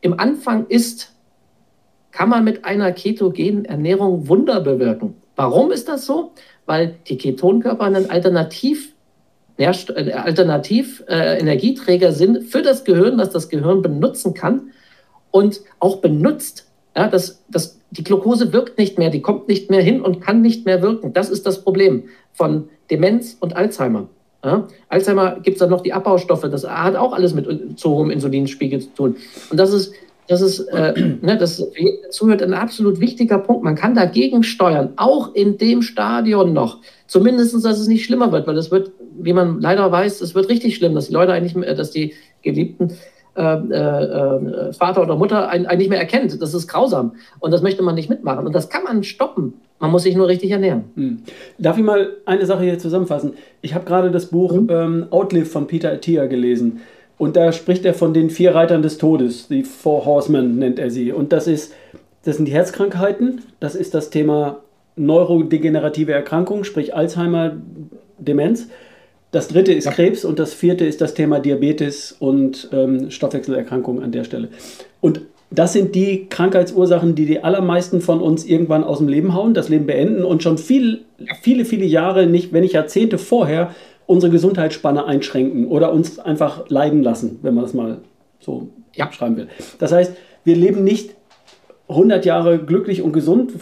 im 0.00 0.18
Anfang 0.18 0.66
ist, 0.68 1.14
kann 2.12 2.30
man 2.30 2.44
mit 2.44 2.64
einer 2.64 2.92
ketogenen 2.92 3.66
Ernährung 3.66 4.26
Wunder 4.28 4.60
bewirken. 4.60 5.14
Warum 5.36 5.70
ist 5.70 5.88
das 5.88 6.06
so? 6.06 6.32
Weil 6.66 6.96
die 7.08 7.18
Ketonkörper 7.18 7.84
ein 7.84 8.10
Alternativ, 8.10 8.94
äh, 9.58 9.66
Alternativ 10.12 11.04
äh, 11.08 12.12
sind 12.12 12.44
für 12.44 12.62
das 12.62 12.84
Gehirn, 12.84 13.18
das 13.18 13.30
das 13.30 13.48
Gehirn 13.50 13.82
benutzen 13.82 14.32
kann 14.32 14.70
und 15.30 15.60
auch 15.78 15.96
benutzt. 15.98 16.69
Ja, 16.96 17.08
das, 17.08 17.42
das, 17.48 17.78
die 17.90 18.02
Glucose 18.02 18.52
wirkt 18.52 18.78
nicht 18.78 18.98
mehr, 18.98 19.10
die 19.10 19.20
kommt 19.20 19.48
nicht 19.48 19.70
mehr 19.70 19.82
hin 19.82 20.00
und 20.00 20.20
kann 20.20 20.42
nicht 20.42 20.66
mehr 20.66 20.82
wirken. 20.82 21.12
Das 21.12 21.30
ist 21.30 21.46
das 21.46 21.62
Problem 21.62 22.04
von 22.32 22.68
Demenz 22.90 23.36
und 23.38 23.56
Alzheimer. 23.56 24.08
Ja, 24.44 24.66
Alzheimer 24.88 25.38
gibt 25.40 25.56
es 25.56 25.58
dann 25.58 25.70
noch 25.70 25.82
die 25.82 25.92
Abbaustoffe, 25.92 26.48
das 26.50 26.66
hat 26.66 26.96
auch 26.96 27.12
alles 27.12 27.34
mit 27.34 27.78
zu 27.78 27.90
hohem 27.90 28.10
Insulinspiegel 28.10 28.80
zu 28.80 28.88
tun. 28.94 29.16
Und 29.50 29.60
das 29.60 29.72
ist 29.72 29.92
das 30.30 30.42
ist, 30.42 30.60
äh, 30.68 30.94
ne, 31.22 31.36
das 31.36 31.62
zuhört 32.10 32.42
ein 32.42 32.54
absolut 32.54 33.00
wichtiger 33.00 33.38
Punkt. 33.38 33.64
Man 33.64 33.74
kann 33.74 33.94
dagegen 33.94 34.44
steuern, 34.44 34.92
auch 34.96 35.34
in 35.34 35.58
dem 35.58 35.82
Stadion 35.82 36.52
noch. 36.52 36.78
Zumindest, 37.08 37.52
dass 37.64 37.80
es 37.80 37.88
nicht 37.88 38.04
schlimmer 38.04 38.30
wird, 38.30 38.46
weil 38.46 38.56
es 38.56 38.70
wird, 38.70 38.92
wie 39.18 39.32
man 39.32 39.60
leider 39.60 39.90
weiß, 39.90 40.20
es 40.20 40.36
wird 40.36 40.48
richtig 40.48 40.76
schlimm, 40.76 40.94
dass 40.94 41.08
die 41.08 41.14
Leute 41.14 41.32
eigentlich, 41.32 41.54
dass 41.76 41.90
die 41.90 42.14
Geliebten 42.42 42.92
äh, 43.40 44.68
äh, 44.68 44.72
Vater 44.72 45.02
oder 45.02 45.16
Mutter 45.16 45.48
einen, 45.48 45.66
einen 45.66 45.78
nicht 45.78 45.90
mehr 45.90 45.98
erkennt. 45.98 46.40
Das 46.40 46.54
ist 46.54 46.68
grausam. 46.68 47.12
Und 47.38 47.52
das 47.52 47.62
möchte 47.62 47.82
man 47.82 47.94
nicht 47.94 48.10
mitmachen. 48.10 48.46
Und 48.46 48.54
das 48.54 48.68
kann 48.68 48.84
man 48.84 49.02
stoppen. 49.02 49.54
Man 49.78 49.90
muss 49.90 50.02
sich 50.02 50.14
nur 50.14 50.28
richtig 50.28 50.50
ernähren. 50.50 50.84
Hm. 50.94 51.22
Darf 51.58 51.78
ich 51.78 51.84
mal 51.84 52.16
eine 52.26 52.44
Sache 52.44 52.64
hier 52.64 52.78
zusammenfassen? 52.78 53.32
Ich 53.62 53.74
habe 53.74 53.86
gerade 53.86 54.10
das 54.10 54.26
Buch 54.26 54.52
mhm. 54.52 54.68
ähm, 54.70 55.06
Outlive 55.10 55.46
von 55.46 55.66
Peter 55.66 55.90
Attia 55.90 56.26
gelesen. 56.26 56.80
Und 57.16 57.36
da 57.36 57.52
spricht 57.52 57.84
er 57.84 57.94
von 57.94 58.14
den 58.14 58.30
vier 58.30 58.54
Reitern 58.54 58.82
des 58.82 58.96
Todes, 58.96 59.48
die 59.48 59.62
Four 59.62 60.06
Horsemen 60.06 60.58
nennt 60.58 60.78
er 60.78 60.90
sie. 60.90 61.12
Und 61.12 61.32
das 61.32 61.46
ist, 61.46 61.74
das 62.24 62.36
sind 62.36 62.46
die 62.46 62.52
Herzkrankheiten, 62.52 63.42
das 63.60 63.74
ist 63.74 63.92
das 63.92 64.08
Thema 64.08 64.60
neurodegenerative 64.96 66.12
Erkrankungen, 66.12 66.64
sprich 66.64 66.94
Alzheimer, 66.94 67.56
Demenz. 68.18 68.68
Das 69.32 69.48
dritte 69.48 69.72
ist 69.72 69.84
ja. 69.84 69.92
Krebs 69.92 70.24
und 70.24 70.38
das 70.38 70.54
vierte 70.54 70.84
ist 70.84 71.00
das 71.00 71.14
Thema 71.14 71.38
Diabetes 71.38 72.16
und 72.18 72.68
ähm, 72.72 73.10
Stoffwechselerkrankungen 73.10 74.02
an 74.02 74.12
der 74.12 74.24
Stelle. 74.24 74.48
Und 75.00 75.22
das 75.50 75.72
sind 75.72 75.94
die 75.94 76.26
Krankheitsursachen, 76.28 77.14
die 77.14 77.26
die 77.26 77.42
allermeisten 77.42 78.00
von 78.00 78.20
uns 78.20 78.44
irgendwann 78.44 78.84
aus 78.84 78.98
dem 78.98 79.08
Leben 79.08 79.34
hauen, 79.34 79.54
das 79.54 79.68
Leben 79.68 79.86
beenden 79.86 80.24
und 80.24 80.42
schon 80.42 80.58
viel, 80.58 81.02
viele, 81.42 81.64
viele 81.64 81.84
Jahre, 81.84 82.26
nicht, 82.26 82.52
wenn 82.52 82.62
nicht 82.62 82.74
Jahrzehnte 82.74 83.18
vorher, 83.18 83.74
unsere 84.06 84.32
Gesundheitsspanne 84.32 85.04
einschränken 85.04 85.68
oder 85.68 85.92
uns 85.92 86.18
einfach 86.18 86.68
leiden 86.68 87.02
lassen, 87.02 87.38
wenn 87.42 87.54
man 87.54 87.64
das 87.64 87.74
mal 87.74 87.98
so 88.40 88.68
ja. 88.94 89.10
schreiben 89.12 89.36
will. 89.36 89.48
Das 89.78 89.92
heißt, 89.92 90.12
wir 90.44 90.56
leben 90.56 90.84
nicht 90.84 91.14
100 91.88 92.24
Jahre 92.24 92.58
glücklich 92.58 93.02
und 93.02 93.12
gesund, 93.12 93.52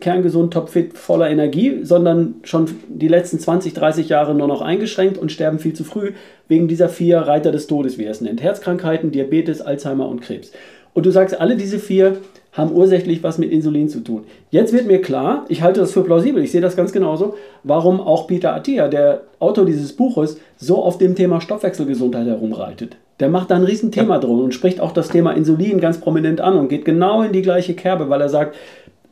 kerngesund, 0.00 0.52
topfit, 0.52 0.96
voller 0.96 1.30
Energie, 1.30 1.80
sondern 1.82 2.36
schon 2.42 2.66
die 2.88 3.08
letzten 3.08 3.38
20, 3.38 3.74
30 3.74 4.08
Jahre 4.08 4.34
nur 4.34 4.48
noch 4.48 4.62
eingeschränkt 4.62 5.18
und 5.18 5.32
sterben 5.32 5.58
viel 5.58 5.72
zu 5.72 5.84
früh 5.84 6.12
wegen 6.48 6.68
dieser 6.68 6.88
vier 6.88 7.18
Reiter 7.18 7.52
des 7.52 7.66
Todes, 7.66 7.98
wie 7.98 8.04
er 8.04 8.10
es 8.10 8.20
nennt. 8.20 8.42
Herzkrankheiten, 8.42 9.10
Diabetes, 9.10 9.60
Alzheimer 9.60 10.08
und 10.08 10.20
Krebs. 10.20 10.52
Und 10.92 11.06
du 11.06 11.10
sagst, 11.10 11.40
alle 11.40 11.56
diese 11.56 11.78
vier 11.78 12.16
haben 12.52 12.72
ursächlich 12.72 13.22
was 13.22 13.38
mit 13.38 13.52
Insulin 13.52 13.88
zu 13.88 14.00
tun. 14.00 14.24
Jetzt 14.50 14.72
wird 14.72 14.86
mir 14.86 15.00
klar, 15.00 15.44
ich 15.48 15.62
halte 15.62 15.80
das 15.80 15.92
für 15.92 16.02
plausibel, 16.02 16.42
ich 16.42 16.50
sehe 16.50 16.60
das 16.60 16.76
ganz 16.76 16.92
genauso, 16.92 17.34
warum 17.62 18.00
auch 18.00 18.26
Peter 18.26 18.54
Attia, 18.54 18.88
der 18.88 19.22
Autor 19.38 19.66
dieses 19.66 19.92
Buches, 19.92 20.38
so 20.56 20.82
auf 20.82 20.98
dem 20.98 21.14
Thema 21.14 21.40
Stoffwechselgesundheit 21.40 22.26
herumreitet. 22.26 22.96
Der 23.20 23.28
macht 23.28 23.50
da 23.50 23.56
ein 23.56 23.64
Riesenthema 23.64 24.14
ja. 24.14 24.20
drum 24.20 24.40
und 24.40 24.54
spricht 24.54 24.80
auch 24.80 24.92
das 24.92 25.10
Thema 25.10 25.32
Insulin 25.32 25.78
ganz 25.78 25.98
prominent 25.98 26.40
an 26.40 26.56
und 26.56 26.68
geht 26.68 26.84
genau 26.84 27.22
in 27.22 27.32
die 27.32 27.42
gleiche 27.42 27.74
Kerbe, 27.74 28.08
weil 28.08 28.20
er 28.20 28.30
sagt, 28.30 28.56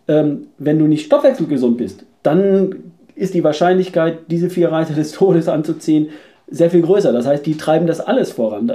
ähm, 0.08 0.48
wenn 0.58 0.78
du 0.78 0.86
nicht 0.86 1.06
stoffwechselgesund 1.06 1.76
bist, 1.76 2.04
dann 2.22 2.92
ist 3.14 3.34
die 3.34 3.44
Wahrscheinlichkeit, 3.44 4.18
diese 4.28 4.50
vier 4.50 4.72
Reiter 4.72 4.94
des 4.94 5.12
Todes 5.12 5.48
anzuziehen, 5.48 6.08
sehr 6.50 6.70
viel 6.70 6.82
größer. 6.82 7.12
Das 7.12 7.26
heißt, 7.26 7.44
die 7.44 7.56
treiben 7.56 7.86
das 7.86 8.00
alles 8.00 8.32
voran. 8.32 8.72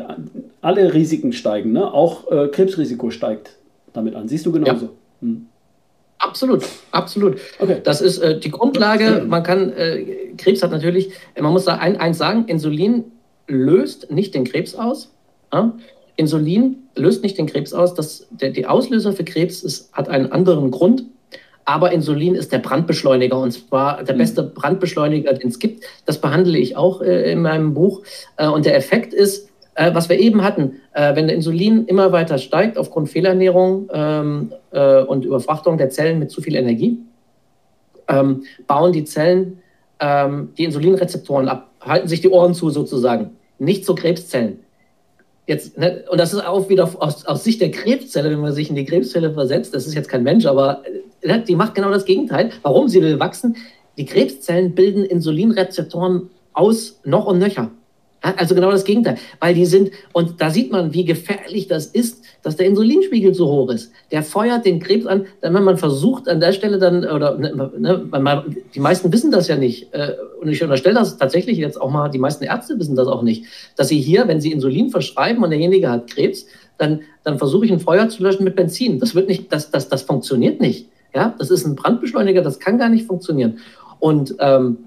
Alle 0.61 0.93
Risiken 0.93 1.33
steigen, 1.33 1.71
ne? 1.71 1.91
auch 1.91 2.31
äh, 2.31 2.47
Krebsrisiko 2.47 3.09
steigt 3.09 3.57
damit 3.93 4.15
an. 4.15 4.27
Siehst 4.27 4.45
du 4.45 4.51
genauso? 4.51 4.85
Ja. 4.85 4.91
Hm. 5.21 5.47
Absolut, 6.19 6.63
absolut. 6.91 7.37
Okay. 7.59 7.81
Das 7.83 7.99
ist 7.99 8.19
äh, 8.19 8.39
die 8.39 8.49
Grundlage. 8.49 9.25
Man 9.27 9.43
kann, 9.43 9.73
äh, 9.73 10.33
Krebs 10.37 10.63
hat 10.63 10.71
natürlich, 10.71 11.11
man 11.39 11.51
muss 11.51 11.65
da 11.65 11.75
ein, 11.75 11.97
eins 11.97 12.17
sagen, 12.17 12.45
Insulin 12.47 13.05
löst 13.47 14.09
nicht 14.09 14.33
den 14.33 14.45
Krebs 14.45 14.73
aus. 14.73 15.11
Ja? 15.51 15.73
Insulin 16.15 16.77
löst 16.95 17.23
nicht 17.23 17.37
den 17.37 17.47
Krebs 17.47 17.73
aus. 17.73 17.93
Das, 17.93 18.27
der, 18.29 18.51
die 18.51 18.67
Auslöser 18.67 19.11
für 19.13 19.25
Krebs 19.25 19.63
ist, 19.63 19.91
hat 19.91 20.07
einen 20.07 20.31
anderen 20.31 20.71
Grund. 20.71 21.05
Aber 21.65 21.91
Insulin 21.91 22.35
ist 22.35 22.51
der 22.51 22.59
Brandbeschleuniger 22.59 23.37
und 23.37 23.51
zwar 23.51 24.03
der 24.03 24.13
beste 24.13 24.43
Brandbeschleuniger, 24.43 25.33
den 25.33 25.49
es 25.49 25.59
gibt. 25.59 25.83
Das 26.05 26.19
behandle 26.19 26.57
ich 26.57 26.75
auch 26.75 27.01
äh, 27.01 27.31
in 27.31 27.41
meinem 27.41 27.73
Buch. 27.73 28.01
Äh, 28.37 28.47
und 28.47 28.65
der 28.65 28.75
Effekt 28.75 29.13
ist, 29.13 29.49
äh, 29.75 29.93
was 29.93 30.09
wir 30.09 30.19
eben 30.19 30.43
hatten, 30.43 30.81
äh, 30.93 31.15
wenn 31.15 31.27
der 31.27 31.35
Insulin 31.35 31.85
immer 31.85 32.11
weiter 32.11 32.37
steigt 32.37 32.77
aufgrund 32.77 33.09
Fehlernährung 33.09 33.89
ähm, 33.93 34.53
äh, 34.71 35.01
und 35.01 35.25
Überfrachtung 35.25 35.77
der 35.77 35.89
Zellen 35.89 36.19
mit 36.19 36.31
zu 36.31 36.41
viel 36.41 36.55
Energie, 36.55 36.99
ähm, 38.07 38.43
bauen 38.67 38.91
die 38.91 39.05
Zellen 39.05 39.59
ähm, 39.99 40.53
die 40.57 40.65
Insulinrezeptoren 40.65 41.47
ab, 41.47 41.69
halten 41.79 42.07
sich 42.07 42.21
die 42.21 42.29
Ohren 42.29 42.53
zu 42.53 42.69
sozusagen, 42.69 43.31
nicht 43.57 43.85
zu 43.85 43.95
Krebszellen. 43.95 44.59
Jetzt, 45.45 45.77
ne, 45.77 46.05
und 46.09 46.17
das 46.19 46.33
ist 46.33 46.45
auch 46.45 46.69
wieder 46.69 46.89
aus, 46.99 47.25
aus, 47.25 47.43
Sicht 47.43 47.59
der 47.59 47.71
Krebszelle, 47.71 48.31
wenn 48.31 48.39
man 48.39 48.53
sich 48.53 48.69
in 48.69 48.75
die 48.75 48.85
Krebszelle 48.85 49.33
versetzt, 49.33 49.73
das 49.73 49.85
ist 49.85 49.93
jetzt 49.93 50.07
kein 50.07 50.23
Mensch, 50.23 50.45
aber 50.45 50.83
ne, 51.23 51.43
die 51.45 51.55
macht 51.55 51.75
genau 51.75 51.91
das 51.91 52.05
Gegenteil. 52.05 52.51
Warum? 52.61 52.87
Sie 52.87 53.01
will 53.01 53.19
wachsen. 53.19 53.57
Die 53.97 54.05
Krebszellen 54.05 54.73
bilden 54.73 55.03
Insulinrezeptoren 55.03 56.29
aus 56.53 56.99
noch 57.03 57.25
und 57.25 57.39
nöcher. 57.39 57.71
Also 58.23 58.55
genau 58.55 58.71
das 58.71 58.85
Gegenteil. 58.85 59.17
Weil 59.41 59.53
die 59.53 59.65
sind, 59.65 59.91
und 60.13 60.39
da 60.39 60.49
sieht 60.49 60.71
man, 60.71 60.93
wie 60.93 61.03
gefährlich 61.03 61.67
das 61.67 61.87
ist, 61.87 62.23
dass 62.41 62.55
der 62.55 62.67
Insulinspiegel 62.67 63.33
zu 63.33 63.47
hoch 63.47 63.69
ist. 63.69 63.91
Der 64.11 64.23
feuert 64.23 64.65
den 64.65 64.79
Krebs 64.79 65.05
an, 65.05 65.25
dann 65.41 65.53
wenn 65.53 65.63
man 65.63 65.77
versucht 65.77 66.29
an 66.29 66.39
der 66.39 66.53
Stelle 66.53 66.79
dann, 66.79 67.03
oder 67.05 67.37
ne, 67.37 67.71
ne 67.77 68.45
die 68.73 68.79
meisten 68.79 69.11
wissen 69.11 69.29
das 69.29 69.49
ja 69.49 69.57
nicht. 69.57 69.93
Äh, 69.93 70.13
und 70.41 70.47
ich 70.47 70.63
unterstelle 70.63 70.95
das 70.95 71.17
tatsächlich 71.17 71.57
jetzt 71.57 71.79
auch 71.79 71.91
mal, 71.91 72.07
die 72.09 72.17
meisten 72.17 72.45
Ärzte 72.45 72.79
wissen 72.79 72.95
das 72.95 73.07
auch 73.07 73.23
nicht, 73.23 73.45
dass 73.75 73.89
sie 73.89 73.99
hier, 73.99 74.25
wenn 74.29 74.39
sie 74.39 74.53
Insulin 74.53 74.89
verschreiben 74.89 75.43
und 75.43 75.49
derjenige 75.49 75.89
hat 75.89 76.09
Krebs, 76.09 76.45
dann, 76.77 77.01
dann 77.25 77.37
versuche 77.37 77.65
ich 77.65 77.73
ein 77.73 77.81
Feuer 77.81 78.07
zu 78.07 78.23
löschen 78.23 78.45
mit 78.45 78.55
Benzin. 78.55 78.99
Das 78.99 79.15
wird 79.15 79.27
nicht, 79.27 79.51
das, 79.51 79.69
das, 79.69 79.89
das 79.89 80.03
funktioniert 80.03 80.61
nicht. 80.61 80.87
Ja, 81.13 81.35
das 81.37 81.51
ist 81.51 81.65
ein 81.65 81.75
Brandbeschleuniger, 81.75 82.41
das 82.41 82.59
kann 82.59 82.77
gar 82.77 82.89
nicht 82.89 83.05
funktionieren. 83.05 83.59
Und 83.99 84.35
ähm, 84.39 84.77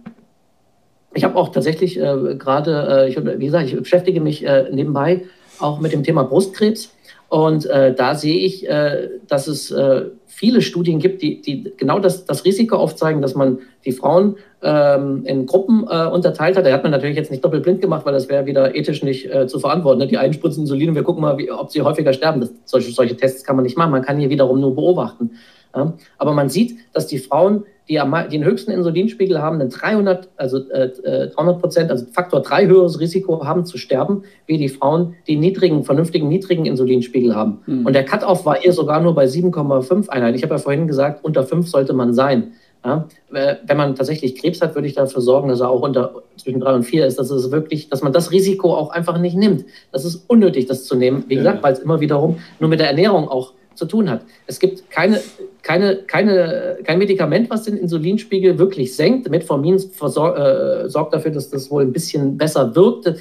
ich 1.16 1.24
habe 1.24 1.36
auch 1.36 1.48
tatsächlich 1.48 1.98
äh, 1.98 2.36
gerade, 2.38 3.06
äh, 3.08 3.38
wie 3.38 3.46
gesagt, 3.46 3.66
ich 3.66 3.76
beschäftige 3.76 4.20
mich 4.20 4.46
äh, 4.46 4.68
nebenbei 4.70 5.24
auch 5.58 5.80
mit 5.80 5.92
dem 5.92 6.04
Thema 6.04 6.24
Brustkrebs. 6.24 6.92
Und 7.28 7.66
äh, 7.66 7.92
da 7.94 8.14
sehe 8.14 8.38
ich, 8.38 8.68
äh, 8.68 9.08
dass 9.26 9.48
es 9.48 9.70
äh, 9.72 10.02
viele 10.26 10.62
Studien 10.62 11.00
gibt, 11.00 11.22
die, 11.22 11.40
die 11.40 11.72
genau 11.76 11.98
das, 11.98 12.24
das, 12.24 12.44
Risiko 12.44 12.76
aufzeigen, 12.76 13.20
dass 13.20 13.34
man 13.34 13.58
die 13.84 13.90
Frauen 13.90 14.36
ähm, 14.62 15.24
in 15.24 15.46
Gruppen 15.46 15.84
unterteilt 15.84 16.56
hat. 16.56 16.66
Da 16.66 16.72
hat 16.72 16.82
man 16.82 16.92
natürlich 16.92 17.16
jetzt 17.16 17.30
nicht 17.30 17.44
doppelblind 17.44 17.80
gemacht, 17.80 18.04
weil 18.04 18.12
das 18.12 18.28
wäre 18.28 18.44
wieder 18.46 18.74
ethisch 18.74 19.02
nicht 19.02 19.30
zu 19.46 19.58
verantworten. 19.58 20.00
Ne? 20.00 20.06
Die 20.06 20.18
einen 20.18 20.34
spritzen 20.34 20.62
Insulin 20.64 20.90
und 20.90 20.94
wir 20.94 21.04
gucken 21.04 21.22
mal, 21.22 21.38
wie, 21.38 21.50
ob 21.50 21.70
sie 21.70 21.80
häufiger 21.80 22.12
sterben. 22.12 22.40
Das, 22.40 22.52
solche, 22.66 22.92
solche 22.92 23.16
Tests 23.16 23.44
kann 23.44 23.56
man 23.56 23.62
nicht 23.64 23.78
machen. 23.78 23.92
Man 23.92 24.02
kann 24.02 24.18
hier 24.18 24.28
wiederum 24.28 24.60
nur 24.60 24.74
beobachten. 24.74 25.30
Ja? 25.74 25.94
Aber 26.18 26.32
man 26.32 26.50
sieht, 26.50 26.76
dass 26.92 27.06
die 27.06 27.18
Frauen 27.18 27.64
die 27.88 28.00
am, 28.00 28.14
den 28.30 28.44
höchsten 28.44 28.72
Insulinspiegel 28.72 29.40
haben, 29.40 29.60
einen 29.60 29.70
300, 29.70 30.28
also 30.36 30.58
äh, 30.70 30.90
300 31.28 31.36
äh, 31.36 31.60
Prozent, 31.60 31.90
also 31.90 32.04
Faktor 32.12 32.42
3 32.42 32.66
höheres 32.66 32.98
Risiko 32.98 33.44
haben 33.44 33.64
zu 33.64 33.78
sterben, 33.78 34.24
wie 34.46 34.58
die 34.58 34.68
Frauen, 34.68 35.14
die 35.26 35.36
niedrigen, 35.36 35.84
vernünftigen, 35.84 36.28
niedrigen 36.28 36.66
Insulinspiegel 36.66 37.34
haben. 37.34 37.60
Mhm. 37.66 37.86
Und 37.86 37.92
der 37.92 38.04
Cut-off 38.04 38.44
war 38.44 38.56
hier 38.56 38.72
sogar 38.72 39.00
nur 39.00 39.14
bei 39.14 39.26
7,5 39.26 40.08
Einheiten. 40.08 40.36
Ich 40.36 40.42
habe 40.42 40.54
ja 40.54 40.58
vorhin 40.58 40.86
gesagt, 40.88 41.24
unter 41.24 41.44
5 41.44 41.68
sollte 41.68 41.92
man 41.92 42.12
sein. 42.12 42.52
Ja, 42.84 43.08
wenn 43.30 43.76
man 43.76 43.96
tatsächlich 43.96 44.36
Krebs 44.36 44.60
hat, 44.62 44.76
würde 44.76 44.86
ich 44.86 44.94
dafür 44.94 45.20
sorgen, 45.20 45.48
dass 45.48 45.58
er 45.58 45.70
auch 45.70 45.82
unter 45.82 46.22
zwischen 46.36 46.60
3 46.60 46.74
und 46.74 46.82
4 46.84 47.06
ist. 47.06 47.18
dass 47.18 47.30
es 47.30 47.50
wirklich, 47.50 47.88
dass 47.88 48.02
man 48.02 48.12
das 48.12 48.30
Risiko 48.30 48.74
auch 48.74 48.90
einfach 48.90 49.18
nicht 49.18 49.36
nimmt. 49.36 49.64
Das 49.90 50.04
ist 50.04 50.24
unnötig, 50.28 50.66
das 50.66 50.84
zu 50.84 50.94
nehmen. 50.94 51.24
Wie 51.26 51.34
gesagt, 51.34 51.64
weil 51.64 51.72
es 51.72 51.80
immer 51.80 51.98
wiederum 51.98 52.38
nur 52.60 52.70
mit 52.70 52.78
der 52.78 52.88
Ernährung 52.88 53.28
auch 53.28 53.54
zu 53.76 53.86
tun 53.86 54.10
hat. 54.10 54.22
Es 54.46 54.58
gibt 54.58 54.90
keine, 54.90 55.20
keine, 55.62 55.96
keine, 56.06 56.78
kein 56.84 56.98
Medikament, 56.98 57.50
was 57.50 57.64
den 57.64 57.76
Insulinspiegel 57.76 58.58
wirklich 58.58 58.94
senkt. 58.96 59.28
Metformin 59.30 59.78
versor, 59.78 60.36
äh, 60.36 60.88
sorgt 60.88 61.14
dafür, 61.14 61.30
dass 61.30 61.50
das 61.50 61.70
wohl 61.70 61.82
ein 61.82 61.92
bisschen 61.92 62.36
besser 62.36 62.74
wirkt. 62.74 63.14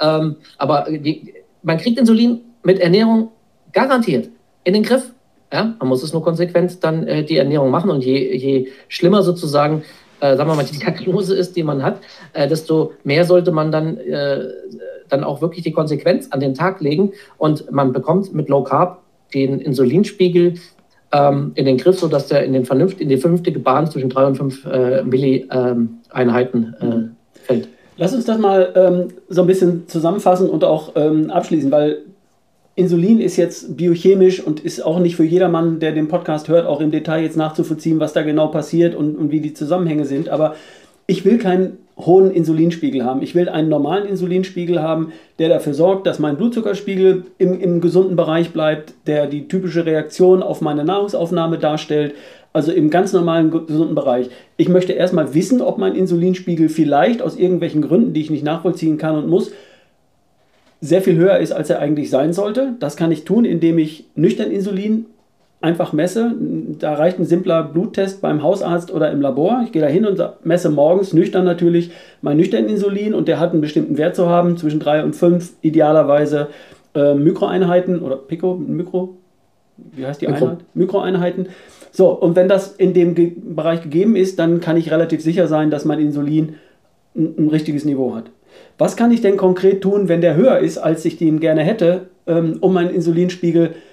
Ähm, 0.00 0.36
aber 0.58 0.86
die, 0.90 1.34
man 1.62 1.78
kriegt 1.78 1.98
Insulin 1.98 2.40
mit 2.62 2.80
Ernährung 2.80 3.30
garantiert 3.72 4.28
in 4.64 4.74
den 4.74 4.82
Griff. 4.82 5.12
Ja, 5.52 5.74
man 5.78 5.88
muss 5.88 6.02
es 6.02 6.12
nur 6.12 6.22
konsequent 6.22 6.82
dann 6.82 7.06
äh, 7.06 7.24
die 7.24 7.36
Ernährung 7.36 7.70
machen 7.70 7.90
und 7.90 8.02
je, 8.02 8.34
je 8.34 8.68
schlimmer 8.88 9.22
sozusagen, 9.22 9.82
äh, 10.20 10.34
sagen 10.34 10.48
wir 10.48 10.54
mal, 10.54 10.64
die 10.64 10.78
Diagnose 10.78 11.34
ist, 11.34 11.56
die 11.56 11.62
man 11.62 11.82
hat, 11.82 11.98
äh, 12.32 12.48
desto 12.48 12.92
mehr 13.04 13.26
sollte 13.26 13.52
man 13.52 13.70
dann, 13.70 13.98
äh, 13.98 14.48
dann 15.10 15.24
auch 15.24 15.42
wirklich 15.42 15.62
die 15.62 15.72
Konsequenz 15.72 16.28
an 16.30 16.40
den 16.40 16.54
Tag 16.54 16.80
legen 16.80 17.12
und 17.36 17.70
man 17.70 17.92
bekommt 17.92 18.32
mit 18.32 18.48
Low 18.48 18.64
Carb 18.64 19.01
den 19.34 19.60
Insulinspiegel 19.60 20.54
ähm, 21.12 21.52
in 21.54 21.66
den 21.66 21.76
Griff, 21.76 21.98
sodass 21.98 22.28
der 22.28 22.44
in, 22.44 22.52
den 22.52 22.64
vernünft, 22.64 23.00
in 23.00 23.08
die 23.08 23.16
vernünftige 23.16 23.58
Bahn 23.58 23.90
zwischen 23.90 24.10
3 24.10 24.26
und 24.26 24.36
5 24.36 24.66
äh, 24.66 25.02
Milli-Einheiten 25.02 26.76
ähm, 26.80 26.90
äh, 26.90 27.38
fällt. 27.38 27.68
Lass 27.96 28.14
uns 28.14 28.24
das 28.24 28.38
mal 28.38 28.72
ähm, 28.74 29.08
so 29.28 29.42
ein 29.42 29.46
bisschen 29.46 29.86
zusammenfassen 29.86 30.48
und 30.48 30.64
auch 30.64 30.92
ähm, 30.96 31.30
abschließen, 31.30 31.70
weil 31.70 31.98
Insulin 32.74 33.20
ist 33.20 33.36
jetzt 33.36 33.76
biochemisch 33.76 34.42
und 34.42 34.60
ist 34.60 34.84
auch 34.84 34.98
nicht 34.98 35.16
für 35.16 35.24
jedermann, 35.24 35.78
der 35.78 35.92
den 35.92 36.08
Podcast 36.08 36.48
hört, 36.48 36.66
auch 36.66 36.80
im 36.80 36.90
Detail 36.90 37.22
jetzt 37.22 37.36
nachzuvollziehen, 37.36 38.00
was 38.00 38.14
da 38.14 38.22
genau 38.22 38.48
passiert 38.48 38.94
und, 38.94 39.16
und 39.16 39.30
wie 39.30 39.40
die 39.40 39.52
Zusammenhänge 39.52 40.06
sind. 40.06 40.30
Aber 40.30 40.54
ich 41.06 41.26
will 41.26 41.36
keinen 41.36 41.78
hohen 41.98 42.30
Insulinspiegel 42.30 43.04
haben. 43.04 43.22
Ich 43.22 43.34
will 43.34 43.48
einen 43.48 43.68
normalen 43.68 44.06
Insulinspiegel 44.06 44.82
haben, 44.82 45.12
der 45.38 45.48
dafür 45.48 45.74
sorgt, 45.74 46.06
dass 46.06 46.18
mein 46.18 46.36
Blutzuckerspiegel 46.36 47.24
im, 47.38 47.60
im 47.60 47.80
gesunden 47.80 48.16
Bereich 48.16 48.52
bleibt, 48.52 48.94
der 49.06 49.26
die 49.26 49.48
typische 49.48 49.84
Reaktion 49.84 50.42
auf 50.42 50.60
meine 50.60 50.84
Nahrungsaufnahme 50.84 51.58
darstellt, 51.58 52.14
also 52.52 52.72
im 52.72 52.90
ganz 52.90 53.12
normalen 53.12 53.50
gesunden 53.50 53.94
Bereich. 53.94 54.30
Ich 54.56 54.68
möchte 54.68 54.92
erstmal 54.92 55.34
wissen, 55.34 55.60
ob 55.60 55.78
mein 55.78 55.94
Insulinspiegel 55.94 56.68
vielleicht 56.68 57.22
aus 57.22 57.36
irgendwelchen 57.36 57.82
Gründen, 57.82 58.12
die 58.12 58.20
ich 58.20 58.30
nicht 58.30 58.44
nachvollziehen 58.44 58.98
kann 58.98 59.16
und 59.16 59.28
muss, 59.28 59.52
sehr 60.80 61.00
viel 61.00 61.16
höher 61.16 61.38
ist, 61.38 61.52
als 61.52 61.70
er 61.70 61.78
eigentlich 61.78 62.10
sein 62.10 62.32
sollte. 62.32 62.74
Das 62.80 62.96
kann 62.96 63.12
ich 63.12 63.24
tun, 63.24 63.44
indem 63.44 63.78
ich 63.78 64.06
nüchtern 64.16 64.50
Insulin 64.50 65.06
einfach 65.62 65.92
messe. 65.92 66.34
Da 66.78 66.94
reicht 66.94 67.18
ein 67.18 67.24
simpler 67.24 67.62
Bluttest 67.62 68.20
beim 68.20 68.42
Hausarzt 68.42 68.92
oder 68.92 69.10
im 69.10 69.20
Labor. 69.20 69.62
Ich 69.64 69.72
gehe 69.72 69.82
da 69.82 69.88
hin 69.88 70.04
und 70.04 70.20
messe 70.44 70.70
morgens 70.70 71.12
nüchtern 71.12 71.44
natürlich 71.44 71.90
mein 72.20 72.36
nüchtern 72.36 72.66
Insulin 72.66 73.14
und 73.14 73.28
der 73.28 73.40
hat 73.40 73.52
einen 73.52 73.60
bestimmten 73.60 73.96
Wert 73.96 74.16
zu 74.16 74.28
haben, 74.28 74.56
zwischen 74.56 74.80
3 74.80 75.04
und 75.04 75.16
5 75.16 75.52
idealerweise 75.62 76.48
äh, 76.94 77.14
Mikroeinheiten 77.14 78.00
oder 78.00 78.16
Pico, 78.16 78.54
Mikro, 78.54 79.16
wie 79.76 80.06
heißt 80.06 80.20
die 80.20 80.26
Mikro. 80.26 80.44
Einheit? 80.44 80.58
Mikroeinheiten. 80.74 81.46
So, 81.90 82.10
und 82.10 82.36
wenn 82.36 82.48
das 82.48 82.72
in 82.72 82.94
dem 82.94 83.14
Ge 83.14 83.32
Bereich 83.36 83.82
gegeben 83.82 84.16
ist, 84.16 84.38
dann 84.38 84.60
kann 84.60 84.76
ich 84.76 84.90
relativ 84.90 85.22
sicher 85.22 85.46
sein, 85.46 85.70
dass 85.70 85.84
mein 85.84 86.00
Insulin 86.00 86.56
ein, 87.14 87.34
ein 87.38 87.48
richtiges 87.48 87.84
Niveau 87.84 88.14
hat. 88.14 88.24
Was 88.78 88.96
kann 88.96 89.12
ich 89.12 89.20
denn 89.20 89.36
konkret 89.36 89.82
tun, 89.82 90.08
wenn 90.08 90.20
der 90.20 90.34
höher 90.34 90.58
ist, 90.58 90.78
als 90.78 91.04
ich 91.04 91.16
den 91.16 91.40
gerne 91.40 91.62
hätte, 91.62 92.08
ähm, 92.26 92.58
um 92.60 92.72
meinen 92.72 92.90
Insulinspiegel 92.90 93.68
zu 93.68 93.91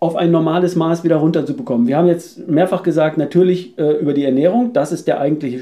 auf 0.00 0.16
ein 0.16 0.30
normales 0.30 0.76
Maß 0.76 1.04
wieder 1.04 1.16
runterzubekommen. 1.16 1.86
Wir 1.86 1.96
haben 1.96 2.06
jetzt 2.06 2.48
mehrfach 2.48 2.82
gesagt, 2.82 3.18
natürlich 3.18 3.76
äh, 3.78 3.98
über 4.00 4.14
die 4.14 4.24
Ernährung, 4.24 4.72
das 4.72 4.92
ist 4.92 5.08
der 5.08 5.20
eigentliche 5.20 5.60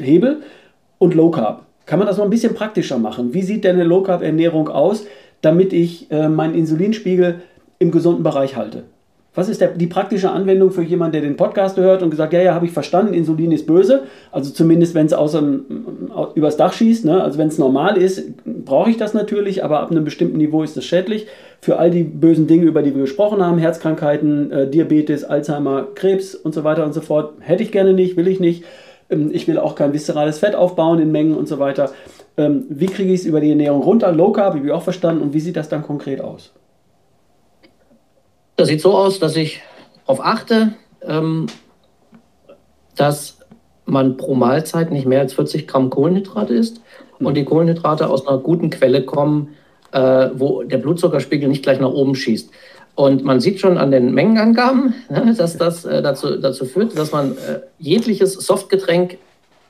Hebel 0.00 0.42
und 0.98 1.14
Low 1.14 1.30
Carb. 1.30 1.66
Kann 1.86 1.98
man 1.98 2.08
das 2.08 2.18
noch 2.18 2.24
ein 2.24 2.30
bisschen 2.30 2.54
praktischer 2.54 2.98
machen? 2.98 3.32
Wie 3.32 3.42
sieht 3.42 3.64
denn 3.64 3.76
eine 3.76 3.84
Low 3.84 4.02
Carb 4.02 4.22
Ernährung 4.22 4.68
aus, 4.68 5.06
damit 5.40 5.72
ich 5.72 6.10
äh, 6.10 6.28
meinen 6.28 6.54
Insulinspiegel 6.54 7.42
im 7.78 7.90
gesunden 7.90 8.22
Bereich 8.22 8.56
halte? 8.56 8.84
Was 9.32 9.48
ist 9.48 9.60
der, 9.60 9.68
die 9.68 9.86
praktische 9.86 10.30
Anwendung 10.30 10.72
für 10.72 10.82
jemanden, 10.82 11.12
der 11.12 11.20
den 11.20 11.36
Podcast 11.36 11.76
hört 11.76 12.02
und 12.02 12.10
gesagt, 12.10 12.32
ja, 12.32 12.42
ja, 12.42 12.52
habe 12.52 12.66
ich 12.66 12.72
verstanden, 12.72 13.14
Insulin 13.14 13.52
ist 13.52 13.64
böse. 13.64 14.02
Also 14.32 14.50
zumindest, 14.50 14.96
wenn 14.96 15.06
es 15.06 15.14
übers 16.34 16.56
Dach 16.56 16.72
schießt. 16.72 17.04
Ne? 17.04 17.22
Also 17.22 17.38
wenn 17.38 17.46
es 17.46 17.56
normal 17.56 17.96
ist, 17.96 18.24
brauche 18.44 18.90
ich 18.90 18.96
das 18.96 19.14
natürlich, 19.14 19.62
aber 19.62 19.80
ab 19.80 19.92
einem 19.92 20.04
bestimmten 20.04 20.38
Niveau 20.38 20.64
ist 20.64 20.76
es 20.76 20.84
schädlich. 20.84 21.28
Für 21.60 21.78
all 21.78 21.92
die 21.92 22.02
bösen 22.02 22.48
Dinge, 22.48 22.64
über 22.64 22.82
die 22.82 22.92
wir 22.92 23.02
gesprochen 23.02 23.44
haben, 23.44 23.58
Herzkrankheiten, 23.58 24.50
äh, 24.50 24.68
Diabetes, 24.68 25.22
Alzheimer, 25.22 25.86
Krebs 25.94 26.34
und 26.34 26.52
so 26.52 26.64
weiter 26.64 26.84
und 26.84 26.92
so 26.92 27.00
fort, 27.00 27.34
hätte 27.38 27.62
ich 27.62 27.70
gerne 27.70 27.92
nicht, 27.92 28.16
will 28.16 28.26
ich 28.26 28.40
nicht. 28.40 28.64
Ähm, 29.10 29.30
ich 29.32 29.46
will 29.46 29.58
auch 29.58 29.76
kein 29.76 29.92
viszerales 29.92 30.40
Fett 30.40 30.56
aufbauen 30.56 30.98
in 30.98 31.12
Mengen 31.12 31.36
und 31.36 31.46
so 31.46 31.60
weiter. 31.60 31.92
Ähm, 32.36 32.64
wie 32.68 32.86
kriege 32.86 33.12
ich 33.12 33.20
es 33.20 33.26
über 33.26 33.40
die 33.40 33.50
Ernährung 33.50 33.82
runter? 33.82 34.10
Low 34.10 34.32
Carb, 34.32 34.54
habe 34.54 34.66
ich 34.66 34.72
auch 34.72 34.82
verstanden. 34.82 35.22
Und 35.22 35.34
wie 35.34 35.40
sieht 35.40 35.56
das 35.56 35.68
dann 35.68 35.82
konkret 35.82 36.20
aus? 36.20 36.52
Das 38.60 38.68
sieht 38.68 38.82
so 38.82 38.94
aus, 38.94 39.18
dass 39.18 39.36
ich 39.36 39.62
darauf 40.06 40.22
achte, 40.22 40.74
ähm, 41.00 41.46
dass 42.94 43.38
man 43.86 44.18
pro 44.18 44.34
Mahlzeit 44.34 44.90
nicht 44.90 45.06
mehr 45.06 45.20
als 45.20 45.32
40 45.32 45.66
Gramm 45.66 45.88
Kohlenhydrate 45.88 46.52
isst 46.52 46.82
mhm. 47.18 47.26
und 47.26 47.38
die 47.38 47.46
Kohlenhydrate 47.46 48.10
aus 48.10 48.28
einer 48.28 48.36
guten 48.36 48.68
Quelle 48.68 49.02
kommen, 49.06 49.56
äh, 49.92 50.28
wo 50.34 50.62
der 50.62 50.76
Blutzuckerspiegel 50.76 51.48
nicht 51.48 51.62
gleich 51.62 51.80
nach 51.80 51.88
oben 51.88 52.14
schießt. 52.14 52.50
Und 52.96 53.24
man 53.24 53.40
sieht 53.40 53.60
schon 53.60 53.78
an 53.78 53.92
den 53.92 54.12
Mengenangaben, 54.12 54.92
ne, 55.08 55.34
dass 55.34 55.56
das 55.56 55.86
äh, 55.86 56.02
dazu, 56.02 56.36
dazu 56.36 56.66
führt, 56.66 56.98
dass 56.98 57.12
man 57.12 57.38
äh, 57.38 57.60
jegliches 57.78 58.34
Softgetränk 58.34 59.16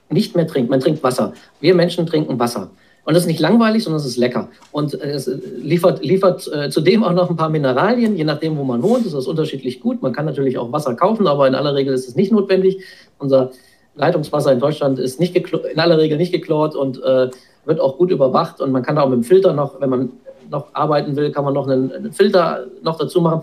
nicht 0.08 0.34
mehr 0.34 0.48
trinkt. 0.48 0.68
Man 0.68 0.80
trinkt 0.80 1.04
Wasser. 1.04 1.32
Wir 1.60 1.76
Menschen 1.76 2.06
trinken 2.06 2.40
Wasser. 2.40 2.72
Und 3.10 3.14
das 3.14 3.24
ist 3.24 3.26
nicht 3.26 3.40
langweilig, 3.40 3.82
sondern 3.82 3.98
es 3.98 4.06
ist 4.06 4.18
lecker. 4.18 4.50
Und 4.70 4.94
es 4.94 5.28
liefert, 5.60 6.04
liefert 6.04 6.48
äh, 6.54 6.70
zudem 6.70 7.02
auch 7.02 7.12
noch 7.12 7.28
ein 7.28 7.34
paar 7.34 7.48
Mineralien, 7.48 8.16
je 8.16 8.22
nachdem, 8.22 8.56
wo 8.56 8.62
man 8.62 8.84
wohnt, 8.84 9.04
ist 9.04 9.16
das 9.16 9.26
unterschiedlich 9.26 9.80
gut. 9.80 10.00
Man 10.00 10.12
kann 10.12 10.26
natürlich 10.26 10.58
auch 10.58 10.70
Wasser 10.70 10.94
kaufen, 10.94 11.26
aber 11.26 11.48
in 11.48 11.56
aller 11.56 11.74
Regel 11.74 11.92
ist 11.92 12.06
es 12.06 12.14
nicht 12.14 12.30
notwendig. 12.30 12.84
Unser 13.18 13.50
Leitungswasser 13.96 14.52
in 14.52 14.60
Deutschland 14.60 15.00
ist 15.00 15.18
nicht 15.18 15.34
in 15.34 15.80
aller 15.80 15.98
Regel 15.98 16.18
nicht 16.18 16.30
geklort 16.30 16.76
und 16.76 17.02
äh, 17.02 17.30
wird 17.64 17.80
auch 17.80 17.98
gut 17.98 18.12
überwacht. 18.12 18.60
Und 18.60 18.70
man 18.70 18.84
kann 18.84 18.96
auch 18.96 19.08
mit 19.08 19.16
dem 19.16 19.24
Filter 19.24 19.54
noch, 19.54 19.80
wenn 19.80 19.90
man 19.90 20.10
noch 20.48 20.68
arbeiten 20.72 21.16
will, 21.16 21.32
kann 21.32 21.44
man 21.44 21.54
noch 21.54 21.66
einen, 21.66 21.90
einen 21.90 22.12
Filter 22.12 22.68
noch 22.84 22.96
dazu 22.96 23.20
machen. 23.20 23.42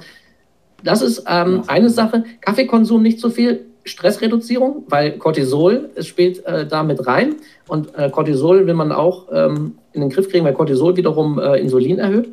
Das 0.82 1.01
ist 1.01 1.26
ähm, 1.28 1.63
eine 1.68 1.89
Sache. 1.89 2.24
Kaffeekonsum 2.39 3.01
nicht 3.03 3.20
zu 3.20 3.30
viel. 3.30 3.65
Stressreduzierung, 3.88 4.84
weil 4.90 5.18
Cortisol 5.18 5.90
es 5.96 6.08
spielt 6.08 6.46
äh, 6.46 6.66
da 6.66 6.84
mit 6.84 7.08
rein. 7.08 7.36
Und 7.68 7.98
äh, 7.98 8.10
Cortisol 8.10 8.68
will 8.68 8.74
man 8.74 8.92
auch 8.92 9.28
ähm, 9.32 9.78
in 9.94 10.02
den 10.02 10.10
Griff 10.10 10.30
kriegen, 10.30 10.46
weil 10.46 10.54
Cortisol 10.54 10.96
wiederum 10.96 11.40
äh, 11.40 11.60
Insulin 11.60 12.00
erhöht. 12.00 12.30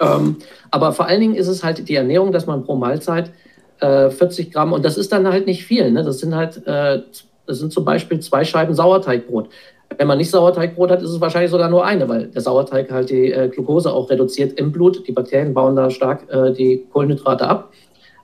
Ähm, 0.00 0.36
aber 0.70 0.92
vor 0.92 1.06
allen 1.06 1.20
Dingen 1.20 1.34
ist 1.34 1.48
es 1.48 1.64
halt 1.64 1.88
die 1.88 1.94
Ernährung, 1.94 2.32
dass 2.32 2.46
man 2.46 2.64
pro 2.64 2.76
Mahlzeit 2.76 3.30
40 3.78 4.38
äh, 4.38 4.50
Gramm, 4.50 4.72
und 4.72 4.84
das 4.84 4.96
ist 4.96 5.12
dann 5.12 5.26
halt 5.28 5.46
nicht 5.46 5.64
viel. 5.64 5.90
Ne? 5.90 6.02
Das 6.02 6.18
sind 6.18 6.34
halt, 6.34 6.66
äh, 6.66 7.02
das 7.46 7.58
sind 7.58 7.72
zum 7.72 7.84
Beispiel 7.84 8.20
zwei 8.20 8.44
Scheiben 8.44 8.74
Sauerteigbrot. 8.74 9.50
Wenn 9.96 10.08
man 10.08 10.18
nicht 10.18 10.30
Sauerteigbrot 10.30 10.90
hat, 10.90 11.02
ist 11.02 11.10
es 11.10 11.20
wahrscheinlich 11.20 11.50
sogar 11.50 11.68
nur 11.68 11.84
eine, 11.84 12.08
weil 12.08 12.26
der 12.28 12.42
Sauerteig 12.42 12.90
halt 12.90 13.10
die 13.10 13.30
äh, 13.30 13.48
Glucose 13.48 13.92
auch 13.92 14.10
reduziert 14.10 14.58
im 14.58 14.72
Blut. 14.72 15.06
Die 15.06 15.12
Bakterien 15.12 15.54
bauen 15.54 15.76
da 15.76 15.90
stark 15.90 16.30
äh, 16.30 16.52
die 16.52 16.86
Kohlenhydrate 16.92 17.46
ab. 17.46 17.72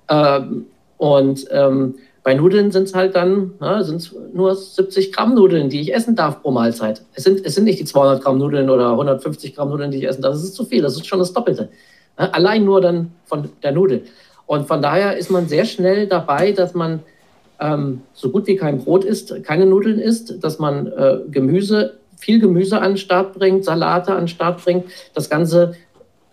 Ähm, 0.09 0.67
und 1.03 1.47
ähm, 1.51 1.97
bei 2.23 2.33
Nudeln 2.33 2.71
sind 2.71 2.85
es 2.85 2.95
halt 2.95 3.17
dann 3.17 3.55
ja, 3.61 3.83
sind's 3.83 4.15
nur 4.33 4.55
70 4.55 5.13
Gramm 5.13 5.35
Nudeln, 5.35 5.69
die 5.69 5.81
ich 5.81 5.93
essen 5.93 6.15
darf 6.15 6.41
pro 6.43 6.53
Mahlzeit. 6.53 7.03
Es 7.15 7.25
sind, 7.25 7.45
es 7.45 7.57
sind 7.57 7.65
nicht 7.65 7.81
die 7.81 7.85
200 7.85 8.23
Gramm 8.23 8.39
Nudeln 8.39 8.71
oder 8.71 8.93
150 8.93 9.57
Gramm 9.57 9.71
Nudeln, 9.71 9.91
die 9.91 9.99
ich 9.99 10.07
essen 10.07 10.23
darf. 10.23 10.35
Das 10.35 10.45
ist 10.45 10.55
zu 10.55 10.65
viel, 10.65 10.81
das 10.81 10.95
ist 10.95 11.09
schon 11.09 11.19
das 11.19 11.33
Doppelte. 11.33 11.71
Ja, 12.21 12.27
allein 12.27 12.65
nur 12.65 12.81
dann 12.81 13.11
von 13.25 13.49
der 13.65 13.73
Nudel. 13.73 14.05
Und 14.47 14.69
von 14.69 14.81
daher 14.81 15.17
ist 15.17 15.29
man 15.29 15.49
sehr 15.49 15.65
schnell 15.65 16.07
dabei, 16.07 16.53
dass 16.53 16.73
man 16.73 17.01
ähm, 17.59 18.03
so 18.13 18.31
gut 18.31 18.47
wie 18.47 18.55
kein 18.55 18.79
Brot 18.79 19.03
isst, 19.03 19.43
keine 19.43 19.67
Nudeln 19.67 19.99
isst, 19.99 20.45
dass 20.45 20.61
man 20.61 20.87
äh, 20.87 21.19
Gemüse, 21.33 21.95
viel 22.17 22.39
Gemüse 22.39 22.81
an 22.81 22.93
den 22.93 22.97
Start 22.97 23.35
bringt, 23.35 23.65
Salate 23.65 24.13
an 24.13 24.23
den 24.23 24.29
Start 24.29 24.63
bringt, 24.63 24.85
das 25.15 25.29
Ganze 25.29 25.75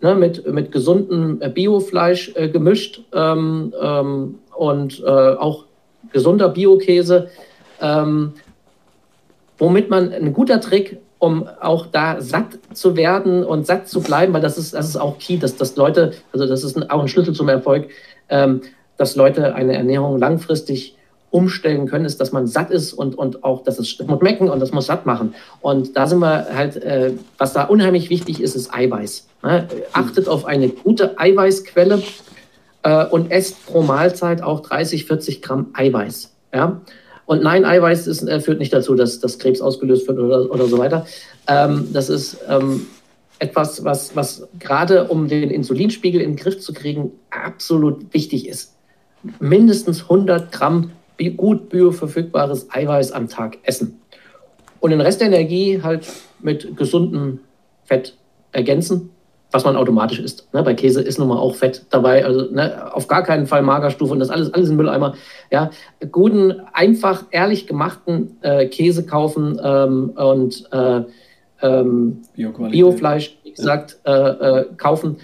ne, 0.00 0.14
mit, 0.14 0.46
mit 0.46 0.72
gesundem 0.72 1.40
Biofleisch 1.54 2.32
äh, 2.36 2.48
gemischt 2.48 3.02
ähm, 3.12 3.72
ähm, 3.80 4.34
und 4.60 5.00
äh, 5.00 5.06
auch 5.06 5.64
gesunder 6.12 6.50
Biokäse, 6.50 7.30
ähm, 7.80 8.34
womit 9.56 9.88
man 9.88 10.12
ein 10.12 10.34
guter 10.34 10.60
Trick, 10.60 10.98
um 11.18 11.48
auch 11.62 11.86
da 11.86 12.20
satt 12.20 12.58
zu 12.74 12.94
werden 12.94 13.42
und 13.42 13.66
satt 13.66 13.88
zu 13.88 14.02
bleiben, 14.02 14.34
weil 14.34 14.42
das 14.42 14.58
ist, 14.58 14.74
das 14.74 14.86
ist 14.86 14.98
auch 14.98 15.16
key, 15.18 15.38
dass, 15.38 15.56
dass 15.56 15.76
Leute, 15.76 16.12
also 16.34 16.46
das 16.46 16.62
ist 16.62 16.76
ein, 16.76 16.90
auch 16.90 17.00
ein 17.00 17.08
Schlüssel 17.08 17.32
zum 17.32 17.48
Erfolg, 17.48 17.88
ähm, 18.28 18.60
dass 18.98 19.16
Leute 19.16 19.54
eine 19.54 19.72
Ernährung 19.72 20.18
langfristig 20.18 20.94
umstellen 21.30 21.86
können, 21.86 22.04
ist, 22.04 22.20
dass 22.20 22.32
man 22.32 22.46
satt 22.46 22.70
ist 22.70 22.92
und, 22.92 23.16
und 23.16 23.42
auch, 23.44 23.64
dass 23.64 23.78
es 23.78 23.98
muss 24.06 24.20
mecken 24.20 24.50
und 24.50 24.60
das 24.60 24.72
muss 24.72 24.86
satt 24.86 25.06
machen. 25.06 25.34
Und 25.62 25.96
da 25.96 26.06
sind 26.06 26.18
wir 26.18 26.54
halt, 26.54 26.76
äh, 26.76 27.12
was 27.38 27.54
da 27.54 27.64
unheimlich 27.64 28.10
wichtig 28.10 28.42
ist, 28.42 28.56
ist 28.56 28.74
Eiweiß. 28.74 29.26
Ne? 29.42 29.68
Achtet 29.94 30.28
auf 30.28 30.44
eine 30.44 30.68
gute 30.68 31.18
Eiweißquelle 31.18 32.02
äh, 32.82 33.06
und 33.06 33.30
esst 33.30 33.66
pro 33.66 33.82
Mahlzeit 33.82 34.42
auch 34.42 34.60
30, 34.60 35.06
40 35.06 35.42
Gramm 35.42 35.68
Eiweiß. 35.72 36.32
Ja? 36.52 36.80
Und 37.26 37.42
nein, 37.42 37.64
Eiweiß 37.64 38.06
ist, 38.06 38.22
äh, 38.22 38.40
führt 38.40 38.58
nicht 38.58 38.72
dazu, 38.72 38.94
dass, 38.94 39.20
dass 39.20 39.38
Krebs 39.38 39.60
ausgelöst 39.60 40.08
wird 40.08 40.18
oder, 40.18 40.50
oder 40.50 40.66
so 40.66 40.78
weiter. 40.78 41.06
Ähm, 41.46 41.88
das 41.92 42.08
ist 42.08 42.38
ähm, 42.48 42.86
etwas, 43.38 43.84
was, 43.84 44.16
was 44.16 44.48
gerade 44.58 45.08
um 45.08 45.28
den 45.28 45.50
Insulinspiegel 45.50 46.20
in 46.20 46.32
den 46.32 46.36
Griff 46.36 46.60
zu 46.60 46.72
kriegen, 46.72 47.12
absolut 47.30 48.12
wichtig 48.12 48.48
ist. 48.48 48.74
Mindestens 49.38 50.02
100 50.02 50.50
Gramm 50.50 50.92
gut 51.36 51.68
bioverfügbares 51.68 52.68
Eiweiß 52.70 53.12
am 53.12 53.28
Tag 53.28 53.58
essen. 53.62 54.00
Und 54.80 54.90
den 54.90 55.00
Rest 55.00 55.20
der 55.20 55.28
Energie 55.28 55.80
halt 55.82 56.06
mit 56.40 56.76
gesundem 56.76 57.40
Fett 57.84 58.16
ergänzen, 58.52 59.10
was 59.50 59.64
man 59.64 59.76
automatisch 59.76 60.20
isst. 60.20 60.52
Ne, 60.52 60.62
bei 60.62 60.74
Käse 60.74 61.02
ist 61.02 61.18
nun 61.18 61.28
mal 61.28 61.38
auch 61.38 61.54
Fett 61.54 61.86
dabei, 61.90 62.24
also 62.24 62.50
ne, 62.52 62.94
auf 62.94 63.08
gar 63.08 63.22
keinen 63.22 63.46
Fall 63.46 63.62
Magerstufe 63.62 64.12
und 64.12 64.20
das 64.20 64.30
alles, 64.30 64.52
alles 64.52 64.70
im 64.70 64.76
Mülleimer. 64.76 65.14
Ja, 65.50 65.70
guten, 66.12 66.60
einfach, 66.72 67.24
ehrlich 67.30 67.66
gemachten 67.66 68.36
äh, 68.42 68.66
Käse 68.66 69.04
kaufen 69.04 69.60
ähm, 69.62 70.10
und 70.10 70.68
äh, 70.72 71.02
ähm, 71.62 72.22
Biofleisch, 72.36 73.38
wie 73.42 73.52
gesagt, 73.52 73.98
ja. 74.06 74.28
äh, 74.28 74.60
äh, 74.60 74.64
kaufen. 74.76 75.16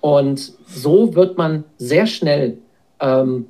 Und 0.00 0.52
so 0.66 1.14
wird 1.14 1.38
man 1.38 1.64
sehr 1.76 2.06
schnell 2.06 2.58
ähm, 3.00 3.46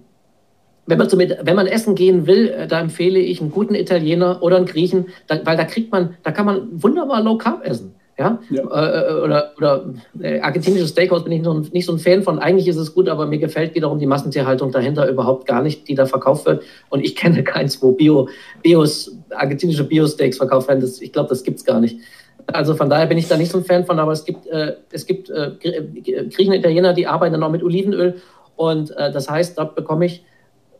wenn 0.88 0.96
man, 0.96 1.10
zum, 1.10 1.18
wenn 1.20 1.56
man 1.56 1.66
essen 1.66 1.94
gehen 1.94 2.26
will, 2.26 2.48
äh, 2.48 2.66
da 2.66 2.80
empfehle 2.80 3.18
ich 3.18 3.40
einen 3.40 3.50
guten 3.50 3.74
Italiener 3.74 4.42
oder 4.42 4.56
einen 4.56 4.64
Griechen, 4.64 5.08
da, 5.26 5.38
weil 5.44 5.56
da 5.56 5.64
kriegt 5.64 5.92
man, 5.92 6.16
da 6.22 6.32
kann 6.32 6.46
man 6.46 6.82
wunderbar 6.82 7.22
Low 7.22 7.36
Carb 7.36 7.64
essen. 7.64 7.94
Ja? 8.18 8.40
ja. 8.50 8.62
Äh, 8.62 9.10
äh, 9.10 9.22
oder 9.22 9.52
oder 9.56 9.84
äh, 10.20 10.40
argentinisches 10.40 10.90
Steakhouse 10.90 11.22
bin 11.22 11.32
ich 11.32 11.42
noch 11.42 11.70
nicht 11.72 11.86
so 11.86 11.92
ein 11.92 11.98
Fan 11.98 12.22
von. 12.22 12.40
Eigentlich 12.40 12.66
ist 12.66 12.76
es 12.76 12.92
gut, 12.92 13.08
aber 13.08 13.26
mir 13.26 13.38
gefällt 13.38 13.74
wiederum 13.76 14.00
die 14.00 14.06
Massentierhaltung 14.06 14.72
dahinter 14.72 15.08
überhaupt 15.08 15.46
gar 15.46 15.62
nicht, 15.62 15.86
die 15.86 15.94
da 15.94 16.04
verkauft 16.04 16.44
wird. 16.46 16.64
Und 16.90 17.04
ich 17.04 17.14
kenne 17.14 17.44
keins, 17.44 17.80
wo 17.80 17.92
Bio, 17.92 18.28
Bios, 18.62 19.16
argentinische 19.30 19.84
Bio-Steaks 19.84 20.36
verkauft 20.36 20.66
werden. 20.68 20.80
Das, 20.80 21.00
ich 21.00 21.12
glaube, 21.12 21.28
das 21.28 21.44
gibt 21.44 21.58
es 21.58 21.64
gar 21.64 21.80
nicht. 21.80 21.98
Also 22.46 22.74
von 22.74 22.90
daher 22.90 23.06
bin 23.06 23.18
ich 23.18 23.28
da 23.28 23.36
nicht 23.36 23.52
so 23.52 23.58
ein 23.58 23.64
Fan 23.64 23.84
von, 23.84 24.00
aber 24.00 24.12
es 24.12 24.24
gibt, 24.24 24.46
äh, 24.48 24.74
es 24.90 25.06
gibt 25.06 25.30
äh, 25.30 25.52
Griechen, 25.60 26.54
Italiener, 26.54 26.94
die 26.94 27.06
arbeiten 27.06 27.40
auch 27.40 27.50
mit 27.50 27.62
Olivenöl. 27.62 28.16
Und 28.56 28.90
das 28.90 29.30
heißt, 29.30 29.56
da 29.56 29.62
bekomme 29.62 30.06
ich 30.06 30.24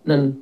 ein 0.05 0.39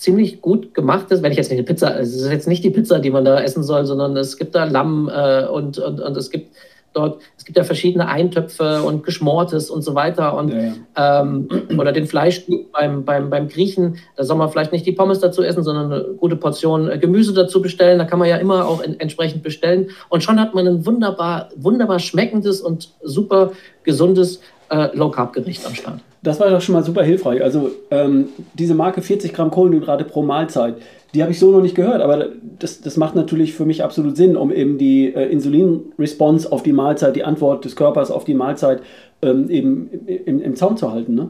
ziemlich 0.00 0.40
gut 0.40 0.72
gemachtes, 0.72 1.22
wenn 1.22 1.30
ich 1.30 1.36
jetzt 1.36 1.50
nicht 1.50 1.58
eine 1.58 1.66
Pizza, 1.66 2.00
es 2.00 2.14
ist 2.14 2.30
jetzt 2.30 2.48
nicht 2.48 2.64
die 2.64 2.70
Pizza, 2.70 3.00
die 3.00 3.10
man 3.10 3.22
da 3.22 3.38
essen 3.38 3.62
soll, 3.62 3.84
sondern 3.84 4.16
es 4.16 4.38
gibt 4.38 4.54
da 4.54 4.64
Lamm 4.64 5.10
äh, 5.14 5.44
und, 5.46 5.78
und, 5.78 6.00
und 6.00 6.16
es 6.16 6.30
gibt 6.30 6.56
dort, 6.94 7.20
es 7.36 7.44
gibt 7.44 7.58
ja 7.58 7.64
verschiedene 7.64 8.08
Eintöpfe 8.08 8.82
und 8.82 9.04
Geschmortes 9.04 9.68
und 9.68 9.82
so 9.82 9.94
weiter 9.94 10.36
und 10.38 10.54
ja, 10.54 10.72
ja. 10.96 11.20
Ähm, 11.20 11.48
oder 11.78 11.92
den 11.92 12.06
Fleisch 12.06 12.46
beim, 12.72 13.04
beim, 13.04 13.28
beim 13.28 13.48
Griechen, 13.48 13.98
da 14.16 14.24
soll 14.24 14.38
man 14.38 14.48
vielleicht 14.48 14.72
nicht 14.72 14.86
die 14.86 14.92
Pommes 14.92 15.20
dazu 15.20 15.42
essen, 15.42 15.62
sondern 15.62 15.92
eine 15.92 16.04
gute 16.14 16.36
Portion 16.36 16.90
äh, 16.90 16.96
Gemüse 16.96 17.34
dazu 17.34 17.60
bestellen, 17.60 17.98
da 17.98 18.06
kann 18.06 18.18
man 18.18 18.28
ja 18.28 18.38
immer 18.38 18.66
auch 18.66 18.80
in, 18.80 18.98
entsprechend 18.98 19.42
bestellen. 19.42 19.90
Und 20.08 20.24
schon 20.24 20.40
hat 20.40 20.54
man 20.54 20.66
ein 20.66 20.86
wunderbar, 20.86 21.50
wunderbar 21.56 21.98
schmeckendes 21.98 22.62
und 22.62 22.88
super 23.02 23.52
gesundes 23.84 24.40
äh, 24.70 24.88
Low-Carb-Gericht 24.96 25.66
am 25.66 25.74
Start. 25.74 26.00
Das 26.22 26.38
war 26.38 26.50
doch 26.50 26.60
schon 26.60 26.74
mal 26.74 26.84
super 26.84 27.02
hilfreich. 27.02 27.42
Also 27.42 27.70
ähm, 27.90 28.28
diese 28.54 28.74
Marke 28.74 29.02
40 29.02 29.32
Gramm 29.32 29.50
Kohlenhydrate 29.50 30.04
pro 30.04 30.22
Mahlzeit, 30.22 30.76
die 31.14 31.22
habe 31.22 31.32
ich 31.32 31.38
so 31.38 31.50
noch 31.50 31.62
nicht 31.62 31.74
gehört, 31.74 32.02
aber 32.02 32.26
das, 32.58 32.80
das 32.82 32.96
macht 32.96 33.16
natürlich 33.16 33.54
für 33.54 33.64
mich 33.64 33.82
absolut 33.82 34.16
Sinn, 34.16 34.36
um 34.36 34.52
eben 34.52 34.78
die 34.78 35.12
äh, 35.12 35.26
Insulin-Response 35.26 36.52
auf 36.52 36.62
die 36.62 36.72
Mahlzeit, 36.72 37.16
die 37.16 37.24
Antwort 37.24 37.64
des 37.64 37.74
Körpers 37.74 38.10
auf 38.10 38.24
die 38.24 38.34
Mahlzeit 38.34 38.80
ähm, 39.22 39.50
eben 39.50 39.90
im, 40.06 40.40
im, 40.40 40.56
Zaum 40.56 40.76
zu 40.76 40.92
halten. 40.92 41.14
Ne? 41.14 41.28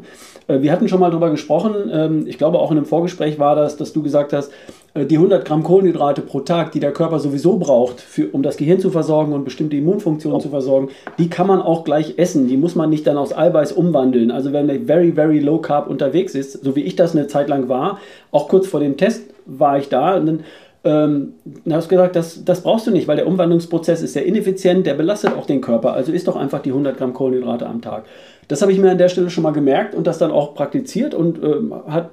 Äh, 0.49 0.61
wir 0.61 0.71
hatten 0.71 0.89
schon 0.89 1.01
mal 1.01 1.11
darüber 1.11 1.31
gesprochen, 1.31 1.75
ähm, 1.91 2.27
ich 2.27 2.37
glaube 2.37 2.59
auch 2.59 2.71
in 2.71 2.77
einem 2.77 2.87
Vorgespräch 2.87 3.39
war 3.39 3.57
das, 3.57 3.77
dass 3.77 3.93
du 3.93 4.03
gesagt 4.03 4.33
hast, 4.33 4.53
die 4.95 5.17
100 5.17 5.45
Gramm 5.45 5.63
Kohlenhydrate 5.63 6.21
pro 6.21 6.41
Tag, 6.41 6.73
die 6.73 6.81
der 6.81 6.93
Körper 6.93 7.21
sowieso 7.21 7.59
braucht, 7.59 8.01
für, 8.01 8.29
um 8.33 8.43
das 8.43 8.57
Gehirn 8.57 8.81
zu 8.81 8.91
versorgen 8.91 9.33
und 9.33 9.45
bestimmte 9.45 9.77
Immunfunktionen 9.77 10.39
oh. 10.39 10.43
zu 10.43 10.49
versorgen, 10.49 10.89
die 11.19 11.31
kann 11.31 11.47
man 11.47 11.63
auch 11.63 11.85
gleich 11.85 12.15
essen. 12.17 12.49
Die 12.49 12.57
muss 12.57 12.75
man 12.75 12.91
nicht 12.91 13.07
dann 13.07 13.17
aus 13.17 13.37
Eiweiß 13.37 13.73
umwandeln. 13.73 14.31
Also 14.31 14.53
wenn 14.53 14.67
man 14.67 14.87
very, 14.87 15.13
very 15.13 15.39
low 15.39 15.59
carb 15.59 15.89
unterwegs 15.89 16.35
ist, 16.35 16.65
so 16.65 16.75
wie 16.75 16.83
ich 16.83 16.97
das 16.97 17.15
eine 17.15 17.29
Zeit 17.29 17.49
lang 17.49 17.69
war, 17.69 17.99
auch 18.33 18.49
kurz 18.49 18.67
vor 18.67 18.81
dem 18.81 18.97
Test 18.97 19.23
war 19.47 19.79
ich 19.79 19.89
da 19.89 20.17
und 20.17 20.27
dann 20.27 20.41
ähm, 20.83 21.35
hast 21.71 21.87
du 21.87 21.91
gesagt, 21.91 22.17
das, 22.17 22.45
das 22.45 22.63
brauchst 22.63 22.87
du 22.87 22.91
nicht, 22.91 23.07
weil 23.07 23.17
der 23.17 23.27
Umwandlungsprozess 23.27 24.03
ist 24.03 24.15
sehr 24.15 24.25
ineffizient, 24.25 24.87
der 24.87 24.95
belastet 24.95 25.37
auch 25.37 25.47
den 25.47 25.61
Körper. 25.61 25.93
Also 25.93 26.11
isst 26.11 26.27
doch 26.27 26.37
einfach 26.37 26.63
die 26.63 26.71
100 26.71 26.97
Gramm 26.97 27.13
Kohlenhydrate 27.13 27.67
am 27.67 27.83
Tag. 27.83 28.05
Das 28.49 28.63
habe 28.63 28.73
ich 28.73 28.79
mir 28.79 28.91
an 28.91 28.99
der 28.99 29.09
Stelle 29.09 29.31
schon 29.31 29.43
mal 29.43 29.53
gemerkt 29.53 29.95
und 29.95 30.07
das 30.07 30.19
dann 30.19 30.33
auch 30.33 30.55
praktiziert 30.55 31.15
und 31.15 31.43
ähm, 31.43 31.75
hat, 31.87 32.11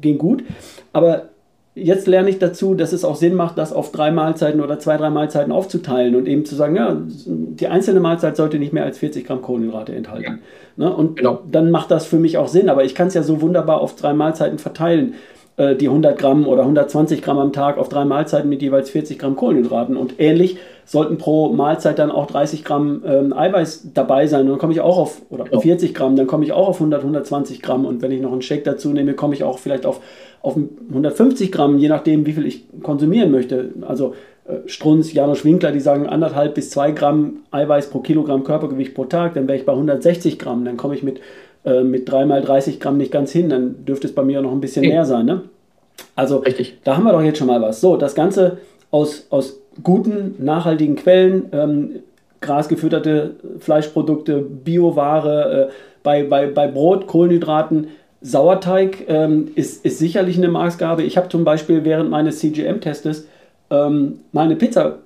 ging 0.00 0.18
gut. 0.18 0.44
Aber 0.92 1.30
jetzt 1.76 2.06
lerne 2.06 2.30
ich 2.30 2.38
dazu, 2.38 2.74
dass 2.74 2.92
es 2.92 3.04
auch 3.04 3.16
Sinn 3.16 3.34
macht, 3.34 3.58
das 3.58 3.72
auf 3.72 3.92
drei 3.92 4.10
Mahlzeiten 4.10 4.60
oder 4.60 4.78
zwei, 4.78 4.96
drei 4.96 5.10
Mahlzeiten 5.10 5.52
aufzuteilen 5.52 6.16
und 6.16 6.26
eben 6.26 6.44
zu 6.44 6.54
sagen, 6.54 6.74
ja, 6.74 6.96
die 7.26 7.68
einzelne 7.68 8.00
Mahlzeit 8.00 8.36
sollte 8.36 8.58
nicht 8.58 8.72
mehr 8.72 8.84
als 8.84 8.98
40 8.98 9.26
Gramm 9.26 9.42
Kohlenhydrate 9.42 9.94
enthalten. 9.94 10.40
Ja. 10.76 10.86
Ne? 10.86 10.94
Und 10.94 11.16
genau. 11.16 11.42
dann 11.50 11.70
macht 11.70 11.90
das 11.90 12.06
für 12.06 12.16
mich 12.16 12.38
auch 12.38 12.48
Sinn, 12.48 12.70
aber 12.70 12.84
ich 12.84 12.94
kann 12.94 13.08
es 13.08 13.14
ja 13.14 13.22
so 13.22 13.42
wunderbar 13.42 13.80
auf 13.82 13.94
drei 13.94 14.14
Mahlzeiten 14.14 14.58
verteilen, 14.58 15.14
die 15.56 15.88
100 15.88 16.18
Gramm 16.18 16.46
oder 16.46 16.62
120 16.62 17.22
Gramm 17.22 17.38
am 17.38 17.52
Tag 17.52 17.78
auf 17.78 17.88
drei 17.88 18.04
Mahlzeiten 18.04 18.50
mit 18.50 18.60
jeweils 18.60 18.90
40 18.90 19.18
Gramm 19.18 19.36
Kohlenhydraten. 19.36 19.96
Und 19.96 20.20
ähnlich 20.20 20.58
sollten 20.84 21.16
pro 21.16 21.48
Mahlzeit 21.48 21.98
dann 21.98 22.10
auch 22.10 22.26
30 22.26 22.62
Gramm 22.62 23.02
ähm, 23.06 23.32
Eiweiß 23.32 23.88
dabei 23.94 24.26
sein. 24.26 24.42
Und 24.42 24.50
dann 24.50 24.58
komme 24.58 24.74
ich 24.74 24.80
auch 24.82 24.98
auf, 24.98 25.22
oder 25.30 25.46
ja. 25.50 25.58
40 25.58 25.94
Gramm, 25.94 26.14
dann 26.14 26.26
komme 26.26 26.44
ich 26.44 26.52
auch 26.52 26.68
auf 26.68 26.76
100, 26.76 27.00
120 27.00 27.62
Gramm. 27.62 27.86
Und 27.86 28.02
wenn 28.02 28.12
ich 28.12 28.20
noch 28.20 28.32
einen 28.32 28.42
Shake 28.42 28.64
dazu 28.64 28.90
nehme, 28.90 29.14
komme 29.14 29.34
ich 29.34 29.44
auch 29.44 29.58
vielleicht 29.58 29.86
auf 29.86 30.00
auf 30.46 30.56
150 30.56 31.50
Gramm, 31.50 31.76
je 31.78 31.88
nachdem, 31.88 32.24
wie 32.24 32.32
viel 32.32 32.46
ich 32.46 32.66
konsumieren 32.80 33.32
möchte. 33.32 33.70
Also 33.82 34.14
äh, 34.46 34.58
Strunz, 34.66 35.12
Janusz 35.12 35.44
Winkler, 35.44 35.72
die 35.72 35.80
sagen 35.80 36.06
anderthalb 36.06 36.54
bis 36.54 36.70
zwei 36.70 36.92
Gramm 36.92 37.38
Eiweiß 37.50 37.90
pro 37.90 37.98
Kilogramm 37.98 38.44
Körpergewicht 38.44 38.94
pro 38.94 39.06
Tag, 39.06 39.34
dann 39.34 39.48
wäre 39.48 39.58
ich 39.58 39.66
bei 39.66 39.72
160 39.72 40.38
Gramm. 40.38 40.64
Dann 40.64 40.76
komme 40.76 40.94
ich 40.94 41.02
mit, 41.02 41.20
äh, 41.66 41.82
mit 41.82 42.10
3 42.10 42.24
mal 42.24 42.40
30 42.40 42.80
Gramm 42.80 42.96
nicht 42.96 43.12
ganz 43.12 43.32
hin, 43.32 43.48
dann 43.48 43.84
dürfte 43.84 44.06
es 44.06 44.14
bei 44.14 44.22
mir 44.22 44.40
noch 44.40 44.52
ein 44.52 44.60
bisschen 44.60 44.84
okay. 44.84 44.94
mehr 44.94 45.04
sein. 45.04 45.26
Ne? 45.26 45.42
Also 46.14 46.38
Richtig. 46.38 46.78
da 46.84 46.96
haben 46.96 47.04
wir 47.04 47.12
doch 47.12 47.22
jetzt 47.22 47.38
schon 47.38 47.48
mal 47.48 47.60
was. 47.60 47.80
So, 47.80 47.96
das 47.96 48.14
Ganze 48.14 48.58
aus, 48.90 49.26
aus 49.30 49.58
guten, 49.82 50.36
nachhaltigen 50.38 50.96
Quellen, 50.96 51.46
ähm, 51.52 51.90
grasgefütterte 52.40 53.36
Fleischprodukte, 53.58 54.38
Bioware, 54.38 55.68
äh, 55.68 55.72
bei, 56.02 56.22
bei, 56.22 56.46
bei 56.46 56.68
Brot, 56.68 57.06
Kohlenhydraten, 57.06 57.88
Sauerteig 58.22 59.04
ähm, 59.08 59.50
ist, 59.56 59.84
ist 59.84 59.98
sicherlich 59.98 60.38
eine 60.38 60.48
Maßgabe. 60.48 61.02
Ich 61.02 61.16
habe 61.16 61.28
zum 61.28 61.44
Beispiel 61.44 61.84
während 61.84 62.10
meines 62.10 62.38
CGM-Testes 62.38 63.26
ähm, 63.70 64.20
mal 64.32 64.44
eine 64.44 64.56
Pizza 64.56 64.98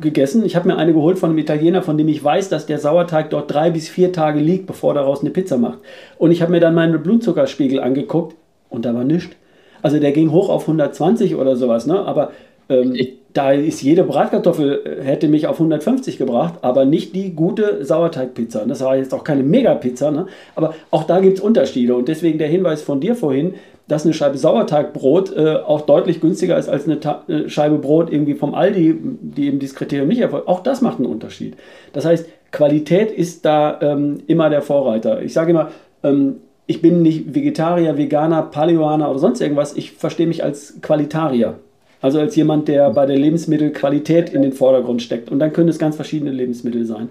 gegessen. 0.00 0.44
Ich 0.44 0.56
habe 0.56 0.68
mir 0.68 0.76
eine 0.76 0.92
geholt 0.92 1.18
von 1.18 1.30
einem 1.30 1.38
Italiener, 1.38 1.82
von 1.82 1.98
dem 1.98 2.08
ich 2.08 2.22
weiß, 2.22 2.48
dass 2.48 2.66
der 2.66 2.78
Sauerteig 2.78 3.30
dort 3.30 3.52
drei 3.52 3.70
bis 3.70 3.88
vier 3.88 4.12
Tage 4.12 4.40
liegt, 4.40 4.66
bevor 4.66 4.92
er 4.92 5.02
daraus 5.02 5.20
eine 5.20 5.30
Pizza 5.30 5.58
macht. 5.58 5.78
Und 6.18 6.30
ich 6.30 6.42
habe 6.42 6.52
mir 6.52 6.60
dann 6.60 6.74
meinen 6.74 7.02
Blutzuckerspiegel 7.02 7.80
angeguckt 7.80 8.36
und 8.68 8.84
da 8.84 8.94
war 8.94 9.04
nichts. 9.04 9.36
Also 9.82 9.98
der 9.98 10.12
ging 10.12 10.30
hoch 10.30 10.48
auf 10.48 10.62
120 10.62 11.36
oder 11.36 11.56
sowas, 11.56 11.86
ne? 11.86 11.98
Aber 11.98 12.32
ähm, 12.68 12.94
da 13.32 13.52
ist 13.52 13.82
jede 13.82 14.04
Bratkartoffel, 14.04 14.82
äh, 14.84 15.04
hätte 15.04 15.28
mich 15.28 15.46
auf 15.46 15.56
150 15.56 16.18
gebracht, 16.18 16.54
aber 16.62 16.84
nicht 16.84 17.14
die 17.14 17.34
gute 17.34 17.84
Sauerteigpizza. 17.84 18.64
Das 18.66 18.80
war 18.80 18.96
jetzt 18.96 19.14
auch 19.14 19.24
keine 19.24 19.42
Mega-Pizza, 19.42 20.10
ne? 20.10 20.26
aber 20.54 20.74
auch 20.90 21.04
da 21.04 21.20
gibt 21.20 21.38
es 21.38 21.44
Unterschiede. 21.44 21.94
Und 21.94 22.08
deswegen 22.08 22.38
der 22.38 22.48
Hinweis 22.48 22.82
von 22.82 23.00
dir 23.00 23.14
vorhin, 23.14 23.54
dass 23.90 24.04
eine 24.04 24.14
Scheibe 24.14 24.38
Sauerteigbrot 24.38 25.36
äh, 25.36 25.56
auch 25.56 25.80
deutlich 25.80 26.20
günstiger 26.20 26.56
ist 26.56 26.68
als 26.68 26.84
eine, 26.84 27.00
Ta 27.00 27.24
eine 27.26 27.50
Scheibe 27.50 27.78
Brot 27.78 28.12
irgendwie 28.12 28.34
vom 28.34 28.54
Aldi, 28.54 28.96
die 29.20 29.46
eben 29.46 29.58
dieses 29.58 29.74
Kriterium 29.74 30.08
nicht 30.08 30.20
erfolgt. 30.20 30.46
Auch 30.46 30.62
das 30.62 30.80
macht 30.80 30.98
einen 30.98 31.06
Unterschied. 31.06 31.56
Das 31.92 32.04
heißt, 32.04 32.26
Qualität 32.52 33.10
ist 33.10 33.44
da 33.44 33.80
ähm, 33.80 34.18
immer 34.28 34.48
der 34.48 34.62
Vorreiter. 34.62 35.22
Ich 35.22 35.32
sage 35.32 35.50
immer, 35.50 35.70
ähm, 36.04 36.36
ich 36.66 36.80
bin 36.80 37.02
nicht 37.02 37.34
Vegetarier, 37.34 37.96
Veganer, 37.96 38.42
Paleoaner 38.42 39.10
oder 39.10 39.18
sonst 39.18 39.40
irgendwas. 39.40 39.76
Ich 39.76 39.92
verstehe 39.92 40.28
mich 40.28 40.44
als 40.44 40.80
Qualitarier. 40.82 41.58
Also 42.00 42.20
als 42.20 42.36
jemand, 42.36 42.68
der 42.68 42.90
bei 42.90 43.06
der 43.06 43.18
Lebensmittelqualität 43.18 44.30
in 44.30 44.42
den 44.42 44.52
Vordergrund 44.52 45.02
steckt. 45.02 45.30
Und 45.32 45.40
dann 45.40 45.52
können 45.52 45.68
es 45.68 45.80
ganz 45.80 45.96
verschiedene 45.96 46.30
Lebensmittel 46.30 46.86
sein, 46.86 47.08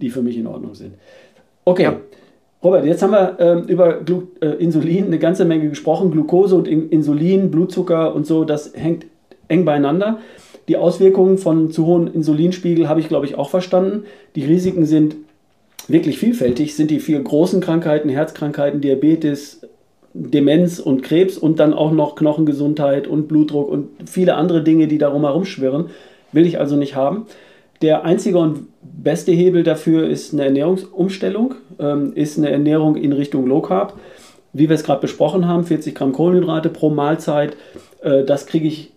die 0.00 0.10
für 0.10 0.22
mich 0.22 0.36
in 0.36 0.48
Ordnung 0.48 0.74
sind. 0.74 0.94
Okay. 1.64 1.84
Ja. 1.84 1.96
Robert, 2.62 2.84
jetzt 2.84 3.02
haben 3.02 3.12
wir 3.12 3.36
ähm, 3.38 3.64
über 3.64 4.00
Glu 4.00 4.22
äh, 4.40 4.46
Insulin 4.46 5.06
eine 5.06 5.18
ganze 5.18 5.44
Menge 5.44 5.68
gesprochen. 5.68 6.10
Glucose 6.10 6.56
und 6.56 6.66
in 6.66 6.88
Insulin, 6.88 7.50
Blutzucker 7.50 8.14
und 8.14 8.26
so, 8.26 8.44
das 8.44 8.72
hängt 8.74 9.06
eng 9.48 9.64
beieinander. 9.64 10.18
Die 10.68 10.76
Auswirkungen 10.76 11.38
von 11.38 11.70
zu 11.70 11.86
hohen 11.86 12.08
Insulinspiegel 12.08 12.88
habe 12.88 13.00
ich, 13.00 13.08
glaube 13.08 13.26
ich, 13.26 13.36
auch 13.36 13.50
verstanden. 13.50 14.04
Die 14.34 14.44
Risiken 14.44 14.84
sind 14.84 15.16
wirklich 15.86 16.18
vielfältig. 16.18 16.74
Sind 16.74 16.90
die 16.90 16.98
vier 16.98 17.20
großen 17.20 17.60
Krankheiten, 17.60 18.08
Herzkrankheiten, 18.08 18.80
Diabetes, 18.80 19.60
Demenz 20.12 20.80
und 20.80 21.02
Krebs 21.02 21.38
und 21.38 21.60
dann 21.60 21.74
auch 21.74 21.92
noch 21.92 22.16
Knochengesundheit 22.16 23.06
und 23.06 23.28
Blutdruck 23.28 23.68
und 23.68 23.88
viele 24.06 24.34
andere 24.34 24.64
Dinge, 24.64 24.88
die 24.88 24.98
darum 24.98 25.22
herumschwirren, 25.22 25.90
will 26.32 26.46
ich 26.46 26.58
also 26.58 26.76
nicht 26.76 26.96
haben. 26.96 27.26
Der 27.82 28.04
einzige 28.04 28.38
und 28.38 28.68
beste 28.82 29.32
Hebel 29.32 29.62
dafür 29.62 30.08
ist 30.08 30.32
eine 30.32 30.44
Ernährungsumstellung, 30.44 31.54
ähm, 31.78 32.12
ist 32.14 32.38
eine 32.38 32.50
Ernährung 32.50 32.96
in 32.96 33.12
Richtung 33.12 33.46
Low 33.46 33.60
Carb. 33.60 33.98
Wie 34.52 34.68
wir 34.68 34.74
es 34.74 34.84
gerade 34.84 35.02
besprochen 35.02 35.46
haben, 35.46 35.64
40 35.64 35.94
Gramm 35.94 36.12
Kohlenhydrate 36.12 36.70
pro 36.70 36.90
Mahlzeit. 36.90 37.56
Äh, 38.02 38.24
das 38.24 38.46
kriege 38.46 38.66
ich 38.66 38.92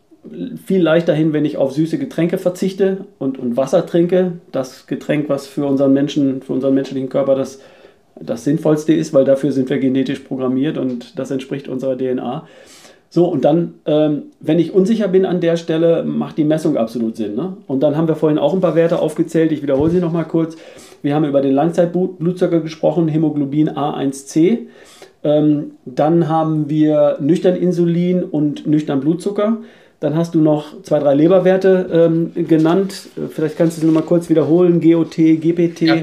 viel 0.65 0.81
leichter 0.81 1.13
hin, 1.13 1.33
wenn 1.33 1.45
ich 1.45 1.57
auf 1.57 1.73
süße 1.73 1.97
Getränke 1.97 2.37
verzichte 2.37 3.05
und, 3.19 3.37
und 3.37 3.57
Wasser 3.57 3.85
trinke. 3.85 4.33
Das 4.51 4.87
Getränk, 4.87 5.29
was 5.29 5.47
für 5.47 5.65
unseren 5.65 5.93
Menschen, 5.93 6.41
für 6.41 6.53
unseren 6.53 6.73
menschlichen 6.73 7.09
Körper 7.09 7.35
das, 7.35 7.59
das 8.19 8.43
Sinnvollste 8.43 8.93
ist, 8.93 9.13
weil 9.13 9.25
dafür 9.25 9.51
sind 9.51 9.69
wir 9.69 9.79
genetisch 9.79 10.19
programmiert 10.19 10.77
und 10.77 11.17
das 11.17 11.31
entspricht 11.31 11.67
unserer 11.67 11.97
DNA. 11.97 12.47
So, 13.11 13.25
und 13.25 13.43
dann, 13.43 13.75
ähm, 13.85 14.23
wenn 14.39 14.59
ich 14.59 14.73
unsicher 14.73 15.07
bin 15.07 15.25
an 15.25 15.41
der 15.41 15.57
Stelle, 15.57 16.03
macht 16.03 16.37
die 16.37 16.43
Messung 16.43 16.77
absolut 16.77 17.15
Sinn. 17.15 17.35
Ne? 17.35 17.57
Und 17.65 17.81
dann 17.81 17.97
haben 17.97 18.07
wir 18.07 18.15
vorhin 18.15 18.37
auch 18.37 18.53
ein 18.53 18.61
paar 18.61 18.75
Werte 18.75 18.99
aufgezählt. 18.99 19.51
Ich 19.51 19.63
wiederhole 19.63 19.89
sie 19.89 19.99
nochmal 19.99 20.25
kurz. 20.25 20.55
Wir 21.01 21.15
haben 21.15 21.25
über 21.25 21.41
den 21.41 21.53
Langzeitblutzucker 21.53 22.59
gesprochen, 22.59 23.07
Hämoglobin 23.07 23.69
A1C. 23.69 24.59
Ähm, 25.23 25.71
dann 25.85 26.29
haben 26.29 26.69
wir 26.69 27.17
nüchtern 27.19 27.55
Insulin 27.55 28.23
und 28.23 28.67
nüchtern 28.67 28.99
Blutzucker. 28.99 29.57
Dann 29.99 30.15
hast 30.15 30.35
du 30.35 30.39
noch 30.39 30.81
zwei, 30.83 30.99
drei 30.99 31.15
Leberwerte 31.15 31.89
ähm, 31.91 32.31
genannt. 32.47 33.09
Vielleicht 33.31 33.57
kannst 33.57 33.77
du 33.77 33.81
sie 33.81 33.87
nochmal 33.87 34.03
kurz 34.03 34.29
wiederholen. 34.29 34.79
GOT, 34.81 35.15
GPT. 35.15 35.81
Ja 35.81 35.95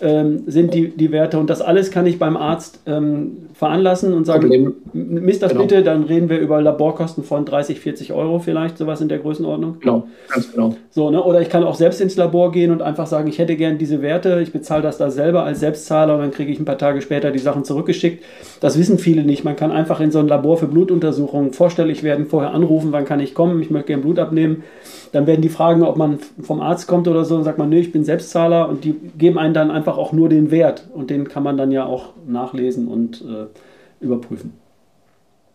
ähm, 0.00 0.42
sind 0.46 0.74
die, 0.74 0.88
die 0.88 1.12
Werte. 1.12 1.38
Und 1.38 1.50
das 1.50 1.60
alles 1.60 1.90
kann 1.90 2.06
ich 2.06 2.18
beim 2.18 2.36
Arzt 2.36 2.80
ähm, 2.86 3.48
veranlassen 3.54 4.12
und 4.12 4.24
sagen, 4.24 4.42
Problem. 4.42 4.74
misst 4.92 5.42
das 5.42 5.52
genau. 5.52 5.62
bitte, 5.62 5.82
dann 5.82 6.04
reden 6.04 6.28
wir 6.28 6.38
über 6.38 6.60
Laborkosten 6.60 7.24
von 7.24 7.44
30, 7.44 7.80
40 7.80 8.12
Euro 8.12 8.38
vielleicht, 8.38 8.78
sowas 8.78 9.00
in 9.00 9.08
der 9.08 9.18
Größenordnung. 9.18 9.80
Genau, 9.80 10.06
ganz 10.28 10.52
genau. 10.52 10.76
So, 10.90 11.10
ne? 11.10 11.22
Oder 11.22 11.40
ich 11.40 11.48
kann 11.48 11.64
auch 11.64 11.74
selbst 11.74 12.00
ins 12.00 12.16
Labor 12.16 12.52
gehen 12.52 12.70
und 12.70 12.82
einfach 12.82 13.06
sagen, 13.06 13.28
ich 13.28 13.38
hätte 13.38 13.56
gern 13.56 13.78
diese 13.78 14.02
Werte, 14.02 14.40
ich 14.42 14.52
bezahle 14.52 14.82
das 14.82 14.98
da 14.98 15.10
selber 15.10 15.44
als 15.44 15.60
Selbstzahler 15.60 16.14
und 16.14 16.20
dann 16.20 16.30
kriege 16.30 16.52
ich 16.52 16.58
ein 16.58 16.64
paar 16.64 16.78
Tage 16.78 17.00
später 17.02 17.30
die 17.30 17.38
Sachen 17.38 17.64
zurückgeschickt. 17.64 18.24
Das 18.60 18.78
wissen 18.78 18.98
viele 18.98 19.24
nicht. 19.24 19.44
Man 19.44 19.56
kann 19.56 19.72
einfach 19.72 20.00
in 20.00 20.10
so 20.10 20.18
ein 20.18 20.28
Labor 20.28 20.56
für 20.56 20.66
Blutuntersuchungen 20.66 21.52
vorstellig 21.52 22.02
werden, 22.02 22.26
vorher 22.26 22.52
anrufen, 22.52 22.92
wann 22.92 23.04
kann 23.04 23.20
ich 23.20 23.34
kommen, 23.34 23.60
ich 23.60 23.70
möchte 23.70 23.88
gerne 23.88 24.02
Blut 24.02 24.18
abnehmen. 24.18 24.62
Dann 25.12 25.26
werden 25.26 25.42
die 25.42 25.48
fragen, 25.48 25.82
ob 25.82 25.96
man 25.96 26.18
vom 26.42 26.60
Arzt 26.60 26.86
kommt 26.86 27.08
oder 27.08 27.24
so, 27.24 27.36
und 27.36 27.44
sagt 27.44 27.58
man, 27.58 27.68
nee, 27.68 27.80
ich 27.80 27.92
bin 27.92 28.04
Selbstzahler 28.04 28.68
und 28.68 28.84
die 28.84 28.94
geben 29.16 29.38
einen 29.38 29.54
dann 29.54 29.70
einfach 29.70 29.96
auch 29.96 30.12
nur 30.12 30.28
den 30.28 30.50
Wert 30.50 30.84
und 30.94 31.10
den 31.10 31.28
kann 31.28 31.42
man 31.42 31.56
dann 31.56 31.70
ja 31.70 31.86
auch 31.86 32.10
nachlesen 32.26 32.88
und 32.88 33.22
äh, 33.22 33.46
überprüfen. 34.04 34.52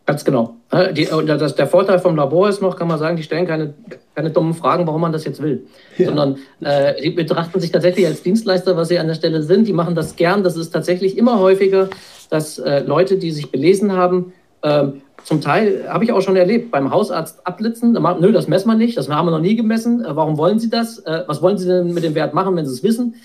Ganz 0.05 0.25
genau. 0.25 0.55
Die, 0.91 1.05
das, 1.05 1.55
der 1.55 1.67
Vorteil 1.67 1.97
vom 1.97 2.17
Labor 2.17 2.49
ist 2.49 2.61
noch, 2.61 2.75
kann 2.75 2.89
man 2.89 2.99
sagen, 2.99 3.15
die 3.15 3.23
stellen 3.23 3.47
keine, 3.47 3.73
keine 4.15 4.31
dummen 4.31 4.53
Fragen, 4.53 4.85
warum 4.85 4.99
man 4.99 5.13
das 5.13 5.23
jetzt 5.23 5.41
will, 5.41 5.65
ja. 5.97 6.07
sondern 6.07 6.39
äh, 6.59 7.01
die 7.01 7.11
betrachten 7.11 7.61
sich 7.61 7.71
tatsächlich 7.71 8.05
als 8.05 8.21
Dienstleister, 8.21 8.75
was 8.75 8.89
sie 8.89 8.99
an 8.99 9.07
der 9.07 9.13
Stelle 9.13 9.43
sind. 9.43 9.65
Die 9.65 9.71
machen 9.71 9.95
das 9.95 10.17
gern. 10.17 10.43
Das 10.43 10.57
ist 10.57 10.71
tatsächlich 10.71 11.17
immer 11.17 11.39
häufiger, 11.39 11.89
dass 12.29 12.59
äh, 12.59 12.79
Leute, 12.79 13.17
die 13.17 13.31
sich 13.31 13.49
belesen 13.49 13.93
haben, 13.93 14.33
ähm, 14.63 15.01
zum 15.23 15.39
Teil 15.41 15.85
habe 15.87 16.03
ich 16.03 16.11
auch 16.11 16.21
schon 16.21 16.35
erlebt, 16.35 16.71
beim 16.71 16.91
Hausarzt 16.91 17.45
abblitzen, 17.47 17.93
nö, 17.93 18.31
das 18.31 18.47
messen 18.47 18.67
wir 18.67 18.75
nicht, 18.75 18.97
das 18.97 19.09
haben 19.09 19.27
wir 19.27 19.31
noch 19.31 19.39
nie 19.39 19.55
gemessen. 19.55 20.03
Äh, 20.03 20.15
warum 20.15 20.37
wollen 20.37 20.59
Sie 20.59 20.69
das? 20.69 20.99
Äh, 20.99 21.23
was 21.27 21.41
wollen 21.41 21.57
Sie 21.57 21.67
denn 21.67 21.93
mit 21.93 22.03
dem 22.03 22.15
Wert 22.15 22.33
machen, 22.33 22.55
wenn 22.55 22.65
Sie 22.65 22.73
es 22.73 22.83
wissen? 22.83 23.15